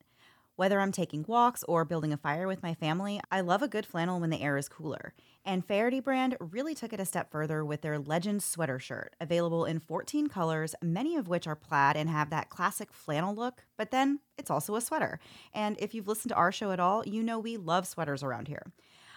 Whether 0.60 0.82
I'm 0.82 0.92
taking 0.92 1.24
walks 1.26 1.64
or 1.70 1.86
building 1.86 2.12
a 2.12 2.18
fire 2.18 2.46
with 2.46 2.62
my 2.62 2.74
family, 2.74 3.22
I 3.32 3.40
love 3.40 3.62
a 3.62 3.70
good 3.70 3.86
flannel 3.86 4.20
when 4.20 4.30
the 4.30 4.42
air 4.42 4.58
is 4.58 4.68
cooler. 4.68 5.14
And 5.46 5.66
Faherty 5.66 6.02
brand 6.02 6.36
really 6.42 6.76
took 6.76 6.92
it 6.92 7.00
a 7.00 7.06
step 7.06 7.32
further 7.32 7.64
with 7.64 7.80
their 7.80 7.98
Legend 7.98 8.44
sweater 8.44 8.78
shirt, 8.78 9.16
available 9.22 9.64
in 9.64 9.80
14 9.80 10.28
colors, 10.28 10.76
many 10.82 11.16
of 11.16 11.30
which 11.30 11.48
are 11.48 11.56
plaid 11.56 11.96
and 11.96 12.10
have 12.10 12.30
that 12.32 12.50
classic 12.50 12.92
flannel 12.92 13.34
look, 13.34 13.64
but 13.78 13.92
then 13.92 14.20
it's 14.38 14.52
also 14.52 14.76
a 14.76 14.82
sweater. 14.82 15.22
And 15.54 15.78
if 15.80 15.94
you've 15.94 16.10
listened 16.10 16.32
to 16.32 16.36
our 16.36 16.52
show 16.52 16.72
at 16.72 16.80
all, 16.82 17.08
you 17.08 17.24
know 17.24 17.40
we 17.40 17.56
love 17.56 17.88
sweaters 17.88 18.22
around 18.22 18.50
here. 18.50 18.74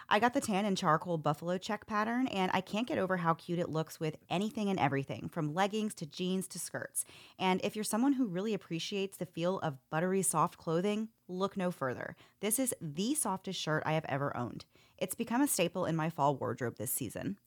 I 0.09 0.19
got 0.19 0.35
the 0.35 0.41
tan 0.41 0.65
and 0.65 0.77
charcoal 0.77 1.19
buffalo 1.19 1.59
check 1.59 1.87
pattern, 1.87 2.27
and 2.29 2.51
I 2.55 2.61
can't 2.61 2.87
get 2.87 2.99
over 2.99 3.19
how 3.19 3.35
cute 3.35 3.59
it 3.59 3.69
looks 3.69 3.99
with 3.99 4.17
anything 4.29 4.69
and 4.69 4.79
everything, 4.79 5.29
from 5.29 5.55
leggings 5.55 5.95
to 5.95 6.07
jeans 6.07 6.47
to 6.49 6.59
skirts. 6.59 7.05
And 7.39 7.61
if 7.65 7.75
you're 7.75 7.85
someone 7.85 8.15
who 8.15 8.27
really 8.27 8.55
appreciates 8.55 9.17
the 9.17 9.27
feel 9.27 9.59
of 9.61 9.79
buttery 9.91 10.23
soft 10.23 10.59
clothing, 10.59 11.09
look 11.29 11.57
no 11.57 11.71
further. 11.71 12.17
This 12.41 12.59
is 12.59 12.75
the 12.81 13.15
softest 13.15 13.61
shirt 13.61 13.83
I 13.87 13.93
have 13.93 14.07
ever 14.09 14.37
owned. 14.37 14.65
It's 14.99 15.15
become 15.15 15.43
a 15.43 15.49
staple 15.49 15.87
in 15.87 15.97
my 15.97 16.11
fall 16.11 16.37
wardrobe 16.37 16.77
this 16.77 16.93
season. 16.93 17.39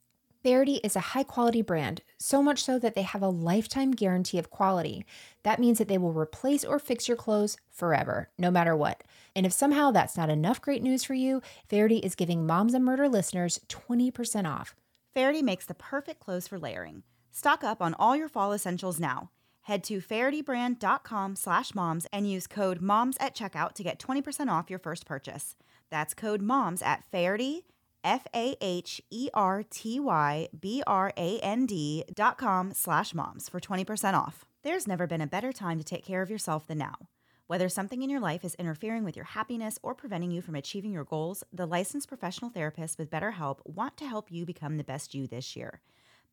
Faherty 0.44 0.76
is 0.84 0.96
a 0.96 1.00
high 1.00 1.24
quality 1.24 1.64
brand, 1.64 2.04
so 2.20 2.44
much 2.44 2.64
so 2.64 2.78
that 2.78 2.94
they 2.94 3.02
have 3.02 3.24
a 3.24 3.30
lifetime 3.30 3.90
guarantee 3.92 4.38
of 4.38 4.52
quality. 4.52 5.04
That 5.42 5.60
means 5.60 5.80
that 5.80 5.88
they 5.88 5.98
will 5.98 6.14
replace 6.14 6.64
or 6.64 6.78
fix 6.78 7.08
your 7.08 7.18
clothes 7.18 7.58
forever, 7.72 8.30
no 8.38 8.52
matter 8.52 8.76
what. 8.76 9.04
And 9.36 9.46
if 9.46 9.52
somehow 9.52 9.92
that's 9.92 10.16
not 10.16 10.30
enough 10.30 10.62
great 10.62 10.82
news 10.82 11.04
for 11.04 11.14
you, 11.14 11.42
Faherty 11.68 11.98
is 11.98 12.16
giving 12.16 12.46
Moms 12.46 12.74
and 12.74 12.86
Murder 12.86 13.10
listeners 13.10 13.60
20% 13.68 14.50
off. 14.50 14.76
Faherty 15.14 15.42
makes 15.42 15.66
the 15.66 15.74
perfect 15.74 16.20
clothes 16.20 16.48
for 16.48 16.58
layering. 16.58 17.04
Stock 17.32 17.64
up 17.64 17.82
on 17.82 17.94
all 17.96 18.16
your 18.16 18.30
fall 18.30 18.54
essentials 18.54 19.00
now. 19.00 19.30
Head 19.64 19.84
to 19.86 20.00
fahertybrand.com 20.00 21.36
slash 21.36 21.74
moms 21.74 22.06
and 22.14 22.30
use 22.30 22.48
code 22.48 22.82
MOMS 22.82 23.18
at 23.20 23.36
checkout 23.36 23.74
to 23.74 23.84
get 23.84 24.00
20% 24.00 24.48
off 24.48 24.70
your 24.70 24.80
first 24.80 25.06
purchase. 25.06 25.56
That's 25.90 26.14
code 26.14 26.42
MOMS 26.42 26.82
at 26.82 27.04
Faherty, 27.12 27.66
F 28.04 28.28
A 28.36 28.56
H 28.62 29.02
E 29.10 29.30
R 29.34 29.64
T 29.64 30.00
Y 30.00 30.48
B 30.58 30.84
R 30.86 31.12
A 31.18 31.40
N 31.40 31.66
D 31.66 32.04
dot 32.14 32.38
com 32.38 32.74
slash 32.74 33.16
moms 33.16 33.50
for 33.50 33.60
20% 33.60 34.14
off. 34.14 34.46
There's 34.64 34.88
never 34.88 35.08
been 35.08 35.22
a 35.22 35.28
better 35.28 35.52
time 35.52 35.80
to 35.80 35.84
take 35.84 36.06
care 36.06 36.22
of 36.22 36.30
yourself 36.30 36.68
than 36.68 36.78
now. 36.78 37.10
Whether 37.48 37.70
something 37.70 38.02
in 38.02 38.10
your 38.10 38.20
life 38.20 38.44
is 38.44 38.56
interfering 38.56 39.04
with 39.04 39.16
your 39.16 39.26
happiness 39.26 39.78
or 39.84 39.94
preventing 39.94 40.32
you 40.32 40.42
from 40.42 40.56
achieving 40.56 40.92
your 40.92 41.04
goals, 41.04 41.44
the 41.54 41.68
licensed 41.68 42.08
professional 42.08 42.50
therapists 42.50 42.98
with 42.98 43.12
BetterHelp 43.12 43.60
want 43.66 43.98
to 43.98 44.08
help 44.08 44.32
you 44.32 44.48
become 44.48 44.78
the 44.78 44.84
best 44.84 45.14
you 45.14 45.28
this 45.28 45.56
year. 45.56 45.80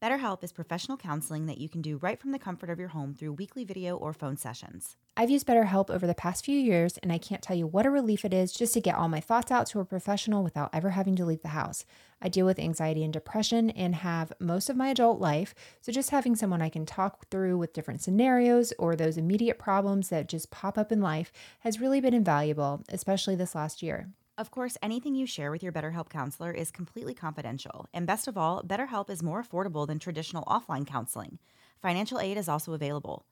BetterHelp 0.03 0.43
is 0.43 0.51
professional 0.51 0.97
counseling 0.97 1.47
that 1.47 1.59
you 1.59 1.69
can 1.69 1.81
do 1.81 1.97
right 1.99 2.19
from 2.19 2.33
the 2.33 2.39
comfort 2.41 2.69
of 2.69 2.81
your 2.81 2.89
home 2.89 3.15
through 3.15 3.35
weekly 3.35 3.63
video 3.63 3.97
or 3.97 4.13
phone 4.13 4.37
sessions. 4.37 4.97
I've 5.17 5.31
used 5.31 5.47
BetterHelp 5.47 5.91
over 5.91 6.09
the 6.09 6.15
past 6.15 6.45
few 6.45 6.59
years, 6.59 6.99
and 6.99 7.13
I 7.13 7.19
can't 7.19 7.41
tell 7.41 7.55
you 7.55 7.69
what 7.69 7.87
a 7.87 7.91
relief 7.91 8.25
it 8.25 8.35
is 8.35 8.53
just 8.53 8.75
to 8.75 8.81
get 8.81 8.97
all 8.97 9.07
my 9.07 9.21
thoughts 9.21 9.53
out 9.53 9.69
to 9.69 9.79
a 9.79 9.85
professional 9.85 10.43
without 10.43 10.71
ever 10.73 10.91
having 10.91 11.15
to 11.17 11.25
leave 11.25 11.43
the 11.43 11.49
house. 11.49 11.85
I 12.21 12.29
deal 12.29 12.47
with 12.47 12.59
anxiety 12.59 13.05
and 13.05 13.13
depression 13.13 13.71
and 13.71 13.95
have 13.95 14.33
most 14.41 14.69
of 14.69 14.77
my 14.77 14.89
adult 14.89 15.21
life, 15.21 15.55
so 15.81 15.93
just 15.93 16.11
having 16.11 16.35
someone 16.35 16.63
I 16.63 16.69
can 16.69 16.85
talk 16.85 17.29
through 17.29 17.59
with 17.59 17.73
different 17.73 18.03
scenarios 18.03 18.73
or 18.81 18.97
those 18.97 19.17
immediate 19.17 19.61
problems 19.61 20.09
that 20.09 20.29
just 20.29 20.51
pop 20.51 20.77
up 20.77 20.91
in 20.91 21.01
life 21.01 21.31
has 21.61 21.81
really 21.81 22.01
been 22.01 22.15
invaluable, 22.15 22.83
especially 22.89 23.37
this 23.37 23.55
last 23.55 23.85
year. 23.85 24.09
Of 24.39 24.51
course, 24.51 24.79
anything 24.81 25.15
you 25.15 25.27
share 25.27 25.51
with 25.51 25.63
your 25.63 25.73
BetterHelp 25.73 26.09
counselor 26.09 26.53
is 26.53 26.71
completely 26.71 27.13
confidential. 27.13 27.87
And 27.93 28.07
best 28.07 28.27
of 28.27 28.39
all, 28.39 28.63
BetterHelp 28.63 29.11
is 29.11 29.23
more 29.23 29.43
affordable 29.43 29.87
than 29.87 29.99
traditional 29.99 30.45
offline 30.45 30.87
counseling. 30.87 31.39
Financial 31.83 32.19
aid 32.19 32.39
is 32.39 32.49
also 32.49 32.73
available. 32.73 33.27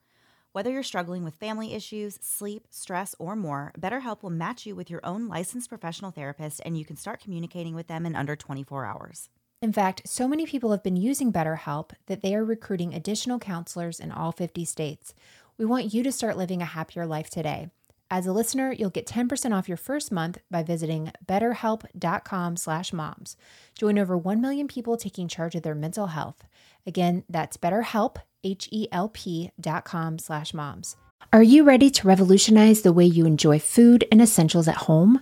Whether 0.51 0.69
you're 0.69 0.83
struggling 0.83 1.23
with 1.23 1.35
family 1.35 1.73
issues, 1.73 2.19
sleep, 2.21 2.67
stress, 2.69 3.15
or 3.17 3.35
more, 3.35 3.71
BetterHelp 3.79 4.21
will 4.21 4.29
match 4.29 4.67
you 4.67 4.75
with 4.75 4.91
your 4.91 4.99
own 5.03 5.27
licensed 5.27 5.69
professional 5.69 6.11
therapist 6.11 6.61
and 6.65 6.77
you 6.77 6.85
can 6.85 6.97
start 6.97 7.21
communicating 7.21 7.73
with 7.73 7.87
them 7.87 8.05
in 8.05 8.15
under 8.15 8.35
24 8.35 8.85
hours. 8.85 9.29
In 9.61 9.73
fact, 9.73 10.01
so 10.05 10.27
many 10.27 10.45
people 10.45 10.71
have 10.71 10.83
been 10.83 10.97
using 10.97 11.33
BetterHelp 11.33 11.91
that 12.07 12.21
they 12.21 12.35
are 12.35 12.45
recruiting 12.45 12.93
additional 12.93 13.39
counselors 13.39 13.99
in 13.99 14.11
all 14.11 14.31
50 14.31 14.65
states. 14.65 15.15
We 15.57 15.65
want 15.65 15.93
you 15.93 16.03
to 16.03 16.11
start 16.11 16.37
living 16.37 16.61
a 16.61 16.65
happier 16.65 17.05
life 17.05 17.29
today. 17.29 17.69
As 18.13 18.27
a 18.27 18.33
listener, 18.33 18.73
you'll 18.73 18.89
get 18.89 19.07
10% 19.07 19.57
off 19.57 19.69
your 19.69 19.77
first 19.77 20.11
month 20.11 20.37
by 20.51 20.63
visiting 20.63 21.13
betterhelp.com 21.25 22.57
slash 22.57 22.91
moms. 22.91 23.37
Join 23.79 23.97
over 23.97 24.17
1 24.17 24.41
million 24.41 24.67
people 24.67 24.97
taking 24.97 25.29
charge 25.29 25.55
of 25.55 25.63
their 25.63 25.73
mental 25.73 26.07
health. 26.07 26.43
Again, 26.85 27.23
that's 27.29 27.55
betterhelp, 27.55 28.17
H-E-L-P 28.43 29.51
dot 29.57 29.85
com 29.85 30.19
slash 30.19 30.53
moms. 30.53 30.97
Are 31.31 31.41
you 31.41 31.63
ready 31.63 31.89
to 31.91 32.07
revolutionize 32.07 32.81
the 32.81 32.91
way 32.91 33.05
you 33.05 33.25
enjoy 33.25 33.59
food 33.59 34.05
and 34.11 34.21
essentials 34.21 34.67
at 34.67 34.75
home? 34.75 35.21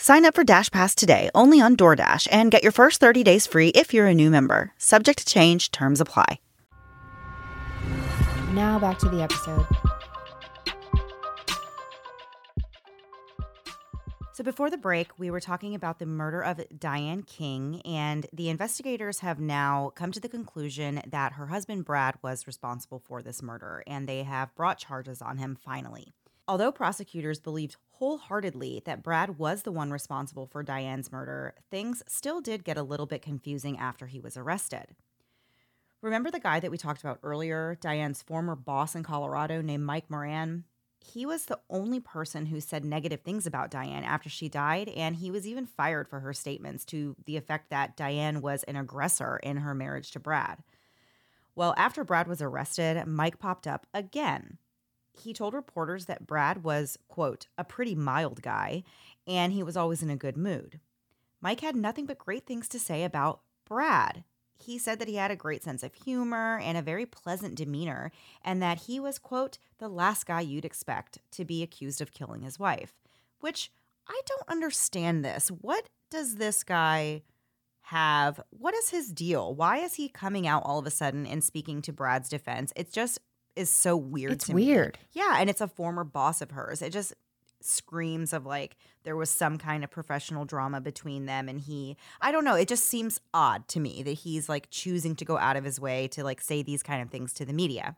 Sign 0.00 0.24
up 0.24 0.36
for 0.36 0.44
Dash 0.44 0.70
Pass 0.70 0.94
today 0.94 1.28
only 1.34 1.60
on 1.60 1.76
DoorDash 1.76 2.28
and 2.30 2.52
get 2.52 2.62
your 2.62 2.70
first 2.70 3.00
30 3.00 3.24
days 3.24 3.48
free 3.48 3.70
if 3.70 3.92
you're 3.92 4.06
a 4.06 4.14
new 4.14 4.30
member. 4.30 4.72
Subject 4.78 5.18
to 5.18 5.24
change, 5.24 5.72
terms 5.72 6.00
apply. 6.00 6.38
Now 8.52 8.78
back 8.78 8.98
to 9.00 9.08
the 9.08 9.22
episode. 9.22 9.66
So, 14.32 14.44
before 14.44 14.70
the 14.70 14.78
break, 14.78 15.18
we 15.18 15.32
were 15.32 15.40
talking 15.40 15.74
about 15.74 15.98
the 15.98 16.06
murder 16.06 16.40
of 16.40 16.60
Diane 16.78 17.24
King, 17.24 17.82
and 17.84 18.24
the 18.32 18.50
investigators 18.50 19.18
have 19.18 19.40
now 19.40 19.90
come 19.96 20.12
to 20.12 20.20
the 20.20 20.28
conclusion 20.28 21.02
that 21.08 21.32
her 21.32 21.48
husband 21.48 21.84
Brad 21.84 22.14
was 22.22 22.46
responsible 22.46 23.00
for 23.00 23.20
this 23.20 23.42
murder, 23.42 23.82
and 23.84 24.08
they 24.08 24.22
have 24.22 24.54
brought 24.54 24.78
charges 24.78 25.20
on 25.20 25.38
him 25.38 25.56
finally. 25.56 26.12
Although 26.48 26.72
prosecutors 26.72 27.40
believed 27.40 27.76
wholeheartedly 27.90 28.80
that 28.86 29.02
Brad 29.02 29.38
was 29.38 29.62
the 29.62 29.72
one 29.72 29.90
responsible 29.90 30.46
for 30.46 30.62
Diane's 30.62 31.12
murder, 31.12 31.54
things 31.70 32.02
still 32.08 32.40
did 32.40 32.64
get 32.64 32.78
a 32.78 32.82
little 32.82 33.04
bit 33.04 33.20
confusing 33.20 33.78
after 33.78 34.06
he 34.06 34.18
was 34.18 34.34
arrested. 34.34 34.86
Remember 36.00 36.30
the 36.30 36.40
guy 36.40 36.58
that 36.58 36.70
we 36.70 36.78
talked 36.78 37.02
about 37.02 37.18
earlier, 37.22 37.76
Diane's 37.82 38.22
former 38.22 38.56
boss 38.56 38.94
in 38.94 39.02
Colorado 39.02 39.60
named 39.60 39.84
Mike 39.84 40.08
Moran? 40.08 40.64
He 41.04 41.26
was 41.26 41.44
the 41.44 41.60
only 41.68 42.00
person 42.00 42.46
who 42.46 42.60
said 42.60 42.82
negative 42.82 43.20
things 43.20 43.46
about 43.46 43.70
Diane 43.70 44.04
after 44.04 44.30
she 44.30 44.48
died, 44.48 44.88
and 44.88 45.16
he 45.16 45.30
was 45.30 45.46
even 45.46 45.66
fired 45.66 46.08
for 46.08 46.20
her 46.20 46.32
statements 46.32 46.86
to 46.86 47.14
the 47.26 47.36
effect 47.36 47.68
that 47.68 47.94
Diane 47.94 48.40
was 48.40 48.62
an 48.62 48.76
aggressor 48.76 49.36
in 49.42 49.58
her 49.58 49.74
marriage 49.74 50.12
to 50.12 50.20
Brad. 50.20 50.62
Well, 51.54 51.74
after 51.76 52.04
Brad 52.04 52.26
was 52.26 52.40
arrested, 52.40 53.06
Mike 53.06 53.38
popped 53.38 53.66
up 53.66 53.86
again 53.92 54.56
he 55.20 55.32
told 55.32 55.54
reporters 55.54 56.06
that 56.06 56.26
Brad 56.26 56.62
was, 56.64 56.98
quote, 57.08 57.46
a 57.56 57.64
pretty 57.64 57.94
mild 57.94 58.42
guy 58.42 58.84
and 59.26 59.52
he 59.52 59.62
was 59.62 59.76
always 59.76 60.02
in 60.02 60.10
a 60.10 60.16
good 60.16 60.36
mood. 60.36 60.80
Mike 61.40 61.60
had 61.60 61.76
nothing 61.76 62.06
but 62.06 62.18
great 62.18 62.46
things 62.46 62.66
to 62.68 62.78
say 62.78 63.04
about 63.04 63.40
Brad. 63.66 64.24
He 64.58 64.78
said 64.78 64.98
that 64.98 65.08
he 65.08 65.14
had 65.16 65.30
a 65.30 65.36
great 65.36 65.62
sense 65.62 65.82
of 65.82 65.94
humor 65.94 66.58
and 66.58 66.76
a 66.76 66.82
very 66.82 67.06
pleasant 67.06 67.54
demeanor, 67.54 68.10
and 68.44 68.60
that 68.60 68.82
he 68.82 68.98
was, 68.98 69.18
quote, 69.18 69.58
the 69.78 69.88
last 69.88 70.26
guy 70.26 70.40
you'd 70.40 70.64
expect 70.64 71.18
to 71.32 71.44
be 71.44 71.62
accused 71.62 72.00
of 72.00 72.12
killing 72.12 72.42
his 72.42 72.58
wife. 72.58 72.92
Which 73.40 73.70
I 74.08 74.20
don't 74.26 74.48
understand 74.48 75.24
this. 75.24 75.48
What 75.48 75.88
does 76.10 76.36
this 76.36 76.64
guy 76.64 77.22
have 77.82 78.40
what 78.50 78.74
is 78.74 78.90
his 78.90 79.12
deal? 79.12 79.54
Why 79.54 79.78
is 79.78 79.94
he 79.94 80.08
coming 80.08 80.46
out 80.46 80.62
all 80.64 80.78
of 80.78 80.86
a 80.86 80.90
sudden 80.90 81.24
and 81.26 81.44
speaking 81.44 81.80
to 81.82 81.92
Brad's 81.92 82.28
defense? 82.28 82.72
It's 82.74 82.92
just 82.92 83.20
is 83.58 83.70
so 83.70 83.96
weird 83.96 84.32
It's 84.32 84.46
to 84.46 84.54
me. 84.54 84.66
weird. 84.66 84.98
Yeah, 85.12 85.36
and 85.38 85.50
it's 85.50 85.60
a 85.60 85.68
former 85.68 86.04
boss 86.04 86.40
of 86.40 86.52
hers. 86.52 86.80
It 86.82 86.92
just 86.92 87.14
screams 87.60 88.32
of 88.32 88.46
like 88.46 88.76
there 89.02 89.16
was 89.16 89.28
some 89.30 89.58
kind 89.58 89.82
of 89.82 89.90
professional 89.90 90.44
drama 90.44 90.80
between 90.80 91.26
them 91.26 91.48
and 91.48 91.58
he 91.60 91.96
I 92.20 92.30
don't 92.30 92.44
know, 92.44 92.54
it 92.54 92.68
just 92.68 92.84
seems 92.84 93.20
odd 93.34 93.66
to 93.68 93.80
me 93.80 94.02
that 94.04 94.12
he's 94.12 94.48
like 94.48 94.70
choosing 94.70 95.16
to 95.16 95.24
go 95.24 95.36
out 95.36 95.56
of 95.56 95.64
his 95.64 95.80
way 95.80 96.06
to 96.08 96.22
like 96.22 96.40
say 96.40 96.62
these 96.62 96.82
kind 96.82 97.02
of 97.02 97.10
things 97.10 97.32
to 97.34 97.44
the 97.44 97.52
media. 97.52 97.96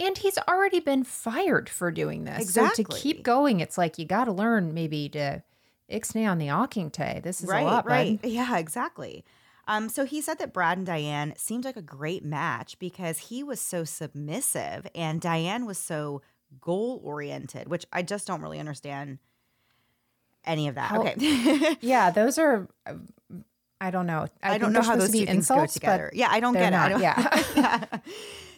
And 0.00 0.16
he's 0.16 0.38
already 0.46 0.78
been 0.78 1.02
fired 1.02 1.68
for 1.68 1.90
doing 1.90 2.24
this. 2.24 2.54
So 2.54 2.68
to 2.68 2.84
keep 2.84 3.24
going, 3.24 3.60
it's 3.60 3.76
like 3.76 3.98
you 3.98 4.04
got 4.04 4.24
to 4.26 4.32
learn 4.32 4.72
maybe 4.72 5.08
to 5.08 5.42
ixnay 5.90 6.30
on 6.30 6.38
the 6.38 6.50
awking 6.50 6.90
tay. 6.90 7.20
This 7.24 7.42
is 7.42 7.48
right, 7.48 7.62
a 7.62 7.64
lot, 7.64 7.86
right. 7.86 8.20
bud. 8.20 8.30
Yeah, 8.30 8.58
exactly. 8.58 9.24
Um, 9.68 9.88
so 9.88 10.04
he 10.04 10.20
said 10.20 10.38
that 10.38 10.52
Brad 10.52 10.78
and 10.78 10.86
Diane 10.86 11.34
seemed 11.36 11.64
like 11.64 11.76
a 11.76 11.82
great 11.82 12.24
match 12.24 12.78
because 12.78 13.18
he 13.18 13.42
was 13.44 13.60
so 13.60 13.84
submissive 13.84 14.86
and 14.94 15.20
Diane 15.20 15.66
was 15.66 15.78
so 15.78 16.22
goal 16.60 17.00
oriented, 17.04 17.68
which 17.68 17.84
I 17.92 18.02
just 18.02 18.26
don't 18.26 18.40
really 18.40 18.58
understand 18.58 19.18
any 20.44 20.68
of 20.68 20.74
that. 20.76 20.90
How- 20.90 21.00
okay. 21.02 21.76
Yeah, 21.82 22.10
those 22.10 22.38
are. 22.38 22.66
I 23.80 23.90
don't 23.92 24.06
know. 24.06 24.26
I, 24.42 24.54
I 24.54 24.58
don't 24.58 24.72
know 24.72 24.82
how 24.82 24.96
those 24.96 25.12
two 25.12 25.22
insults, 25.24 25.74
go 25.74 25.80
together. 25.80 26.10
Yeah, 26.14 26.28
I 26.30 26.40
don't 26.40 26.54
get 26.54 26.72
it. 26.72 26.76
I 26.76 26.88
not. 26.88 26.88
don't- 26.88 27.00
Yeah. 27.02 27.84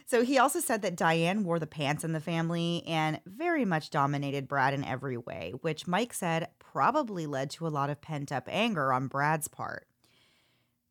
So 0.06 0.24
he 0.24 0.38
also 0.38 0.58
said 0.58 0.82
that 0.82 0.96
Diane 0.96 1.44
wore 1.44 1.60
the 1.60 1.68
pants 1.68 2.02
in 2.02 2.10
the 2.12 2.18
family 2.18 2.82
and 2.84 3.20
very 3.26 3.64
much 3.64 3.90
dominated 3.90 4.48
Brad 4.48 4.74
in 4.74 4.82
every 4.82 5.16
way, 5.16 5.52
which 5.60 5.86
Mike 5.86 6.12
said 6.12 6.48
probably 6.58 7.28
led 7.28 7.48
to 7.50 7.66
a 7.66 7.68
lot 7.70 7.90
of 7.90 8.00
pent 8.00 8.32
up 8.32 8.48
anger 8.50 8.92
on 8.92 9.06
Brad's 9.06 9.46
part. 9.46 9.86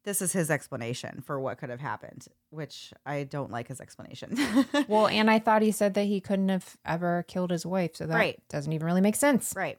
This 0.03 0.21
is 0.21 0.31
his 0.31 0.49
explanation 0.49 1.21
for 1.21 1.39
what 1.39 1.57
could 1.57 1.69
have 1.69 1.81
happened, 1.81 2.27
which 2.51 2.93
I 3.05 3.23
don't 3.23 3.51
like 3.51 3.67
his 3.67 3.81
explanation. 3.81 4.37
well, 4.87 5.07
and 5.07 5.29
I 5.29 5.39
thought 5.39 5.61
he 5.61 5.71
said 5.71 5.93
that 5.95 6.05
he 6.05 6.21
couldn't 6.21 6.49
have 6.49 6.77
ever 6.85 7.23
killed 7.27 7.51
his 7.51 7.65
wife, 7.65 7.95
so 7.95 8.07
that 8.07 8.15
Right. 8.15 8.39
doesn't 8.49 8.71
even 8.71 8.85
really 8.87 9.01
make 9.01 9.15
sense. 9.15 9.53
right. 9.55 9.77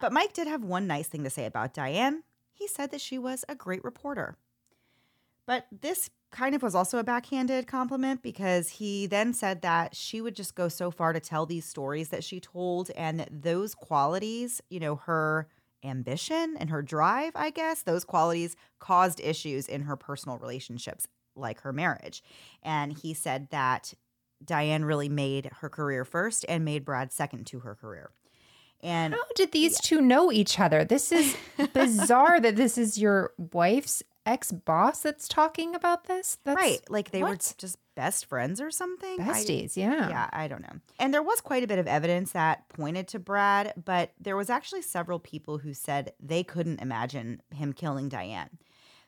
But 0.00 0.12
Mike 0.12 0.32
did 0.32 0.48
have 0.48 0.62
one 0.64 0.86
nice 0.86 1.08
thing 1.08 1.24
to 1.24 1.30
say 1.30 1.46
about 1.46 1.72
Diane. 1.72 2.24
He 2.52 2.68
said 2.68 2.90
that 2.90 3.00
she 3.00 3.16
was 3.18 3.44
a 3.48 3.54
great 3.54 3.82
reporter. 3.84 4.36
But 5.46 5.66
this 5.70 6.10
kind 6.30 6.54
of 6.54 6.62
was 6.62 6.74
also 6.74 6.98
a 6.98 7.04
backhanded 7.04 7.66
compliment 7.66 8.20
because 8.22 8.68
he 8.68 9.06
then 9.06 9.32
said 9.32 9.62
that 9.62 9.94
she 9.94 10.20
would 10.20 10.34
just 10.34 10.54
go 10.54 10.68
so 10.68 10.90
far 10.90 11.12
to 11.12 11.20
tell 11.20 11.46
these 11.46 11.64
stories 11.64 12.08
that 12.08 12.24
she 12.24 12.40
told 12.40 12.90
and 12.96 13.20
that 13.20 13.42
those 13.42 13.74
qualities, 13.74 14.60
you 14.68 14.80
know, 14.80 14.96
her 14.96 15.48
ambition 15.84 16.56
and 16.58 16.70
her 16.70 16.82
drive, 16.82 17.32
I 17.34 17.50
guess, 17.50 17.82
those 17.82 18.04
qualities 18.04 18.56
caused 18.78 19.20
issues 19.20 19.68
in 19.68 19.82
her 19.82 19.96
personal 19.96 20.38
relationships 20.38 21.06
like 21.36 21.60
her 21.62 21.72
marriage. 21.72 22.22
And 22.62 22.92
he 22.92 23.14
said 23.14 23.48
that 23.50 23.94
Diane 24.44 24.84
really 24.84 25.08
made 25.08 25.50
her 25.60 25.68
career 25.68 26.04
first 26.04 26.44
and 26.48 26.64
made 26.64 26.84
Brad 26.84 27.12
second 27.12 27.46
to 27.48 27.60
her 27.60 27.74
career. 27.74 28.10
And 28.82 29.14
How 29.14 29.22
did 29.34 29.52
these 29.52 29.80
two 29.80 30.00
know 30.02 30.30
each 30.30 30.60
other? 30.60 30.84
This 30.84 31.10
is 31.10 31.36
bizarre 31.72 32.40
that 32.40 32.56
this 32.56 32.76
is 32.76 32.98
your 32.98 33.32
wife's 33.52 34.02
ex 34.26 34.52
boss 34.52 35.00
that's 35.02 35.28
talking 35.28 35.74
about 35.74 36.04
this. 36.04 36.38
That's 36.44 36.56
right, 36.56 36.80
like 36.88 37.10
they 37.10 37.22
were 37.22 37.36
just 37.36 37.78
best 37.94 38.26
friends 38.26 38.60
or 38.60 38.70
something. 38.70 39.20
I- 39.20 39.24
besties. 39.32 39.76
yeah. 39.76 40.08
Yeah, 40.08 40.30
I 40.32 40.48
don't 40.48 40.62
know. 40.62 40.80
And 40.98 41.12
there 41.12 41.22
was 41.22 41.40
quite 41.40 41.62
a 41.62 41.66
bit 41.68 41.78
of 41.78 41.86
evidence 41.86 42.32
that 42.32 42.68
pointed 42.68 43.08
to 43.08 43.18
Brad, 43.18 43.72
but 43.84 44.12
there 44.20 44.36
was 44.36 44.50
actually 44.50 44.82
several 44.82 45.18
people 45.18 45.58
who 45.58 45.74
said 45.74 46.12
they 46.20 46.42
couldn't 46.42 46.80
imagine 46.80 47.42
him 47.50 47.72
killing 47.72 48.08
Diane. 48.08 48.58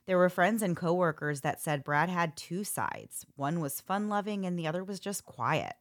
There 0.07 0.19
were 0.19 0.29
friends 0.29 0.63
and 0.63 0.77
coworkers 0.77 1.41
that 1.41 1.61
said 1.61 1.83
Brad 1.83 2.09
had 2.09 2.37
two 2.37 2.63
sides. 2.63 3.27
One 3.35 3.59
was 3.61 3.81
fun-loving 3.81 4.47
and 4.47 4.57
the 4.57 4.67
other 4.69 4.85
was 4.85 5.01
just 5.01 5.25
quiet. 5.27 5.75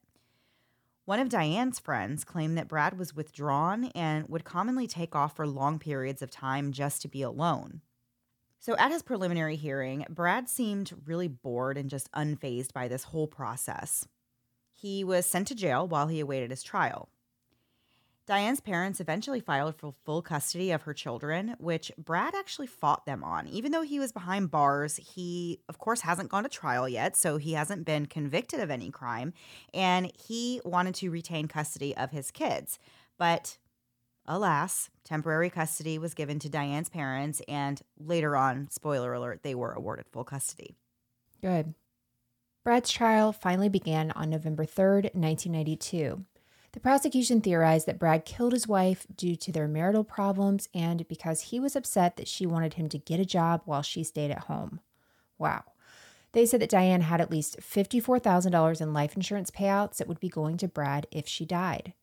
One 1.06 1.20
of 1.20 1.30
Diane's 1.30 1.78
friends 1.78 2.24
claimed 2.24 2.58
that 2.58 2.68
Brad 2.68 2.98
was 2.98 3.16
withdrawn 3.16 3.86
and 3.94 4.28
would 4.28 4.44
commonly 4.44 4.88
take 4.88 5.14
off 5.14 5.36
for 5.36 5.46
long 5.46 5.78
periods 5.78 6.24
of 6.24 6.32
time 6.32 6.72
just 6.72 7.04
to 7.04 7.08
be 7.08 7.22
alone. 7.22 7.82
So, 8.66 8.76
at 8.78 8.92
his 8.92 9.04
preliminary 9.04 9.58
hearing, 9.58 10.08
Brad 10.10 10.50
seemed 10.50 10.92
really 11.06 11.28
bored 11.28 11.78
and 11.78 11.88
just 11.88 12.12
unfazed 12.14 12.74
by 12.74 12.88
this 12.88 13.04
whole 13.04 13.28
process. 13.28 14.08
He 14.74 15.04
was 15.04 15.28
sent 15.28 15.50
to 15.50 15.54
jail 15.54 15.88
while 15.88 16.08
he 16.08 16.20
awaited 16.20 16.50
his 16.50 16.64
trial. 16.64 17.08
Diane's 18.26 18.62
parents 18.62 19.00
eventually 19.00 19.40
filed 19.40 19.76
for 19.76 19.94
full 20.04 20.24
custody 20.24 20.72
of 20.72 20.82
her 20.82 20.96
children, 20.96 21.56
which 21.60 21.92
Brad 21.96 22.34
actually 22.34 22.66
fought 22.66 23.06
them 23.06 23.24
on. 23.24 23.48
Even 23.48 23.72
though 23.72 23.84
he 23.84 24.00
was 24.00 24.12
behind 24.12 24.50
bars, 24.50 24.96
he, 24.96 25.60
of 25.70 25.78
course, 25.78 26.02
hasn't 26.02 26.30
gone 26.30 26.42
to 26.42 26.50
trial 26.50 26.90
yet, 26.90 27.16
so 27.16 27.38
he 27.38 27.54
hasn't 27.54 27.86
been 27.86 28.08
convicted 28.08 28.60
of 28.60 28.72
any 28.72 28.90
crime, 28.90 29.32
and 29.76 30.12
he 30.18 30.60
wanted 30.66 30.96
to 30.96 31.12
retain 31.12 31.48
custody 31.48 31.96
of 31.96 32.10
his 32.10 32.32
kids. 32.32 32.80
But 33.20 33.60
alas, 34.28 34.90
temporary 35.04 35.50
custody 35.50 35.98
was 35.98 36.14
given 36.14 36.40
to 36.40 36.50
Diane's 36.50 36.90
parents, 36.90 37.42
and 37.48 37.82
later 38.00 38.36
on, 38.36 38.70
spoiler 38.70 39.14
alert, 39.14 39.42
they 39.44 39.56
were 39.56 39.72
awarded 39.72 40.06
full 40.12 40.24
custody. 40.24 40.76
Good. 41.42 41.74
Brad's 42.64 42.92
trial 42.92 43.32
finally 43.32 43.70
began 43.70 44.12
on 44.12 44.30
November 44.30 44.66
3rd, 44.66 45.14
1992. 45.14 46.26
The 46.72 46.80
prosecution 46.80 47.40
theorized 47.40 47.86
that 47.86 48.00
Brad 48.00 48.26
killed 48.26 48.52
his 48.52 48.68
wife 48.68 49.06
due 49.16 49.36
to 49.38 49.52
their 49.52 49.68
marital 49.68 50.04
problems 50.04 50.68
and 50.74 51.08
because 51.08 51.42
he 51.42 51.60
was 51.60 51.76
upset 51.76 52.18
that 52.18 52.28
she 52.28 52.46
wanted 52.46 52.74
him 52.74 52.90
to 52.90 52.98
get 52.98 53.20
a 53.20 53.26
job 53.26 53.62
while 53.64 53.82
she 53.82 54.04
stayed 54.04 54.32
at 54.32 54.46
home. 54.46 54.82
Wow. 55.38 55.64
They 56.34 56.46
said 56.46 56.60
that 56.60 56.70
Diane 56.70 57.02
had 57.02 57.22
at 57.22 57.32
least 57.32 57.60
$54,000 57.62 58.82
in 58.82 58.94
life 58.94 59.16
insurance 59.16 59.52
payouts 59.52 59.98
that 59.98 60.08
would 60.10 60.20
be 60.20 60.28
going 60.28 60.58
to 60.58 60.68
Brad 60.68 61.08
if 61.12 61.30
she 61.30 61.46
died. 61.46 61.94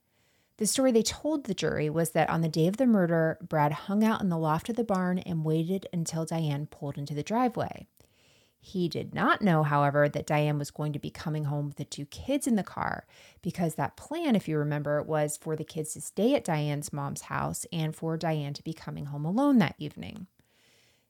The 0.59 0.67
story 0.67 0.93
they 0.93 1.03
told 1.03 1.45
the 1.45 1.55
jury 1.55 1.89
was 1.89 2.11
that 2.11 2.29
on 2.31 2.43
the 2.43 2.49
day 2.49 2.67
of 2.67 2.77
the 2.77 2.87
murder, 2.87 3.39
Brad 3.41 3.73
hung 3.73 4.05
out 4.05 4.21
in 4.21 4.29
the 4.29 4.39
loft 4.39 4.69
of 4.69 4.77
the 4.77 4.85
barn 4.85 5.19
and 5.19 5.45
waited 5.45 5.87
until 5.93 6.25
Diane 6.25 6.67
pulled 6.67 6.99
into 6.99 7.15
the 7.15 7.23
driveway. 7.23 7.87
He 8.65 8.89
did 8.89 9.13
not 9.13 9.43
know, 9.43 9.65
however, 9.65 10.09
that 10.09 10.27
Diane 10.27 10.57
was 10.57 10.71
going 10.71 10.93
to 10.93 11.01
be 11.01 11.11
coming 11.11 11.45
home 11.47 11.67
with 11.67 11.77
the 11.77 11.85
two 11.85 12.07
kids 12.07 12.47
in 12.47 12.55
the 12.55 12.63
car 12.63 13.07
because 13.43 13.75
that 13.75 13.97
plan, 13.97 14.37
if 14.37 14.47
you 14.47 14.57
remember, 14.57 15.03
was 15.03 15.37
for 15.37 15.57
the 15.57 15.65
kids 15.65 15.95
to 15.95 16.01
stay 16.01 16.37
at 16.37 16.45
Diane's 16.45 16.93
mom's 16.93 17.23
house 17.23 17.67
and 17.73 17.97
for 17.97 18.17
Diane 18.17 18.55
to 18.55 18.63
be 18.63 18.73
coming 18.73 19.07
home 19.07 19.25
alone 19.25 19.59
that 19.59 19.75
evening. 19.79 20.29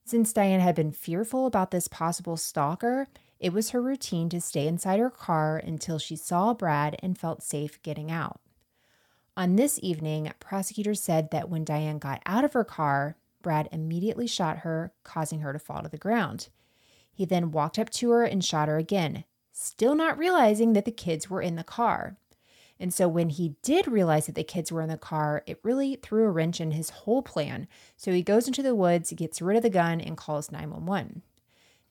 Since 0.06 0.32
Diane 0.32 0.60
had 0.60 0.74
been 0.74 0.92
fearful 0.92 1.46
about 1.46 1.72
this 1.72 1.88
possible 1.88 2.38
stalker, 2.38 3.06
it 3.38 3.52
was 3.52 3.70
her 3.70 3.82
routine 3.82 4.30
to 4.30 4.40
stay 4.40 4.66
inside 4.66 4.98
her 4.98 5.10
car 5.10 5.58
until 5.58 5.98
she 5.98 6.16
saw 6.16 6.54
Brad 6.54 6.96
and 7.02 7.18
felt 7.18 7.42
safe 7.42 7.82
getting 7.82 8.10
out. 8.10 8.40
On 9.34 9.56
this 9.56 9.78
evening, 9.82 10.30
prosecutors 10.40 11.00
said 11.00 11.30
that 11.30 11.48
when 11.48 11.64
Diane 11.64 11.98
got 11.98 12.20
out 12.26 12.44
of 12.44 12.52
her 12.52 12.64
car, 12.64 13.16
Brad 13.40 13.66
immediately 13.72 14.26
shot 14.26 14.58
her, 14.58 14.92
causing 15.04 15.40
her 15.40 15.54
to 15.54 15.58
fall 15.58 15.82
to 15.82 15.88
the 15.88 15.96
ground. 15.96 16.48
He 17.10 17.24
then 17.24 17.50
walked 17.50 17.78
up 17.78 17.88
to 17.90 18.10
her 18.10 18.24
and 18.24 18.44
shot 18.44 18.68
her 18.68 18.76
again, 18.76 19.24
still 19.50 19.94
not 19.94 20.18
realizing 20.18 20.74
that 20.74 20.84
the 20.84 20.92
kids 20.92 21.30
were 21.30 21.40
in 21.40 21.56
the 21.56 21.64
car. 21.64 22.18
And 22.78 22.92
so 22.92 23.08
when 23.08 23.30
he 23.30 23.54
did 23.62 23.86
realize 23.86 24.26
that 24.26 24.34
the 24.34 24.44
kids 24.44 24.70
were 24.70 24.82
in 24.82 24.90
the 24.90 24.98
car, 24.98 25.42
it 25.46 25.60
really 25.62 25.96
threw 25.96 26.24
a 26.24 26.30
wrench 26.30 26.60
in 26.60 26.72
his 26.72 26.90
whole 26.90 27.22
plan. 27.22 27.68
So 27.96 28.12
he 28.12 28.22
goes 28.22 28.46
into 28.46 28.62
the 28.62 28.74
woods, 28.74 29.12
gets 29.12 29.40
rid 29.40 29.56
of 29.56 29.62
the 29.62 29.70
gun, 29.70 30.00
and 30.00 30.16
calls 30.16 30.52
911. 30.52 31.22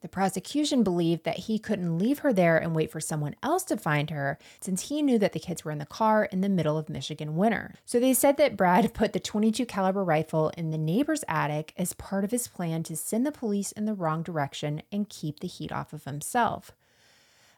The 0.01 0.07
prosecution 0.07 0.81
believed 0.81 1.23
that 1.25 1.39
he 1.39 1.59
couldn't 1.59 1.99
leave 1.99 2.19
her 2.19 2.33
there 2.33 2.57
and 2.57 2.75
wait 2.75 2.91
for 2.91 2.99
someone 2.99 3.35
else 3.43 3.63
to 3.65 3.77
find 3.77 4.09
her 4.09 4.39
since 4.59 4.89
he 4.89 5.03
knew 5.03 5.19
that 5.19 5.33
the 5.33 5.39
kids 5.39 5.63
were 5.63 5.71
in 5.71 5.77
the 5.77 5.85
car 5.85 6.25
in 6.25 6.41
the 6.41 6.49
middle 6.49 6.77
of 6.77 6.89
Michigan 6.89 7.35
winter. 7.35 7.75
So 7.85 7.99
they 7.99 8.13
said 8.13 8.37
that 8.37 8.57
Brad 8.57 8.93
put 8.95 9.13
the 9.13 9.19
22 9.19 9.65
caliber 9.67 10.03
rifle 10.03 10.51
in 10.57 10.71
the 10.71 10.77
neighbor's 10.77 11.23
attic 11.27 11.73
as 11.77 11.93
part 11.93 12.23
of 12.23 12.31
his 12.31 12.47
plan 12.47 12.81
to 12.83 12.95
send 12.95 13.25
the 13.25 13.31
police 13.31 13.71
in 13.71 13.85
the 13.85 13.93
wrong 13.93 14.23
direction 14.23 14.81
and 14.91 15.07
keep 15.07 15.39
the 15.39 15.47
heat 15.47 15.71
off 15.71 15.93
of 15.93 16.05
himself. 16.05 16.71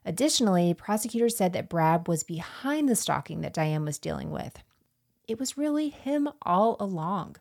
Additionally, 0.05 0.73
prosecutors 0.73 1.37
said 1.37 1.53
that 1.53 1.69
Brad 1.69 2.09
was 2.09 2.23
behind 2.23 2.89
the 2.89 2.95
stalking 2.95 3.39
that 3.39 3.53
Diane 3.53 3.85
was 3.85 3.97
dealing 3.97 4.31
with. 4.31 4.59
It 5.29 5.39
was 5.39 5.57
really 5.57 5.87
him 5.87 6.27
all 6.41 6.75
along, 6.77 7.37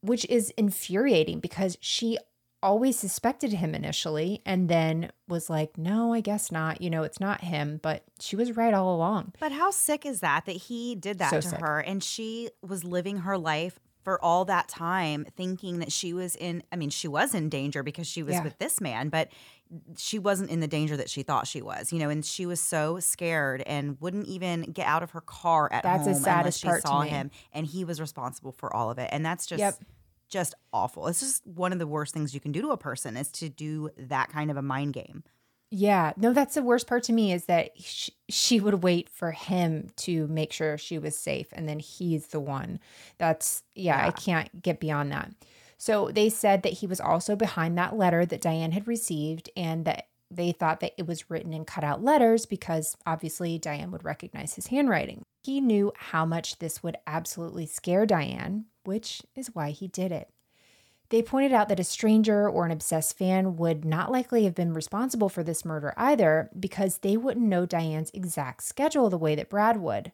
which 0.00 0.24
is 0.26 0.50
infuriating 0.50 1.40
because 1.40 1.76
she 1.80 2.16
always 2.62 2.98
suspected 2.98 3.52
him 3.54 3.74
initially 3.74 4.42
and 4.44 4.68
then 4.68 5.10
was 5.28 5.48
like, 5.48 5.78
no, 5.78 6.12
I 6.12 6.20
guess 6.20 6.52
not. 6.52 6.80
You 6.80 6.90
know, 6.90 7.02
it's 7.02 7.20
not 7.20 7.42
him, 7.42 7.80
but 7.82 8.04
she 8.20 8.36
was 8.36 8.56
right 8.56 8.74
all 8.74 8.94
along. 8.94 9.32
But 9.40 9.52
how 9.52 9.70
sick 9.70 10.04
is 10.04 10.20
that 10.20 10.44
that 10.46 10.56
he 10.56 10.94
did 10.94 11.18
that 11.18 11.30
So 11.30 11.40
to 11.40 11.48
sick. 11.48 11.60
her 11.60 11.80
and 11.80 12.02
she 12.04 12.50
was 12.62 12.84
living 12.84 13.18
her 13.18 13.38
life 13.38 13.78
for 14.02 14.22
all 14.24 14.46
that 14.46 14.66
time 14.68 15.26
thinking 15.36 15.78
that 15.80 15.92
she 15.92 16.14
was 16.14 16.34
in 16.36 16.62
I 16.72 16.76
mean 16.76 16.88
she 16.88 17.06
was 17.06 17.34
in 17.34 17.50
danger 17.50 17.82
because 17.82 18.06
she 18.06 18.22
was 18.22 18.34
Yeah. 18.36 18.44
with 18.44 18.58
this 18.58 18.80
man 18.80 19.10
but 19.10 19.28
she 19.98 20.18
wasn't 20.18 20.48
in 20.50 20.60
the 20.60 20.66
danger 20.66 20.96
that 20.96 21.10
she 21.10 21.22
thought 21.22 21.46
she 21.46 21.60
was 21.60 21.92
you 21.92 21.98
know 21.98 22.08
and 22.08 22.24
she 22.24 22.46
was 22.46 22.60
so 22.62 22.98
scared 22.98 23.62
and 23.66 24.00
wouldn't 24.00 24.26
even 24.26 24.62
get 24.62 24.86
out 24.86 25.02
of 25.02 25.10
her 25.10 25.20
car 25.20 25.70
at 25.70 25.82
That's 25.82 26.06
the 26.06 26.14
home 26.14 26.24
unless 26.38 26.56
she 26.58 26.66
part 26.66 26.80
saw 26.82 27.02
him 27.02 27.30
and 27.52 27.66
he 27.66 27.84
was 27.84 28.00
responsible 28.00 28.52
for 28.52 28.74
all 28.74 28.90
of 28.90 28.98
it 28.98 29.10
and 29.12 29.24
that's 29.24 29.44
just 29.44 29.60
Yep. 29.60 29.74
Just 30.30 30.54
awful. 30.72 31.06
It's 31.08 31.20
just 31.20 31.46
one 31.46 31.72
of 31.72 31.78
the 31.78 31.86
worst 31.86 32.14
things 32.14 32.32
you 32.32 32.40
can 32.40 32.52
do 32.52 32.62
to 32.62 32.70
a 32.70 32.76
person 32.76 33.16
is 33.16 33.30
to 33.32 33.48
do 33.48 33.90
that 33.98 34.30
kind 34.30 34.50
of 34.50 34.56
a 34.56 34.62
mind 34.62 34.94
game. 34.94 35.24
Yeah, 35.72 36.12
no, 36.16 36.32
that's 36.32 36.54
the 36.54 36.64
worst 36.64 36.88
part 36.88 37.04
to 37.04 37.12
me 37.12 37.32
is 37.32 37.44
that 37.44 37.70
sh- 37.80 38.10
she 38.28 38.58
would 38.58 38.82
wait 38.82 39.08
for 39.08 39.30
him 39.30 39.90
to 39.98 40.26
make 40.26 40.52
sure 40.52 40.76
she 40.76 40.98
was 40.98 41.16
safe, 41.16 41.46
and 41.52 41.68
then 41.68 41.78
he's 41.78 42.28
the 42.28 42.40
one. 42.40 42.80
That's, 43.18 43.62
yeah, 43.76 43.98
yeah, 43.98 44.06
I 44.08 44.10
can't 44.10 44.62
get 44.62 44.80
beyond 44.80 45.12
that. 45.12 45.30
So 45.78 46.10
they 46.10 46.28
said 46.28 46.64
that 46.64 46.74
he 46.74 46.88
was 46.88 47.00
also 47.00 47.36
behind 47.36 47.78
that 47.78 47.96
letter 47.96 48.26
that 48.26 48.40
Diane 48.40 48.72
had 48.72 48.88
received, 48.88 49.48
and 49.56 49.84
that 49.84 50.08
they 50.30 50.52
thought 50.52 50.80
that 50.80 50.94
it 50.96 51.06
was 51.06 51.28
written 51.28 51.52
in 51.52 51.64
cutout 51.64 52.02
letters 52.02 52.46
because 52.46 52.96
obviously 53.04 53.58
Diane 53.58 53.90
would 53.90 54.04
recognize 54.04 54.54
his 54.54 54.68
handwriting. 54.68 55.24
He 55.42 55.60
knew 55.60 55.92
how 55.96 56.24
much 56.24 56.58
this 56.58 56.82
would 56.82 56.96
absolutely 57.06 57.66
scare 57.66 58.06
Diane, 58.06 58.66
which 58.84 59.22
is 59.34 59.54
why 59.54 59.70
he 59.70 59.88
did 59.88 60.12
it. 60.12 60.30
They 61.08 61.22
pointed 61.22 61.52
out 61.52 61.68
that 61.68 61.80
a 61.80 61.84
stranger 61.84 62.48
or 62.48 62.64
an 62.64 62.70
obsessed 62.70 63.18
fan 63.18 63.56
would 63.56 63.84
not 63.84 64.12
likely 64.12 64.44
have 64.44 64.54
been 64.54 64.72
responsible 64.72 65.28
for 65.28 65.42
this 65.42 65.64
murder 65.64 65.92
either 65.96 66.50
because 66.58 66.98
they 66.98 67.16
wouldn't 67.16 67.46
know 67.46 67.66
Diane's 67.66 68.12
exact 68.14 68.62
schedule 68.62 69.10
the 69.10 69.18
way 69.18 69.34
that 69.34 69.50
Brad 69.50 69.78
would. 69.78 70.12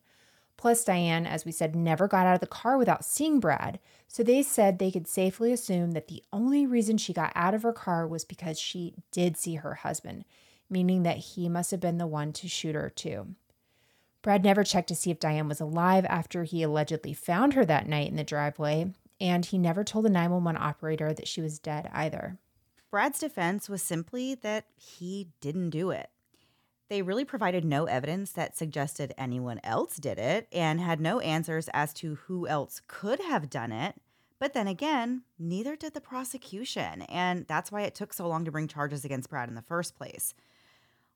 Plus, 0.57 0.85
Diane, 0.85 1.27
as 1.27 1.45
we 1.45 1.53
said, 1.53 1.77
never 1.77 2.09
got 2.09 2.27
out 2.27 2.35
of 2.35 2.41
the 2.41 2.47
car 2.47 2.79
without 2.79 3.05
seeing 3.05 3.41
Brad, 3.41 3.79
so 4.09 4.23
they 4.23 4.43
said 4.43 4.79
they 4.79 4.91
could 4.91 5.07
safely 5.07 5.53
assume 5.53 5.93
that 5.93 6.09
the 6.09 6.23
only 6.33 6.67
reason 6.67 6.97
she 6.97 7.13
got 7.13 7.33
out 7.35 7.55
of 7.55 7.63
her 7.63 7.73
car 7.73 8.07
was 8.07 8.25
because 8.25 8.59
she 8.59 8.95
did 9.13 9.37
see 9.37 9.57
her 9.57 9.75
husband, 9.75 10.25
meaning 10.71 11.03
that 11.03 11.19
he 11.19 11.49
must 11.49 11.71
have 11.71 11.81
been 11.81 11.99
the 11.99 12.07
one 12.07 12.33
to 12.33 12.49
shoot 12.49 12.75
her 12.75 12.89
too. 12.89 13.35
Brad 14.23 14.43
never 14.43 14.65
checked 14.65 14.89
to 14.89 14.95
see 14.95 15.11
if 15.11 15.21
Diane 15.21 15.47
was 15.47 15.61
alive 15.61 16.05
after 16.09 16.45
he 16.45 16.63
allegedly 16.63 17.13
found 17.13 17.53
her 17.53 17.65
that 17.67 17.87
night 17.87 18.09
in 18.09 18.17
the 18.17 18.25
driveway, 18.25 18.93
and 19.21 19.45
he 19.45 19.59
never 19.59 19.85
told 19.85 20.05
the 20.05 20.11
911 20.11 20.61
operator 20.61 21.13
that 21.13 21.29
she 21.29 21.41
was 21.41 21.59
dead 21.59 21.89
either. 21.93 22.39
Brad's 22.91 23.19
defense 23.19 23.69
was 23.69 23.83
simply 23.83 24.35
that 24.37 24.65
he 24.75 25.29
didn't 25.41 25.71
do 25.71 25.91
it. 25.91 26.11
They 26.89 27.03
really 27.03 27.25
provided 27.25 27.65
no 27.65 27.87
evidence 27.87 28.33
that 28.33 28.57
suggested 28.57 29.13
anyone 29.19 29.61
else 29.65 29.97
did 29.97 30.19
it 30.19 30.47
and 30.53 30.81
had 30.81 31.01
no 31.01 31.19
answers 31.21 31.69
as 31.73 31.93
to 31.95 32.15
who 32.27 32.47
else 32.47 32.81
could 32.87 33.21
have 33.21 33.51
done 33.51 33.73
it. 33.73 33.97
But 34.39 34.53
then 34.53 34.69
again, 34.69 35.23
neither 35.39 35.77
did 35.77 35.95
the 35.95 36.01
prosecution, 36.01 37.03
and 37.03 37.47
that's 37.49 37.73
why 37.73 37.83
it 37.83 37.95
took 37.95 38.13
so 38.13 38.29
long 38.29 38.45
to 38.45 38.53
bring 38.53 38.69
charges 38.69 39.05
against 39.05 39.31
Brad 39.31 39.49
in 39.49 39.55
the 39.55 39.63
first 39.63 39.97
place. 39.97 40.35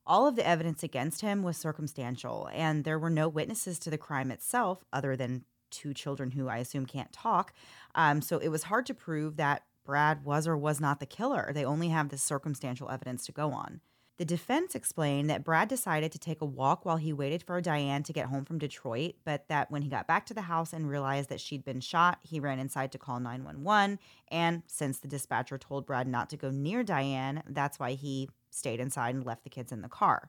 All 0.07 0.27
of 0.27 0.37
the 0.37 0.47
evidence 0.47 0.83
against 0.83 1.21
him 1.21 1.43
was 1.43 1.57
circumstantial, 1.57 2.49
and 2.53 2.83
there 2.85 2.99
were 2.99 3.11
no 3.11 3.29
witnesses 3.29 3.79
to 3.81 3.91
the 3.91 3.99
crime 3.99 4.31
itself 4.31 4.85
other 4.93 5.17
than 5.17 5.45
two 5.71 5.95
children 5.95 6.33
who 6.33 6.49
I 6.49 6.57
assume 6.57 6.87
can't 6.87 7.13
talk. 7.13 7.53
Um, 7.95 8.23
so 8.23 8.39
it 8.39 8.49
was 8.49 8.65
hard 8.65 8.87
to 8.87 8.95
prove 8.95 9.37
that 9.37 9.63
Brad 9.85 10.25
was 10.25 10.49
or 10.49 10.57
was 10.57 10.81
not 10.81 10.99
the 10.99 11.07
killer. 11.07 11.53
They 11.55 11.65
only 11.65 11.89
have 11.89 12.09
this 12.09 12.23
circumstantial 12.23 12.91
evidence 12.91 13.25
to 13.27 13.33
go 13.33 13.53
on. 13.53 13.83
The 14.21 14.27
defense 14.27 14.75
explained 14.75 15.31
that 15.31 15.45
Brad 15.45 15.69
decided 15.69 16.13
to 16.13 16.19
take 16.19 16.43
a 16.43 16.45
walk 16.45 16.85
while 16.85 16.99
he 16.99 17.11
waited 17.11 17.43
for 17.43 17.59
Diane 17.63 18.03
to 18.03 18.13
get 18.13 18.27
home 18.27 18.45
from 18.45 18.59
Detroit, 18.59 19.15
but 19.25 19.49
that 19.49 19.71
when 19.71 19.81
he 19.81 19.89
got 19.89 20.07
back 20.07 20.27
to 20.27 20.35
the 20.35 20.43
house 20.43 20.75
and 20.75 20.91
realized 20.91 21.31
that 21.31 21.41
she'd 21.41 21.65
been 21.65 21.81
shot, 21.81 22.19
he 22.21 22.39
ran 22.39 22.59
inside 22.59 22.93
to 22.93 22.99
call 22.99 23.19
911. 23.19 23.99
And 24.29 24.63
since 24.67 24.99
the 24.99 25.09
dispatcher 25.09 25.57
told 25.57 25.87
Brad 25.87 26.07
not 26.07 26.29
to 26.29 26.37
go 26.37 26.51
near 26.51 26.83
Diane, 26.83 27.43
that's 27.49 27.79
why 27.79 27.93
he 27.93 28.29
stayed 28.51 28.79
inside 28.79 29.15
and 29.15 29.25
left 29.25 29.43
the 29.43 29.49
kids 29.49 29.73
in 29.73 29.81
the 29.81 29.89
car. 29.89 30.29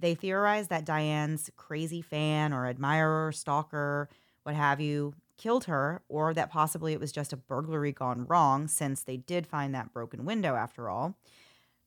They 0.00 0.16
theorized 0.16 0.68
that 0.70 0.84
Diane's 0.84 1.48
crazy 1.56 2.02
fan 2.02 2.52
or 2.52 2.66
admirer, 2.66 3.30
stalker, 3.30 4.08
what 4.42 4.56
have 4.56 4.80
you, 4.80 5.14
killed 5.38 5.66
her, 5.66 6.02
or 6.08 6.34
that 6.34 6.50
possibly 6.50 6.92
it 6.92 6.98
was 6.98 7.12
just 7.12 7.32
a 7.32 7.36
burglary 7.36 7.92
gone 7.92 8.26
wrong, 8.26 8.66
since 8.66 9.04
they 9.04 9.16
did 9.16 9.46
find 9.46 9.72
that 9.76 9.92
broken 9.92 10.24
window 10.24 10.56
after 10.56 10.90
all. 10.90 11.14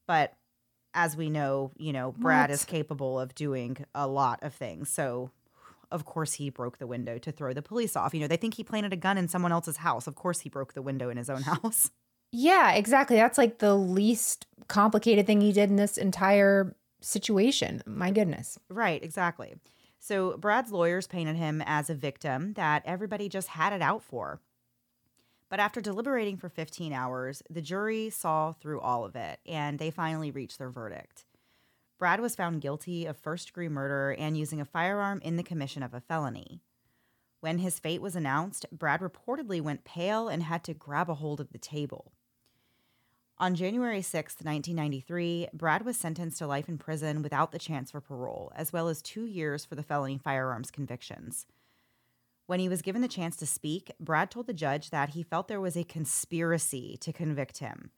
But 0.08 0.38
as 0.96 1.16
we 1.16 1.30
know, 1.30 1.72
you 1.78 1.94
know, 1.94 2.14
Brad 2.18 2.50
what? 2.50 2.54
is 2.54 2.66
capable 2.66 3.20
of 3.20 3.36
doing 3.36 3.78
a 3.94 4.08
lot 4.08 4.42
of 4.42 4.54
things. 4.54 4.90
So, 4.90 5.30
of 5.92 6.06
course, 6.06 6.34
he 6.34 6.50
broke 6.50 6.80
the 6.80 6.88
window 6.88 7.20
to 7.20 7.32
throw 7.32 7.54
the 7.54 7.62
police 7.62 7.96
off. 7.96 8.14
You 8.14 8.22
know, 8.22 8.28
they 8.28 8.38
think 8.38 8.56
he 8.56 8.64
planted 8.64 8.94
a 8.94 8.98
gun 8.98 9.18
in 9.18 9.28
someone 9.28 9.52
else's 9.52 9.78
house. 9.78 10.08
Of 10.08 10.16
course, 10.16 10.40
he 10.40 10.50
broke 10.50 10.74
the 10.74 10.82
window 10.82 11.10
in 11.10 11.18
his 11.18 11.30
own 11.30 11.42
house. 11.44 11.92
Yeah, 12.32 12.72
exactly. 12.72 13.18
That's 13.18 13.38
like 13.38 13.60
the 13.60 13.76
least 13.76 14.48
complicated 14.68 15.28
thing 15.28 15.42
he 15.42 15.52
did 15.52 15.70
in 15.70 15.76
this 15.76 15.98
entire 15.98 16.76
situation. 17.02 17.84
My 17.86 18.12
goodness. 18.12 18.58
Right, 18.70 19.04
exactly. 19.04 19.56
So 20.00 20.38
Brad's 20.38 20.72
lawyers 20.72 21.08
painted 21.08 21.36
him 21.36 21.64
as 21.66 21.90
a 21.90 21.96
victim 21.96 22.54
that 22.54 22.84
everybody 22.86 23.30
just 23.30 23.50
had 23.50 23.74
it 23.74 23.82
out 23.82 24.04
for. 24.04 24.40
But 25.50 25.60
after 25.60 25.82
deliberating 25.82 26.38
for 26.38 26.50
15 26.50 26.92
hours, 26.92 27.44
the 27.50 27.62
jury 27.62 28.10
saw 28.10 28.52
through 28.52 28.82
all 28.82 29.06
of 29.06 29.16
it 29.16 29.40
and 29.46 29.80
they 29.80 29.92
finally 29.92 30.32
reached 30.32 30.58
their 30.58 30.72
verdict. 30.72 31.26
Brad 31.98 32.20
was 32.20 32.36
found 32.36 32.62
guilty 32.62 33.06
of 33.06 33.18
first 33.18 33.48
degree 33.48 33.70
murder 33.70 34.14
and 34.18 34.38
using 34.38 34.60
a 34.60 34.66
firearm 34.66 35.22
in 35.22 35.38
the 35.38 35.44
commission 35.44 35.82
of 35.84 35.94
a 35.94 36.02
felony. 36.02 36.62
When 37.40 37.60
his 37.60 37.80
fate 37.80 38.02
was 38.02 38.16
announced, 38.16 38.66
Brad 38.72 39.02
reportedly 39.02 39.62
went 39.62 39.86
pale 39.86 40.28
and 40.28 40.44
had 40.44 40.64
to 40.66 40.74
grab 40.74 41.10
a 41.10 41.16
hold 41.16 41.40
of 41.40 41.52
the 41.52 41.58
table. 41.58 42.12
On 43.38 43.54
January 43.54 44.02
6, 44.02 44.36
1993, 44.36 45.50
Brad 45.54 45.86
was 45.86 45.98
sentenced 45.98 46.38
to 46.40 46.48
life 46.48 46.70
in 46.70 46.78
prison 46.78 47.22
without 47.22 47.52
the 47.52 47.60
chance 47.60 47.92
for 47.92 48.00
parole, 48.00 48.52
as 48.56 48.72
well 48.74 48.88
as 48.88 49.02
two 49.02 49.26
years 49.26 49.66
for 49.66 49.76
the 49.76 49.84
felony 49.84 50.18
firearms 50.18 50.72
convictions. 50.72 51.46
When 52.48 52.60
he 52.60 52.70
was 52.70 52.82
given 52.82 53.02
the 53.02 53.08
chance 53.08 53.36
to 53.38 53.46
speak, 53.46 53.92
Brad 54.00 54.30
told 54.30 54.48
the 54.48 54.54
judge 54.54 54.92
that 54.92 55.10
he 55.10 55.24
felt 55.24 55.48
there 55.48 55.62
was 55.62 55.76
a 55.76 55.84
conspiracy 55.84 56.98
to 57.02 57.12
convict 57.12 57.58
him. 57.58 57.90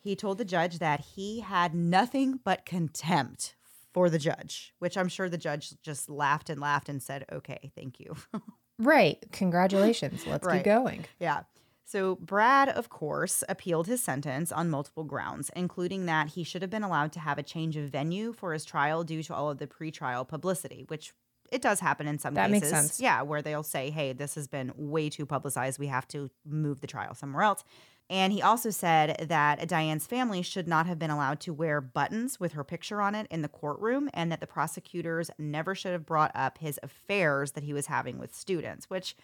He 0.00 0.16
told 0.16 0.38
the 0.38 0.44
judge 0.44 0.80
that 0.80 1.00
he 1.00 1.40
had 1.40 1.74
nothing 1.74 2.40
but 2.42 2.66
contempt 2.66 3.54
for 3.92 4.10
the 4.10 4.18
judge, 4.18 4.74
which 4.80 4.96
I'm 4.96 5.08
sure 5.08 5.28
the 5.28 5.38
judge 5.38 5.74
just 5.82 6.10
laughed 6.10 6.50
and 6.50 6.60
laughed 6.60 6.88
and 6.88 7.00
said, 7.00 7.24
okay, 7.30 7.70
thank 7.76 8.00
you. 8.00 8.16
right. 8.78 9.24
Congratulations. 9.30 10.26
Let's 10.26 10.46
right. 10.46 10.56
keep 10.56 10.64
going. 10.64 11.04
Yeah. 11.20 11.42
So, 11.84 12.16
Brad, 12.16 12.70
of 12.70 12.88
course, 12.88 13.44
appealed 13.48 13.86
his 13.86 14.02
sentence 14.02 14.50
on 14.50 14.70
multiple 14.70 15.04
grounds, 15.04 15.50
including 15.54 16.06
that 16.06 16.28
he 16.28 16.42
should 16.42 16.62
have 16.62 16.70
been 16.70 16.82
allowed 16.82 17.12
to 17.12 17.20
have 17.20 17.38
a 17.38 17.42
change 17.42 17.76
of 17.76 17.90
venue 17.90 18.32
for 18.32 18.54
his 18.54 18.64
trial 18.64 19.04
due 19.04 19.22
to 19.24 19.34
all 19.34 19.50
of 19.50 19.58
the 19.58 19.66
pretrial 19.66 20.26
publicity, 20.26 20.84
which 20.88 21.12
it 21.52 21.62
does 21.62 21.80
happen 21.80 22.08
in 22.08 22.18
some 22.18 22.34
that 22.34 22.50
cases. 22.50 22.72
Makes 22.72 22.82
sense. 22.82 23.00
Yeah, 23.00 23.22
where 23.22 23.42
they'll 23.42 23.62
say, 23.62 23.90
hey, 23.90 24.14
this 24.14 24.34
has 24.34 24.48
been 24.48 24.72
way 24.74 25.10
too 25.10 25.26
publicized. 25.26 25.78
We 25.78 25.86
have 25.88 26.08
to 26.08 26.30
move 26.44 26.80
the 26.80 26.86
trial 26.86 27.14
somewhere 27.14 27.42
else. 27.42 27.62
And 28.08 28.32
he 28.32 28.42
also 28.42 28.70
said 28.70 29.26
that 29.28 29.68
Diane's 29.68 30.06
family 30.06 30.42
should 30.42 30.66
not 30.66 30.86
have 30.86 30.98
been 30.98 31.10
allowed 31.10 31.40
to 31.40 31.52
wear 31.52 31.80
buttons 31.80 32.40
with 32.40 32.52
her 32.52 32.64
picture 32.64 33.00
on 33.00 33.14
it 33.14 33.26
in 33.30 33.42
the 33.42 33.48
courtroom, 33.48 34.10
and 34.12 34.32
that 34.32 34.40
the 34.40 34.46
prosecutors 34.46 35.30
never 35.38 35.74
should 35.74 35.92
have 35.92 36.06
brought 36.06 36.32
up 36.34 36.58
his 36.58 36.80
affairs 36.82 37.52
that 37.52 37.64
he 37.64 37.72
was 37.72 37.86
having 37.86 38.18
with 38.18 38.34
students, 38.34 38.90
which 38.90 39.14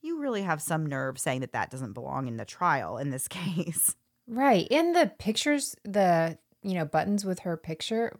you 0.00 0.20
really 0.20 0.42
have 0.42 0.62
some 0.62 0.86
nerve 0.86 1.18
saying 1.18 1.40
that 1.40 1.52
that 1.52 1.70
doesn't 1.70 1.92
belong 1.92 2.26
in 2.26 2.36
the 2.36 2.44
trial 2.44 2.96
in 2.96 3.10
this 3.10 3.28
case. 3.28 3.96
Right. 4.28 4.66
In 4.70 4.92
the 4.92 5.12
pictures, 5.18 5.76
the, 5.84 6.38
you 6.62 6.74
know, 6.74 6.84
buttons 6.84 7.24
with 7.24 7.40
her 7.40 7.56
picture, 7.56 8.18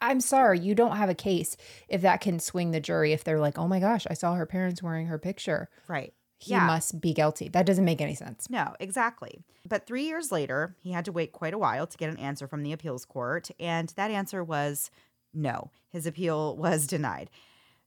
I- 0.00 0.10
am 0.10 0.20
sorry, 0.20 0.58
you 0.58 0.74
don't 0.74 0.96
have 0.96 1.08
a 1.08 1.14
case 1.14 1.56
if 1.88 2.02
that 2.02 2.20
can 2.20 2.40
swing 2.40 2.70
the 2.70 2.80
jury 2.80 3.12
if 3.12 3.24
they're 3.24 3.40
like, 3.40 3.58
oh 3.58 3.68
my 3.68 3.80
gosh, 3.80 4.06
I 4.10 4.14
saw 4.14 4.34
her 4.34 4.46
parents 4.46 4.82
wearing 4.82 5.06
her 5.06 5.18
picture. 5.18 5.68
Right. 5.86 6.12
He 6.38 6.52
yeah. 6.52 6.66
must 6.66 7.00
be 7.00 7.12
guilty. 7.12 7.48
That 7.48 7.66
doesn't 7.66 7.84
make 7.84 8.00
any 8.00 8.14
sense. 8.14 8.48
No, 8.48 8.74
exactly. 8.78 9.40
But 9.68 9.86
three 9.86 10.04
years 10.04 10.30
later, 10.30 10.76
he 10.80 10.92
had 10.92 11.04
to 11.06 11.12
wait 11.12 11.32
quite 11.32 11.52
a 11.52 11.58
while 11.58 11.86
to 11.86 11.98
get 11.98 12.10
an 12.10 12.18
answer 12.18 12.46
from 12.46 12.62
the 12.62 12.72
appeals 12.72 13.04
court. 13.04 13.50
And 13.58 13.88
that 13.96 14.12
answer 14.12 14.44
was 14.44 14.90
no. 15.34 15.70
His 15.90 16.06
appeal 16.06 16.56
was 16.58 16.86
denied. 16.86 17.28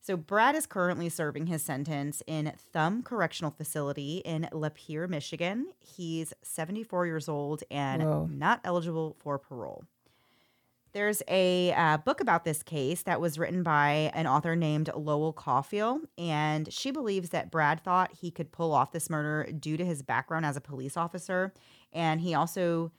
So 0.04 0.18
Brad 0.18 0.56
is 0.56 0.66
currently 0.66 1.10
serving 1.10 1.46
his 1.46 1.62
sentence 1.62 2.24
in 2.26 2.54
Thumb 2.74 3.04
Correctional 3.04 3.52
Facility 3.52 4.18
in 4.26 4.50
Lapeer, 4.52 5.08
Michigan. 5.08 5.68
He's 5.80 6.34
74 6.42 7.06
years 7.06 7.30
old 7.30 7.64
and 7.70 8.02
Whoa. 8.02 8.28
not 8.32 8.62
eligible 8.64 9.16
for 9.20 9.38
parole. 9.38 9.86
There's 10.94 11.24
a 11.28 11.74
uh, 11.74 11.98
book 11.98 12.20
about 12.20 12.44
this 12.44 12.64
case 12.64 13.04
that 13.04 13.22
was 13.22 13.40
written 13.40 13.64
by 13.64 14.12
an 14.14 14.28
author 14.28 14.56
named 14.56 14.90
Lowell 14.94 15.34
Cauffiel, 15.34 16.02
and 16.18 16.72
she 16.72 16.92
believes 16.92 17.30
that 17.30 17.50
Brad 17.50 17.82
thought 17.84 18.12
he 18.20 18.30
could 18.30 18.52
pull 18.52 18.74
off 18.74 18.92
this 18.92 19.10
murder 19.10 19.52
due 19.52 19.78
to 19.78 19.86
his 19.86 20.02
background 20.02 20.46
as 20.46 20.58
a 20.58 20.62
police 20.62 20.98
officer. 20.98 21.54
And 21.94 22.20
he 22.20 22.34
also 22.34 22.92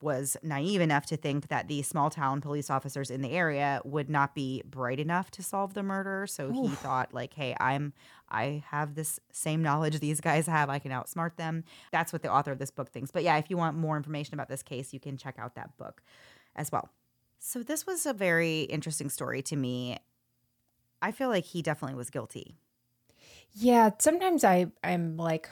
was 0.00 0.36
naive 0.42 0.80
enough 0.80 1.06
to 1.06 1.16
think 1.16 1.48
that 1.48 1.68
the 1.68 1.82
small 1.82 2.10
town 2.10 2.40
police 2.40 2.68
officers 2.68 3.10
in 3.10 3.22
the 3.22 3.30
area 3.30 3.80
would 3.84 4.10
not 4.10 4.34
be 4.34 4.62
bright 4.66 5.00
enough 5.00 5.30
to 5.30 5.42
solve 5.42 5.72
the 5.72 5.82
murder 5.82 6.26
so 6.26 6.50
he 6.52 6.68
thought 6.68 7.14
like 7.14 7.32
hey 7.32 7.56
i'm 7.60 7.94
i 8.28 8.62
have 8.68 8.94
this 8.94 9.18
same 9.32 9.62
knowledge 9.62 9.98
these 9.98 10.20
guys 10.20 10.46
have 10.46 10.68
i 10.68 10.78
can 10.78 10.92
outsmart 10.92 11.36
them 11.36 11.64
that's 11.92 12.12
what 12.12 12.22
the 12.22 12.30
author 12.30 12.52
of 12.52 12.58
this 12.58 12.70
book 12.70 12.90
thinks 12.90 13.10
but 13.10 13.22
yeah 13.22 13.38
if 13.38 13.48
you 13.48 13.56
want 13.56 13.74
more 13.74 13.96
information 13.96 14.34
about 14.34 14.48
this 14.50 14.62
case 14.62 14.92
you 14.92 15.00
can 15.00 15.16
check 15.16 15.36
out 15.38 15.54
that 15.54 15.74
book 15.78 16.02
as 16.56 16.72
well. 16.72 16.88
So 17.38 17.62
this 17.62 17.86
was 17.86 18.06
a 18.06 18.12
very 18.12 18.62
interesting 18.62 19.08
story 19.08 19.42
to 19.42 19.56
me. 19.56 19.98
I 21.00 21.12
feel 21.12 21.28
like 21.28 21.44
he 21.44 21.62
definitely 21.62 21.96
was 21.96 22.10
guilty. 22.10 22.56
Yeah 23.52 23.90
sometimes 23.98 24.44
i 24.44 24.66
i'm 24.84 25.16
like 25.16 25.48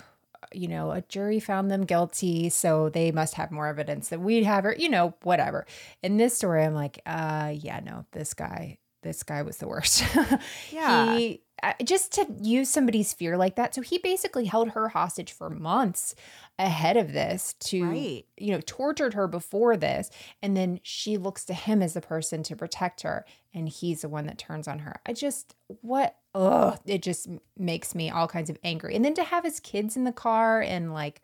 you 0.53 0.69
know, 0.69 0.91
a 0.93 1.01
jury 1.03 1.41
found 1.41 1.71
them 1.71 1.85
guilty, 1.85 2.49
so 2.49 2.89
they 2.89 3.11
must 3.11 3.35
have 3.35 3.51
more 3.51 3.67
evidence 3.67 4.11
than 4.11 4.23
we'd 4.23 4.45
have, 4.45 4.65
or, 4.65 4.75
you 4.79 4.89
know, 4.89 5.15
whatever. 5.23 5.67
In 6.03 6.17
this 6.17 6.37
story, 6.37 6.63
I'm 6.65 6.75
like, 6.75 7.01
uh, 7.07 7.53
yeah, 7.57 7.81
no, 7.81 8.05
this 8.13 8.35
guy, 8.35 8.79
this 9.05 9.23
guy 9.23 9.43
was 9.43 9.59
the 9.59 9.69
worst. 9.69 10.03
Yeah. 10.73 11.17
he, 11.17 11.43
just 11.85 12.13
to 12.13 12.27
use 12.43 12.69
somebody's 12.69 13.13
fear 13.15 13.37
like 13.39 13.55
that. 13.57 13.75
So 13.75 13.81
he 13.81 13.99
basically 13.99 14.45
held 14.47 14.71
her 14.71 14.89
hostage 14.89 15.33
for 15.33 15.49
months 15.49 16.15
ahead 16.59 16.97
of 16.97 17.13
this 17.13 17.55
to, 17.61 17.85
Right. 17.89 18.27
you 18.37 18.53
know, 18.53 18.61
tortured 18.67 19.15
her 19.15 19.27
before 19.29 19.77
this. 19.77 20.11
And 20.43 20.57
then 20.57 20.81
she 20.83 21.17
looks 21.17 21.45
to 21.47 21.55
him 21.55 21.81
as 21.83 21.95
the 21.95 22.01
person 22.01 22.43
to 22.45 22.57
protect 22.57 23.03
her. 23.03 23.25
And 23.55 23.69
he's 23.69 24.03
the 24.03 24.09
one 24.09 24.27
that 24.27 24.37
turns 24.37 24.67
on 24.69 24.81
her. 24.81 25.01
I 25.07 25.13
just, 25.13 25.55
what? 25.81 26.17
Ugh, 26.35 26.79
it 26.85 27.01
just 27.03 27.29
makes 27.57 27.95
me 27.95 28.11
all 28.11 28.27
kinds 28.27 28.51
of 28.51 28.59
angry. 28.65 28.95
And 28.97 29.05
then 29.05 29.15
to 29.15 29.23
have 29.25 29.45
his 29.45 29.61
kids 29.61 29.97
in 29.97 30.05
the 30.05 30.13
car 30.13 30.61
and 30.61 30.93
like, 30.93 31.23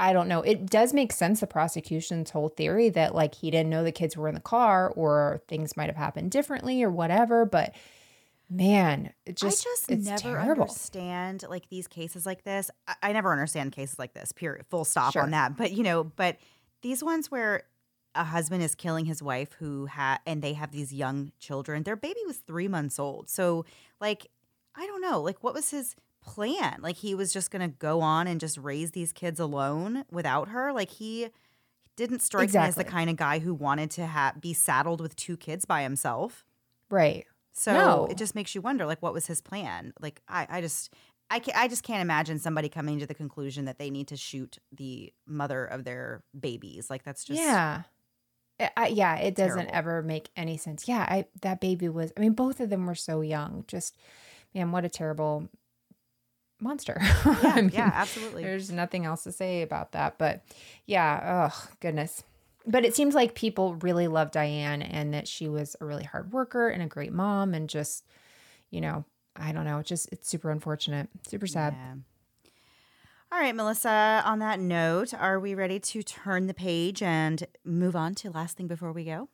I 0.00 0.12
don't 0.12 0.28
know. 0.28 0.42
It 0.42 0.66
does 0.66 0.94
make 0.94 1.12
sense, 1.12 1.40
the 1.40 1.46
prosecution's 1.48 2.30
whole 2.30 2.48
theory 2.48 2.88
that 2.90 3.14
like 3.14 3.34
he 3.34 3.50
didn't 3.50 3.70
know 3.70 3.82
the 3.82 3.90
kids 3.92 4.16
were 4.16 4.28
in 4.28 4.34
the 4.34 4.40
car 4.40 4.90
or 4.90 5.42
things 5.48 5.76
might 5.76 5.88
have 5.88 5.96
happened 5.96 6.30
differently 6.30 6.82
or 6.82 6.90
whatever. 6.90 7.44
But 7.44 7.74
man, 8.50 9.12
it 9.26 9.36
just, 9.36 9.66
I 9.66 9.70
just 9.70 9.90
it's 9.90 10.06
never 10.06 10.20
terrible. 10.38 10.62
understand 10.62 11.44
like 11.48 11.68
these 11.68 11.86
cases 11.88 12.24
like 12.26 12.44
this. 12.44 12.70
I, 12.86 12.94
I 13.02 13.12
never 13.12 13.32
understand 13.32 13.72
cases 13.72 13.98
like 13.98 14.14
this. 14.14 14.32
Period. 14.32 14.66
Full 14.70 14.84
stop 14.84 15.12
Sure. 15.12 15.22
on 15.22 15.32
that. 15.32 15.56
But 15.56 15.72
you 15.72 15.82
know, 15.82 16.04
but 16.04 16.36
these 16.82 17.02
ones 17.02 17.30
where 17.30 17.64
a 18.14 18.24
husband 18.24 18.62
is 18.62 18.74
killing 18.74 19.04
his 19.04 19.22
wife 19.22 19.52
who 19.58 19.86
had 19.86 20.18
and 20.26 20.42
they 20.42 20.52
have 20.54 20.70
these 20.70 20.92
young 20.94 21.32
children. 21.38 21.82
Their 21.82 21.96
baby 21.96 22.20
was 22.26 22.38
three 22.38 22.68
months 22.68 22.98
old. 22.98 23.28
So 23.28 23.64
like, 24.00 24.28
I 24.74 24.86
don't 24.86 25.00
know. 25.02 25.20
Like, 25.20 25.42
what 25.42 25.54
was 25.54 25.70
his 25.70 25.94
plan? 26.20 26.78
Like, 26.80 26.96
he 26.96 27.14
was 27.14 27.32
just 27.32 27.50
going 27.50 27.62
to 27.62 27.76
go 27.76 28.00
on 28.00 28.26
and 28.26 28.40
just 28.40 28.58
raise 28.58 28.92
these 28.92 29.12
kids 29.12 29.38
alone 29.40 30.04
without 30.10 30.48
her. 30.48 30.72
Like, 30.72 30.90
he 30.90 31.28
didn't 31.96 32.20
strike 32.20 32.52
me 32.52 32.60
as 32.60 32.74
the 32.76 32.84
kind 32.84 33.10
of 33.10 33.16
guy 33.16 33.38
who 33.40 33.52
wanted 33.54 33.90
to 33.92 34.06
ha- 34.06 34.34
be 34.40 34.52
saddled 34.52 35.00
with 35.00 35.16
two 35.16 35.36
kids 35.36 35.64
by 35.64 35.82
himself. 35.82 36.44
Right. 36.90 37.26
So 37.52 37.72
No. 37.72 38.06
it 38.10 38.16
just 38.16 38.34
makes 38.34 38.54
you 38.54 38.60
wonder, 38.60 38.86
like, 38.86 39.02
what 39.02 39.12
was 39.12 39.26
his 39.26 39.40
plan? 39.40 39.92
Like, 40.00 40.22
I, 40.28 40.46
I 40.48 40.60
just, 40.60 40.94
I, 41.30 41.42
I 41.56 41.66
just 41.68 41.82
can't 41.82 42.00
imagine 42.02 42.38
somebody 42.38 42.68
coming 42.68 43.00
to 43.00 43.06
the 43.06 43.14
conclusion 43.14 43.64
that 43.64 43.78
they 43.78 43.90
need 43.90 44.08
to 44.08 44.16
shoot 44.16 44.58
the 44.72 45.12
mother 45.26 45.64
of 45.64 45.84
their 45.84 46.22
babies. 46.38 46.88
Like, 46.88 47.02
that's 47.02 47.24
just, 47.24 47.40
yeah. 47.40 47.82
I, 48.60 48.70
I- 48.76 48.86
yeah, 48.88 49.16
it 49.16 49.34
doesn't 49.34 49.68
ever 49.70 50.02
make 50.02 50.30
any 50.36 50.56
sense. 50.56 50.86
Yeah, 50.88 51.00
I 51.08 51.26
that 51.42 51.60
baby 51.60 51.88
was 51.88 52.12
I 52.16 52.20
mean 52.20 52.32
both 52.32 52.58
of 52.60 52.70
them 52.70 52.86
were 52.86 52.96
so 52.96 53.20
young. 53.20 53.64
Just 53.68 53.96
man, 54.54 54.72
what 54.72 54.84
a 54.84 54.88
terrible 54.88 55.48
monster. 56.60 56.98
I 57.24 57.60
mean, 57.62 57.70
yeah, 57.72 57.90
absolutely. 57.94 58.42
There's 58.42 58.70
nothing 58.70 59.04
else 59.06 59.24
to 59.24 59.32
say 59.32 59.62
about 59.62 59.92
that, 59.92 60.18
but 60.18 60.44
yeah, 60.86 61.50
oh 61.52 61.68
goodness. 61.80 62.24
But 62.66 62.84
it 62.84 62.94
seems 62.94 63.14
like 63.14 63.34
people 63.34 63.74
really 63.76 64.08
love 64.08 64.30
Diane 64.30 64.82
and 64.82 65.14
that 65.14 65.26
she 65.26 65.48
was 65.48 65.74
a 65.80 65.86
really 65.86 66.04
hard 66.04 66.32
worker 66.32 66.68
and 66.68 66.82
a 66.82 66.86
great 66.86 67.12
mom 67.12 67.54
and 67.54 67.68
just, 67.68 68.04
you 68.70 68.80
know, 68.80 69.04
I 69.34 69.52
don't 69.52 69.64
know, 69.64 69.78
It's 69.78 69.88
just 69.88 70.12
it's 70.12 70.28
super 70.28 70.50
unfortunate, 70.50 71.08
super 71.26 71.46
sad. 71.46 71.74
Yeah. 71.74 71.94
All 73.30 73.38
right, 73.38 73.54
Melissa, 73.54 74.22
on 74.24 74.38
that 74.38 74.58
note, 74.58 75.12
are 75.12 75.38
we 75.38 75.54
ready 75.54 75.78
to 75.78 76.02
turn 76.02 76.46
the 76.46 76.54
page 76.54 77.02
and 77.02 77.46
move 77.62 77.94
on 77.94 78.14
to 78.16 78.30
last 78.30 78.56
thing 78.56 78.66
before 78.66 78.90
we 78.92 79.04
go? 79.04 79.28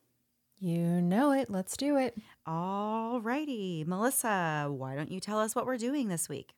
You 0.59 1.01
know 1.01 1.33
it. 1.33 1.49
Let's 1.49 1.77
do 1.77 1.97
it. 1.97 2.17
All 2.47 3.21
righty. 3.21 3.85
Melissa, 3.87 4.67
why 4.69 4.97
don't 4.97 5.11
you 5.13 5.21
tell 5.21 5.39
us 5.39 5.55
what 5.55 5.67
we're 5.67 5.77
doing 5.77 6.09
this 6.09 6.29
week? 6.29 6.55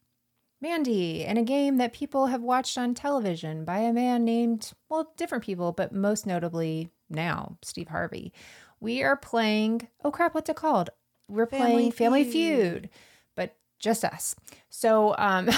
Mandy, 0.61 1.22
in 1.24 1.36
a 1.36 1.42
game 1.42 1.76
that 1.76 1.92
people 1.92 2.26
have 2.26 2.40
watched 2.40 2.78
on 2.78 2.94
television 2.94 3.64
by 3.64 3.78
a 3.78 3.92
man 3.92 4.24
named, 4.24 4.72
well, 4.88 5.12
different 5.16 5.44
people, 5.44 5.72
but 5.72 5.92
most 5.92 6.26
notably 6.26 6.90
now, 7.11 7.59
Steve 7.62 7.88
Harvey. 7.88 8.32
We 8.80 9.02
are 9.02 9.16
playing, 9.16 9.88
oh 10.04 10.11
crap, 10.11 10.34
what's 10.34 10.48
it 10.48 10.57
called? 10.57 10.90
We're 11.28 11.46
playing 11.46 11.92
Family 11.92 12.24
Feud, 12.24 12.88
but 13.34 13.54
just 13.78 14.04
us. 14.04 14.34
So 14.70 15.14
um, 15.18 15.50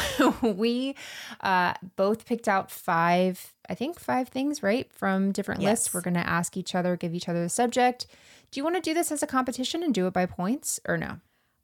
we 0.43 0.97
uh, 1.43 1.75
both 1.97 2.27
picked 2.27 2.49
out 2.49 2.71
five, 2.71 3.55
I 3.69 3.75
think 3.75 4.01
five 4.01 4.29
things, 4.29 4.63
right, 4.63 4.93
from 4.93 5.31
different 5.31 5.61
lists. 5.61 5.93
We're 5.95 6.01
going 6.01 6.15
to 6.15 6.29
ask 6.29 6.57
each 6.57 6.75
other, 6.75 6.97
give 6.97 7.15
each 7.15 7.29
other 7.29 7.43
the 7.43 7.49
subject. 7.49 8.07
Do 8.51 8.59
you 8.59 8.65
want 8.65 8.77
to 8.77 8.83
do 8.83 8.95
this 8.95 9.13
as 9.13 9.23
a 9.23 9.27
competition 9.27 9.83
and 9.83 9.95
do 9.95 10.07
it 10.07 10.13
by 10.13 10.27
points 10.27 10.81
or 10.89 10.97
no? 10.97 11.21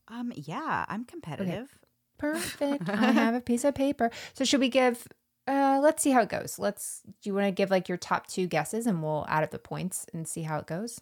Um, 0.08 0.32
yeah, 0.36 0.84
I'm 0.88 1.04
competitive. 1.04 1.78
Perfect. 2.18 2.88
I 2.88 2.96
have 3.12 3.34
a 3.34 3.40
piece 3.40 3.64
of 3.64 3.74
paper. 3.74 4.10
So 4.34 4.44
should 4.44 4.60
we 4.60 4.68
give 4.68 5.06
uh 5.46 5.78
let's 5.82 6.02
see 6.02 6.10
how 6.10 6.22
it 6.22 6.28
goes. 6.28 6.58
Let's 6.58 7.02
do 7.04 7.30
you 7.30 7.34
want 7.34 7.46
to 7.46 7.52
give 7.52 7.70
like 7.70 7.88
your 7.88 7.98
top 7.98 8.26
2 8.26 8.46
guesses 8.46 8.86
and 8.86 9.02
we'll 9.02 9.26
add 9.28 9.44
up 9.44 9.50
the 9.50 9.58
points 9.58 10.06
and 10.12 10.26
see 10.26 10.42
how 10.42 10.58
it 10.58 10.66
goes? 10.66 11.00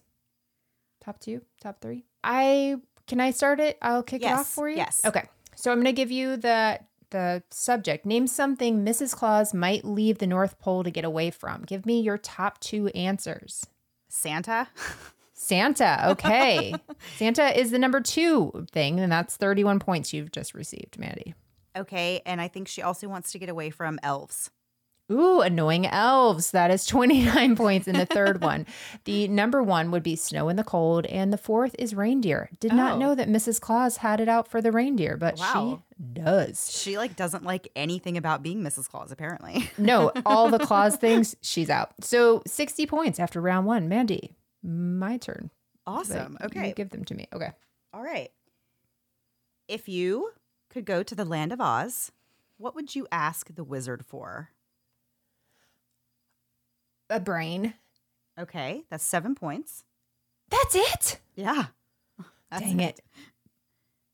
Top 1.03 1.19
2, 1.21 1.43
top 1.61 1.81
3. 1.81 2.05
I 2.25 2.77
can 3.07 3.21
I 3.21 3.31
start 3.31 3.61
it? 3.61 3.79
I'll 3.83 4.03
kick 4.03 4.23
it 4.23 4.33
off 4.33 4.47
for 4.47 4.69
you. 4.69 4.77
yes. 4.77 5.03
Okay. 5.05 5.25
So 5.55 5.71
I'm 5.71 5.79
going 5.79 5.87
to 5.87 5.93
give 5.93 6.11
you 6.11 6.37
the 6.37 6.81
the 7.11 7.43
subject. 7.51 8.07
Name 8.07 8.27
something 8.27 8.85
Mrs. 8.85 9.15
Claus 9.15 9.53
might 9.53 9.85
leave 9.85 10.19
the 10.19 10.27
North 10.27 10.59
Pole 10.59 10.83
to 10.83 10.91
get 10.91 11.05
away 11.05 11.31
from. 11.31 11.63
Give 11.63 11.85
me 11.85 12.01
your 12.01 12.17
top 12.19 12.59
2 12.61 12.89
answers. 12.89 13.67
Santa? 14.09 14.69
Santa. 15.43 16.11
Okay. 16.11 16.74
Santa 17.16 17.59
is 17.59 17.70
the 17.70 17.78
number 17.78 18.01
2 18.01 18.66
thing 18.72 19.01
and 19.01 19.11
that's 19.11 19.36
31 19.36 19.78
points 19.80 20.12
you've 20.12 20.32
just 20.32 20.55
received, 20.55 20.99
Mandy. 20.99 21.34
Okay, 21.76 22.20
and 22.26 22.40
I 22.40 22.49
think 22.49 22.68
she 22.68 22.82
also 22.82 23.09
wants 23.09 23.32
to 23.32 23.38
get 23.38 23.49
away 23.49 23.70
from 23.70 23.99
elves. 24.03 24.51
Ooh, 25.11 25.40
annoying 25.40 25.84
elves. 25.86 26.53
That 26.53 26.70
is 26.70 26.86
29 26.86 27.57
points 27.57 27.88
in 27.88 27.97
the 27.99 28.07
third 28.07 28.40
one. 28.43 28.66
The 29.05 29.26
number 29.28 29.62
one 29.62 29.90
would 29.90 30.03
be 30.03 30.14
snow 30.16 30.49
in 30.49 30.57
the 30.57 30.64
cold, 30.64 31.07
and 31.07 31.32
the 31.32 31.36
fourth 31.38 31.74
is 31.78 31.95
reindeer. 31.95 32.49
Did 32.61 32.72
not 32.72 32.93
Oh. 32.93 32.99
know 32.99 33.14
that 33.14 33.28
Mrs. 33.28 33.61
Claus 33.61 33.97
had 33.99 34.20
it 34.20 34.28
out 34.28 34.49
for 34.49 34.62
the 34.62 34.70
reindeer, 34.70 35.16
but 35.16 35.38
Wow. 35.38 35.82
she 35.99 36.05
does. 36.22 36.70
She 36.72 36.97
like 36.99 37.16
doesn't 37.16 37.43
like 37.45 37.68
anything 37.74 38.16
about 38.16 38.43
being 38.43 38.62
Mrs. 38.62 38.88
Claus, 38.88 39.11
apparently. 39.11 39.70
No, 39.76 40.12
all 40.24 40.49
the 40.51 40.59
Claus 40.61 40.97
things, 40.97 41.34
she's 41.43 41.68
out. 41.68 41.90
So 42.01 42.43
60 42.47 42.86
points 42.86 43.18
after 43.18 43.40
round 43.40 43.66
one. 43.66 43.88
Mandy, 43.88 44.36
my 44.63 45.17
turn. 45.17 45.51
But 45.85 45.91
Awesome. 45.93 46.37
you 46.41 46.47
Okay. 46.47 46.73
give 46.77 46.91
them 46.91 47.05
to 47.07 47.15
me. 47.15 47.27
Okay. 47.33 47.51
All 47.93 48.03
right. 48.03 48.31
If 49.69 49.89
you 49.89 50.31
could 50.71 50.85
go 50.85 51.03
to 51.03 51.15
the 51.15 51.25
land 51.25 51.53
of 51.53 51.61
Oz, 51.61 52.13
what 52.59 52.75
would 52.75 52.95
you 52.95 53.07
ask 53.11 53.55
the 53.55 53.65
wizard 53.65 54.05
for? 54.07 54.51
A 57.11 57.21
brain. 57.21 57.75
Okay, 58.39 58.85
that's 58.91 59.05
seven 59.05 59.35
points. 59.35 59.85
That's 60.49 60.75
it. 60.75 61.19
Yeah. 61.35 61.67
That's 62.51 62.65
Dang 62.65 62.81
it. 62.81 63.01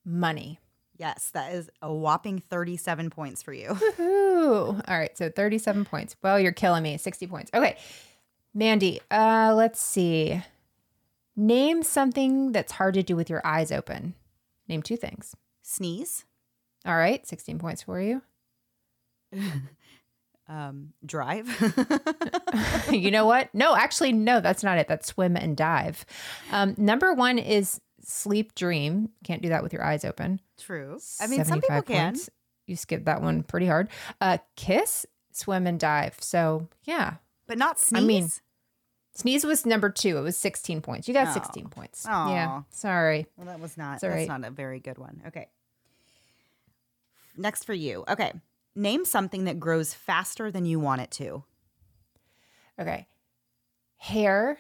Money. 0.05 0.59
Yes, 0.97 1.31
that 1.31 1.53
is 1.53 1.71
a 1.83 1.93
whopping 1.93 2.41
37 2.41 3.11
points 3.11 3.43
for 3.43 3.53
you. 3.53 3.77
Ooh. 4.01 4.81
All 4.89 4.99
right. 4.99 5.17
So 5.17 5.29
37 5.31 5.85
points. 5.85 6.17
Well, 6.23 6.41
you're 6.41 6.51
killing 6.53 6.83
me. 6.83 6.97
60 6.97 7.27
points. 7.29 7.51
Okay. 7.55 7.77
Mandy, 8.55 9.01
uh, 9.11 9.53
let's 9.57 9.81
see. 9.81 10.43
Name 11.37 11.83
something 11.83 12.53
that's 12.53 12.73
hard 12.73 12.95
to 12.95 13.03
do 13.03 13.15
with 13.15 13.31
your 13.31 13.47
eyes 13.47 13.71
open. 13.71 14.15
Name 14.69 14.83
two 14.83 14.97
things. 14.97 15.35
Sneeze, 15.63 16.25
All 16.87 16.97
right. 16.97 17.27
16 17.27 17.59
points 17.59 17.83
for 17.83 18.01
you. 18.01 18.23
um, 20.49 20.95
drive. 21.05 21.47
you 22.91 23.11
know 23.11 23.27
what? 23.27 23.55
No, 23.55 23.77
actually, 23.77 24.13
no, 24.13 24.41
that's 24.41 24.65
not 24.65 24.79
it. 24.79 24.89
That's 24.89 25.09
swim 25.09 25.37
and 25.37 25.57
dive. 25.57 26.07
Um, 26.51 26.75
number 26.79 27.13
one 27.13 27.39
is 27.39 27.81
sleep 28.03 28.55
dream. 28.55 29.11
Can't 29.25 29.43
do 29.43 29.51
that 29.51 29.63
with 29.63 29.73
your 29.73 29.85
eyes 29.85 30.05
open. 30.05 30.41
True. 30.59 30.99
I 31.21 31.27
mean, 31.27 31.45
some 31.45 31.61
people 31.61 31.77
75 31.77 31.87
can. 31.87 32.13
points. 32.13 32.31
You 32.67 32.77
skipped 32.77 33.05
that 33.05 33.23
one 33.23 33.43
pretty 33.43 33.67
hard. 33.67 33.89
Uh, 34.21 34.39
kiss, 34.57 35.07
swim, 35.33 35.67
and 35.67 35.79
dive. 35.79 36.17
So, 36.21 36.69
yeah. 36.85 37.15
But 37.49 37.59
not 37.59 37.81
sneeze. 37.81 38.03
I 38.03 38.07
mean- 38.07 38.31
Sneeze 39.15 39.45
was 39.45 39.67
number 39.67 39.91
two. 39.91 40.17
It 40.17 40.21
was 40.21 40.37
16 40.37 40.81
points. 40.81 41.09
You 41.09 41.15
got 41.15 41.29
Oh. 41.29 41.33
16 41.33 41.69
points. 41.71 42.07
Aw. 42.07 42.31
Yeah. 42.31 42.63
Sorry. 42.71 43.27
well, 43.37 43.47
that 43.49 43.59
was 43.59 43.77
not. 43.77 44.05
All 44.05 44.11
That's 44.11 44.29
not 44.29 44.45
a 44.45 44.51
very 44.51 44.79
good 44.79 44.97
one. 44.97 45.23
Okay. 45.27 45.49
Next 47.37 47.65
for 47.65 47.73
you. 47.73 48.05
Okay. 48.09 48.33
Name 48.77 49.05
something 49.05 49.45
that 49.45 49.59
grows 49.59 49.93
faster 49.93 50.53
than 50.53 50.67
you 50.67 50.79
want 50.79 51.01
it 51.01 51.11
to. 51.13 51.43
Okay. 52.79 53.09
Hair. 53.97 54.59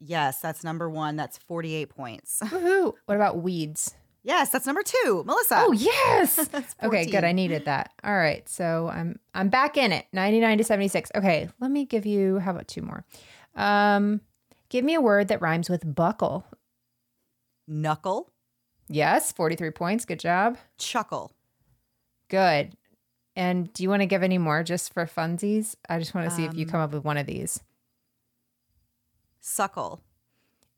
Yes, 0.00 0.40
that's 0.40 0.64
number 0.64 0.88
one. 0.88 1.16
That's 1.16 1.36
48 1.36 1.90
points. 1.90 2.40
Woohoo. 2.44 2.94
What 3.04 3.14
about 3.16 3.42
weeds? 3.42 3.94
Yes, 4.28 4.50
that's 4.50 4.66
number 4.66 4.82
two. 4.84 5.24
Melissa. 5.26 5.56
Oh, 5.58 5.72
yes. 5.72 6.48
okay, 6.82 7.06
good. 7.06 7.24
I 7.24 7.32
needed 7.32 7.64
that. 7.64 7.92
All 8.04 8.14
right. 8.16 8.48
So 8.48 8.88
I'm 8.92 9.18
I'm 9.34 9.48
back 9.48 9.76
in 9.76 9.90
it. 9.90 10.06
99 10.12 10.58
to 10.58 10.64
76. 10.64 11.10
Okay, 11.16 11.48
let 11.58 11.70
me 11.72 11.84
give 11.84 12.06
you 12.06 12.38
how 12.38 12.52
about 12.52 12.68
two 12.68 12.82
more? 12.82 13.04
Um 13.56 14.20
give 14.68 14.84
me 14.84 14.94
a 14.94 15.00
word 15.00 15.28
that 15.28 15.40
rhymes 15.42 15.68
with 15.68 15.82
buckle. 15.94 16.44
Knuckle, 17.66 18.30
Yes, 18.88 19.32
43 19.32 19.70
points. 19.72 20.04
Good 20.06 20.20
job. 20.20 20.56
chuckle. 20.78 21.32
Good. 22.30 22.74
And 23.36 23.72
do 23.72 23.82
you 23.82 23.90
want 23.90 24.02
to 24.02 24.06
give 24.06 24.22
any 24.22 24.38
more 24.38 24.62
just 24.62 24.92
for 24.94 25.04
funsies? 25.06 25.76
I 25.88 25.98
just 25.98 26.14
want 26.14 26.28
to 26.28 26.34
see 26.34 26.44
if 26.44 26.54
you 26.54 26.66
come 26.66 26.80
up 26.80 26.92
with 26.92 27.04
one 27.04 27.16
of 27.18 27.26
these. 27.26 27.62
Suckle. 29.40 30.00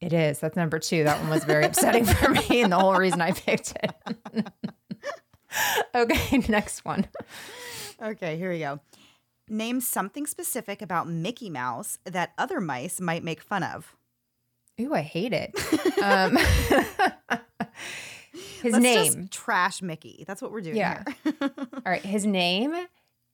It 0.01 0.13
is. 0.13 0.39
That's 0.39 0.57
number 0.57 0.79
two. 0.79 1.05
That 1.05 1.21
one 1.21 1.29
was 1.31 1.45
very 1.45 1.65
upsetting 1.65 2.05
for 2.07 2.31
me, 2.31 2.63
and 2.63 2.73
the 2.73 2.79
whole 2.79 2.95
reason 2.97 3.21
I 3.21 3.33
picked 3.33 3.75
it. 3.83 3.95
okay, 5.95 6.39
next 6.49 6.85
one. 6.85 7.07
Okay, 8.03 8.37
here 8.39 8.51
we 8.51 8.61
go. 8.61 8.81
Name 9.49 9.81
something 9.81 10.27
specific 10.27 10.81
about 10.81 11.09
Mickey 11.09 11.51
Mouse 11.51 11.99
that 12.05 12.33
other 12.39 12.61
mice 12.61 13.01
might 13.01 13.23
make 13.25 13.43
fun 13.43 13.63
of. 13.63 13.95
Ooh, 14.81 14.95
I 14.95 15.03
hate 15.03 15.33
it. 15.35 15.53
Um, 16.03 16.39
his 18.63 18.73
Let's 18.73 18.83
name. 18.83 19.05
just 19.05 19.31
trash 19.31 19.83
Mickey. 19.83 20.25
That's 20.27 20.41
what 20.41 20.51
we're 20.51 20.63
doing 20.63 20.77
Yeah. 20.77 21.03
here. 21.25 21.35
All 21.51 21.83
right, 21.85 22.01
his 22.03 22.25
name 22.25 22.75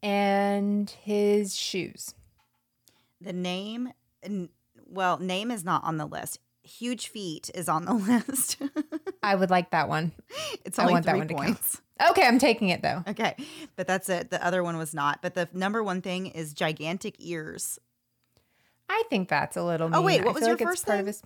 and 0.03 0.91
his 0.91 1.55
shoes. 1.55 2.15
The 3.21 3.33
name, 3.33 3.91
well, 4.85 5.19
name 5.19 5.53
is 5.53 5.65
not 5.65 5.85
on 5.85 5.97
the 5.97 6.07
list. 6.07 6.41
Huge 6.67 7.09
feet 7.09 7.51
is 7.55 7.69
on 7.69 7.85
the 7.85 7.93
list. 8.29 8.61
I 9.23 9.35
would 9.35 9.51
like 9.51 9.71
that 9.71 9.89
one. 9.89 10.13
it's 10.65 10.79
I 10.79 10.83
only 10.83 10.93
want 10.95 11.07
that 11.07 11.13
three 11.13 11.19
one 11.21 11.29
to 11.29 11.35
count. 11.35 11.47
points. 11.47 11.81
Okay, 12.11 12.27
I'm 12.27 12.39
taking 12.39 12.69
it 12.69 12.83
though. 12.83 13.03
Okay, 13.09 13.37
but 13.77 13.87
that's 13.87 14.09
it. 14.09 14.31
The 14.31 14.45
other 14.45 14.63
one 14.63 14.77
was 14.77 14.93
not. 14.95 15.23
But 15.23 15.35
the 15.35 15.49
number 15.53 15.83
one 15.83 16.03
thing 16.03 16.27
is 16.27 16.53
gigantic 16.53 17.15
ears. 17.19 17.79
I 18.89 19.03
think 19.11 19.29
that's 19.29 19.57
a 19.57 19.65
little. 19.65 19.89
Oh, 19.93 20.03
wait, 20.03 20.21
what 20.25 20.31
I 20.31 20.33
was 20.33 20.43
your 20.43 20.57
like 20.57 20.63
first 20.67 20.87
part 20.87 21.01
of 21.01 21.07
thing? 21.07 21.15
his- 21.15 21.23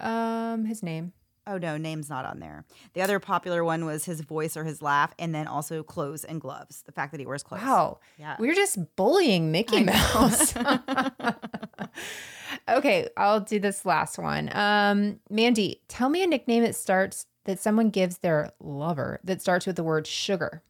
um, 0.00 0.64
his 0.64 0.82
name. 0.82 1.12
Oh 1.46 1.58
no, 1.58 1.76
name's 1.76 2.08
not 2.08 2.24
on 2.24 2.38
there. 2.38 2.64
The 2.94 3.02
other 3.02 3.18
popular 3.18 3.64
one 3.64 3.84
was 3.84 4.04
his 4.04 4.20
voice 4.20 4.56
or 4.56 4.64
his 4.64 4.80
laugh, 4.82 5.12
and 5.18 5.34
then 5.34 5.46
also 5.46 5.82
clothes 5.82 6.22
and 6.24 6.40
gloves. 6.40 6.82
The 6.86 6.92
fact 6.92 7.12
that 7.12 7.20
he 7.20 7.26
wears 7.26 7.42
clothes. 7.42 7.62
Wow. 7.62 7.98
Yeah. 8.18 8.36
We're 8.38 8.54
just 8.54 8.78
bullying 8.96 9.50
Mickey 9.50 9.82
Mouse. 9.84 10.54
okay, 12.78 13.08
I'll 13.16 13.40
do 13.40 13.58
this 13.58 13.84
last 13.84 14.18
one. 14.18 14.50
Um, 14.54 15.20
Mandy, 15.30 15.82
tell 15.88 16.08
me 16.08 16.22
a 16.22 16.26
nickname 16.26 16.62
that 16.62 16.74
starts 16.74 17.26
that 17.44 17.58
someone 17.58 17.90
gives 17.90 18.18
their 18.18 18.52
lover 18.60 19.20
that 19.24 19.40
starts 19.40 19.66
with 19.66 19.76
the 19.76 19.82
word 19.84 20.06
sugar. 20.06 20.62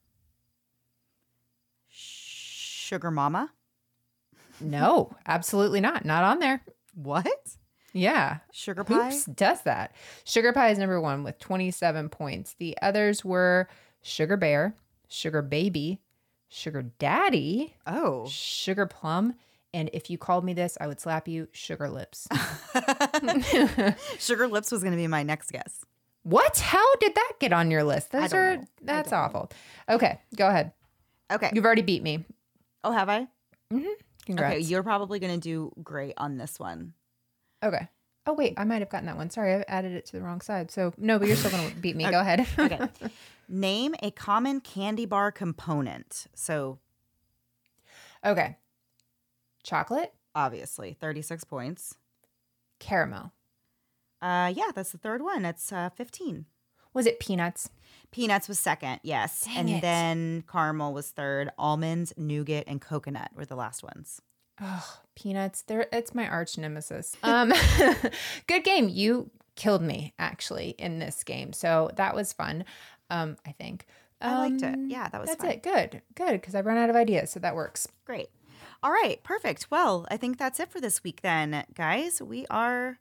Sugar 1.88 3.10
Mama. 3.10 3.50
No, 4.60 5.16
absolutely 5.26 5.80
not. 5.80 6.04
Not 6.04 6.22
on 6.24 6.38
there. 6.38 6.62
What? 6.94 7.26
Yeah. 7.92 8.38
Sugar 8.52 8.84
pie. 8.84 9.08
Oops, 9.08 9.24
does 9.26 9.62
that. 9.62 9.94
Sugar 10.24 10.52
Pie 10.52 10.70
is 10.70 10.78
number 10.78 11.00
one 11.00 11.24
with 11.24 11.38
27 11.38 12.08
points. 12.08 12.54
The 12.58 12.76
others 12.82 13.24
were 13.24 13.68
Sugar 14.02 14.36
Bear, 14.36 14.74
Sugar 15.08 15.42
Baby, 15.42 16.00
Sugar 16.48 16.82
Daddy, 16.82 17.74
Oh, 17.86 18.26
Sugar 18.28 18.86
Plum, 18.86 19.34
and 19.72 19.90
if 19.92 20.10
you 20.10 20.18
called 20.18 20.44
me 20.44 20.52
this, 20.52 20.76
I 20.80 20.86
would 20.86 21.00
slap 21.00 21.28
you, 21.28 21.48
Sugar 21.52 21.88
Lips. 21.88 22.26
Sugar 24.18 24.48
Lips 24.48 24.72
was 24.72 24.82
going 24.82 24.92
to 24.92 24.96
be 24.96 25.06
my 25.06 25.22
next 25.22 25.50
guess. 25.52 25.84
what? 26.22 26.58
How 26.58 26.96
did 26.96 27.14
that 27.14 27.32
get 27.40 27.52
on 27.52 27.70
your 27.70 27.84
list? 27.84 28.10
Those 28.12 28.32
are 28.32 28.56
know. 28.56 28.64
That's 28.82 29.12
awful. 29.12 29.50
Okay, 29.88 30.20
go 30.36 30.48
ahead. 30.48 30.72
Okay. 31.32 31.50
You've 31.54 31.64
already 31.64 31.82
beat 31.82 32.02
me. 32.02 32.24
oh, 32.84 32.92
have 32.92 33.08
I? 33.08 33.28
Mm-hmm. 33.72 33.86
Congrats. 34.26 34.56
Okay, 34.56 34.64
you're 34.64 34.82
probably 34.82 35.18
going 35.18 35.32
to 35.32 35.40
do 35.40 35.72
great 35.82 36.14
on 36.16 36.36
this 36.36 36.58
one. 36.58 36.92
Okay. 37.62 37.88
Oh 38.26 38.34
wait, 38.34 38.54
I 38.58 38.64
might 38.64 38.80
have 38.80 38.90
gotten 38.90 39.06
that 39.06 39.16
one. 39.16 39.30
Sorry, 39.30 39.54
I 39.54 39.64
added 39.66 39.92
it 39.92 40.06
to 40.06 40.12
the 40.12 40.22
wrong 40.22 40.40
side. 40.40 40.70
So 40.70 40.92
no, 40.98 41.18
but 41.18 41.26
you're 41.26 41.36
still 41.36 41.50
going 41.50 41.70
to 41.70 41.76
beat 41.76 41.96
me. 41.96 42.04
Go 42.10 42.20
ahead. 42.20 42.46
Okay. 42.58 42.80
Name 43.48 43.94
a 44.02 44.10
common 44.10 44.60
candy 44.60 45.06
bar 45.06 45.32
component. 45.32 46.26
So, 46.34 46.78
okay. 48.24 48.56
Chocolate, 49.62 50.12
obviously, 50.34 50.94
36 51.00 51.44
points. 51.44 51.94
caramel. 52.78 53.32
Uh, 54.22 54.52
yeah, 54.54 54.70
that's 54.74 54.92
the 54.92 54.98
third 54.98 55.22
one. 55.22 55.44
It's 55.44 55.72
uh, 55.72 55.88
15. 55.90 56.46
Was 56.92 57.06
it 57.06 57.20
peanuts? 57.20 57.70
Peanuts 58.10 58.48
was 58.48 58.58
second, 58.58 59.00
yes. 59.02 59.44
Dang 59.44 59.56
and 59.56 59.70
it. 59.70 59.80
then 59.82 60.44
caramel 60.50 60.92
was 60.92 61.08
third. 61.10 61.50
Almonds, 61.58 62.12
nougat, 62.16 62.64
and 62.66 62.80
coconut 62.80 63.30
were 63.34 63.44
the 63.46 63.54
last 63.56 63.82
ones. 63.82 64.20
Oh, 64.60 64.98
Peanuts. 65.14 65.62
There, 65.62 65.86
it's 65.92 66.14
my 66.14 66.28
arch 66.28 66.58
nemesis. 66.58 67.16
Um, 67.22 67.52
good 68.46 68.64
game. 68.64 68.88
You 68.90 69.30
killed 69.56 69.82
me 69.82 70.12
actually 70.18 70.70
in 70.78 70.98
this 70.98 71.22
game, 71.24 71.52
so 71.54 71.90
that 71.96 72.14
was 72.14 72.32
fun. 72.32 72.64
Um, 73.08 73.36
I 73.46 73.52
think. 73.52 73.86
I 74.20 74.36
liked 74.36 74.62
it. 74.62 74.74
Um, 74.74 74.90
Yeah, 74.90 75.08
that 75.08 75.18
was 75.20 75.30
fun. 75.30 75.36
That's 75.48 75.62
fun. 75.64 75.72
it. 75.74 75.90
Good. 75.90 76.02
Good. 76.14 76.32
Because 76.40 76.54
I 76.54 76.60
run 76.60 76.76
out 76.76 76.90
of 76.90 76.96
ideas, 76.96 77.30
so 77.30 77.40
that 77.40 77.54
works. 77.54 77.88
Great. 78.04 78.28
All 78.82 78.90
right, 78.90 79.22
perfect. 79.22 79.66
Well, 79.70 80.06
I 80.10 80.16
think 80.16 80.38
that's 80.38 80.58
it 80.58 80.70
for 80.70 80.80
this 80.80 81.04
week 81.04 81.20
then, 81.22 81.64
guys. 81.74 82.22
We 82.22 82.46
are 82.48 82.98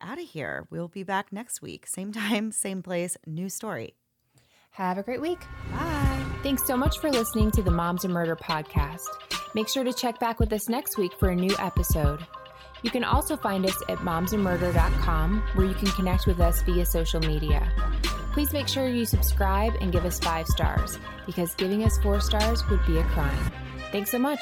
out 0.00 0.18
of 0.18 0.24
here. 0.26 0.66
We'll 0.70 0.88
be 0.88 1.02
back 1.02 1.32
next 1.32 1.60
week. 1.60 1.86
Same 1.86 2.12
time, 2.22 2.50
same 2.52 2.82
place, 2.82 3.16
new 3.26 3.48
story. 3.48 3.94
Have 4.72 4.98
a 4.98 5.02
great 5.02 5.20
week. 5.20 5.40
Bye. 5.72 6.24
Thanks 6.42 6.66
so 6.66 6.76
much 6.76 6.98
for 7.00 7.10
listening 7.10 7.50
to 7.52 7.62
the 7.62 7.70
Moms 7.70 8.04
and 8.04 8.14
Murder 8.14 8.36
podcast. 8.36 9.00
Make 9.54 9.68
sure 9.68 9.84
to 9.84 9.92
check 9.92 10.18
back 10.18 10.38
with 10.38 10.52
us 10.52 10.68
next 10.68 10.96
week 10.96 11.12
for 11.18 11.28
a 11.28 11.34
new 11.36 11.54
episode. 11.58 12.24
You 12.82 12.90
can 12.90 13.04
also 13.04 13.36
find 13.36 13.66
us 13.66 13.76
at 13.90 13.98
momsandmurder.com 13.98 15.42
where 15.54 15.66
you 15.66 15.74
can 15.74 15.88
connect 15.88 16.26
with 16.26 16.40
us 16.40 16.62
via 16.62 16.86
social 16.86 17.20
media. 17.20 17.70
Please 18.32 18.52
make 18.52 18.68
sure 18.68 18.86
you 18.88 19.04
subscribe 19.04 19.74
and 19.80 19.92
give 19.92 20.06
us 20.06 20.20
five 20.20 20.46
stars 20.46 20.98
because 21.26 21.54
giving 21.56 21.84
us 21.84 21.98
four 21.98 22.20
stars 22.20 22.66
would 22.70 22.84
be 22.86 22.96
a 22.98 23.04
crime. 23.04 23.52
Thanks 23.92 24.10
so 24.12 24.18
much. 24.18 24.40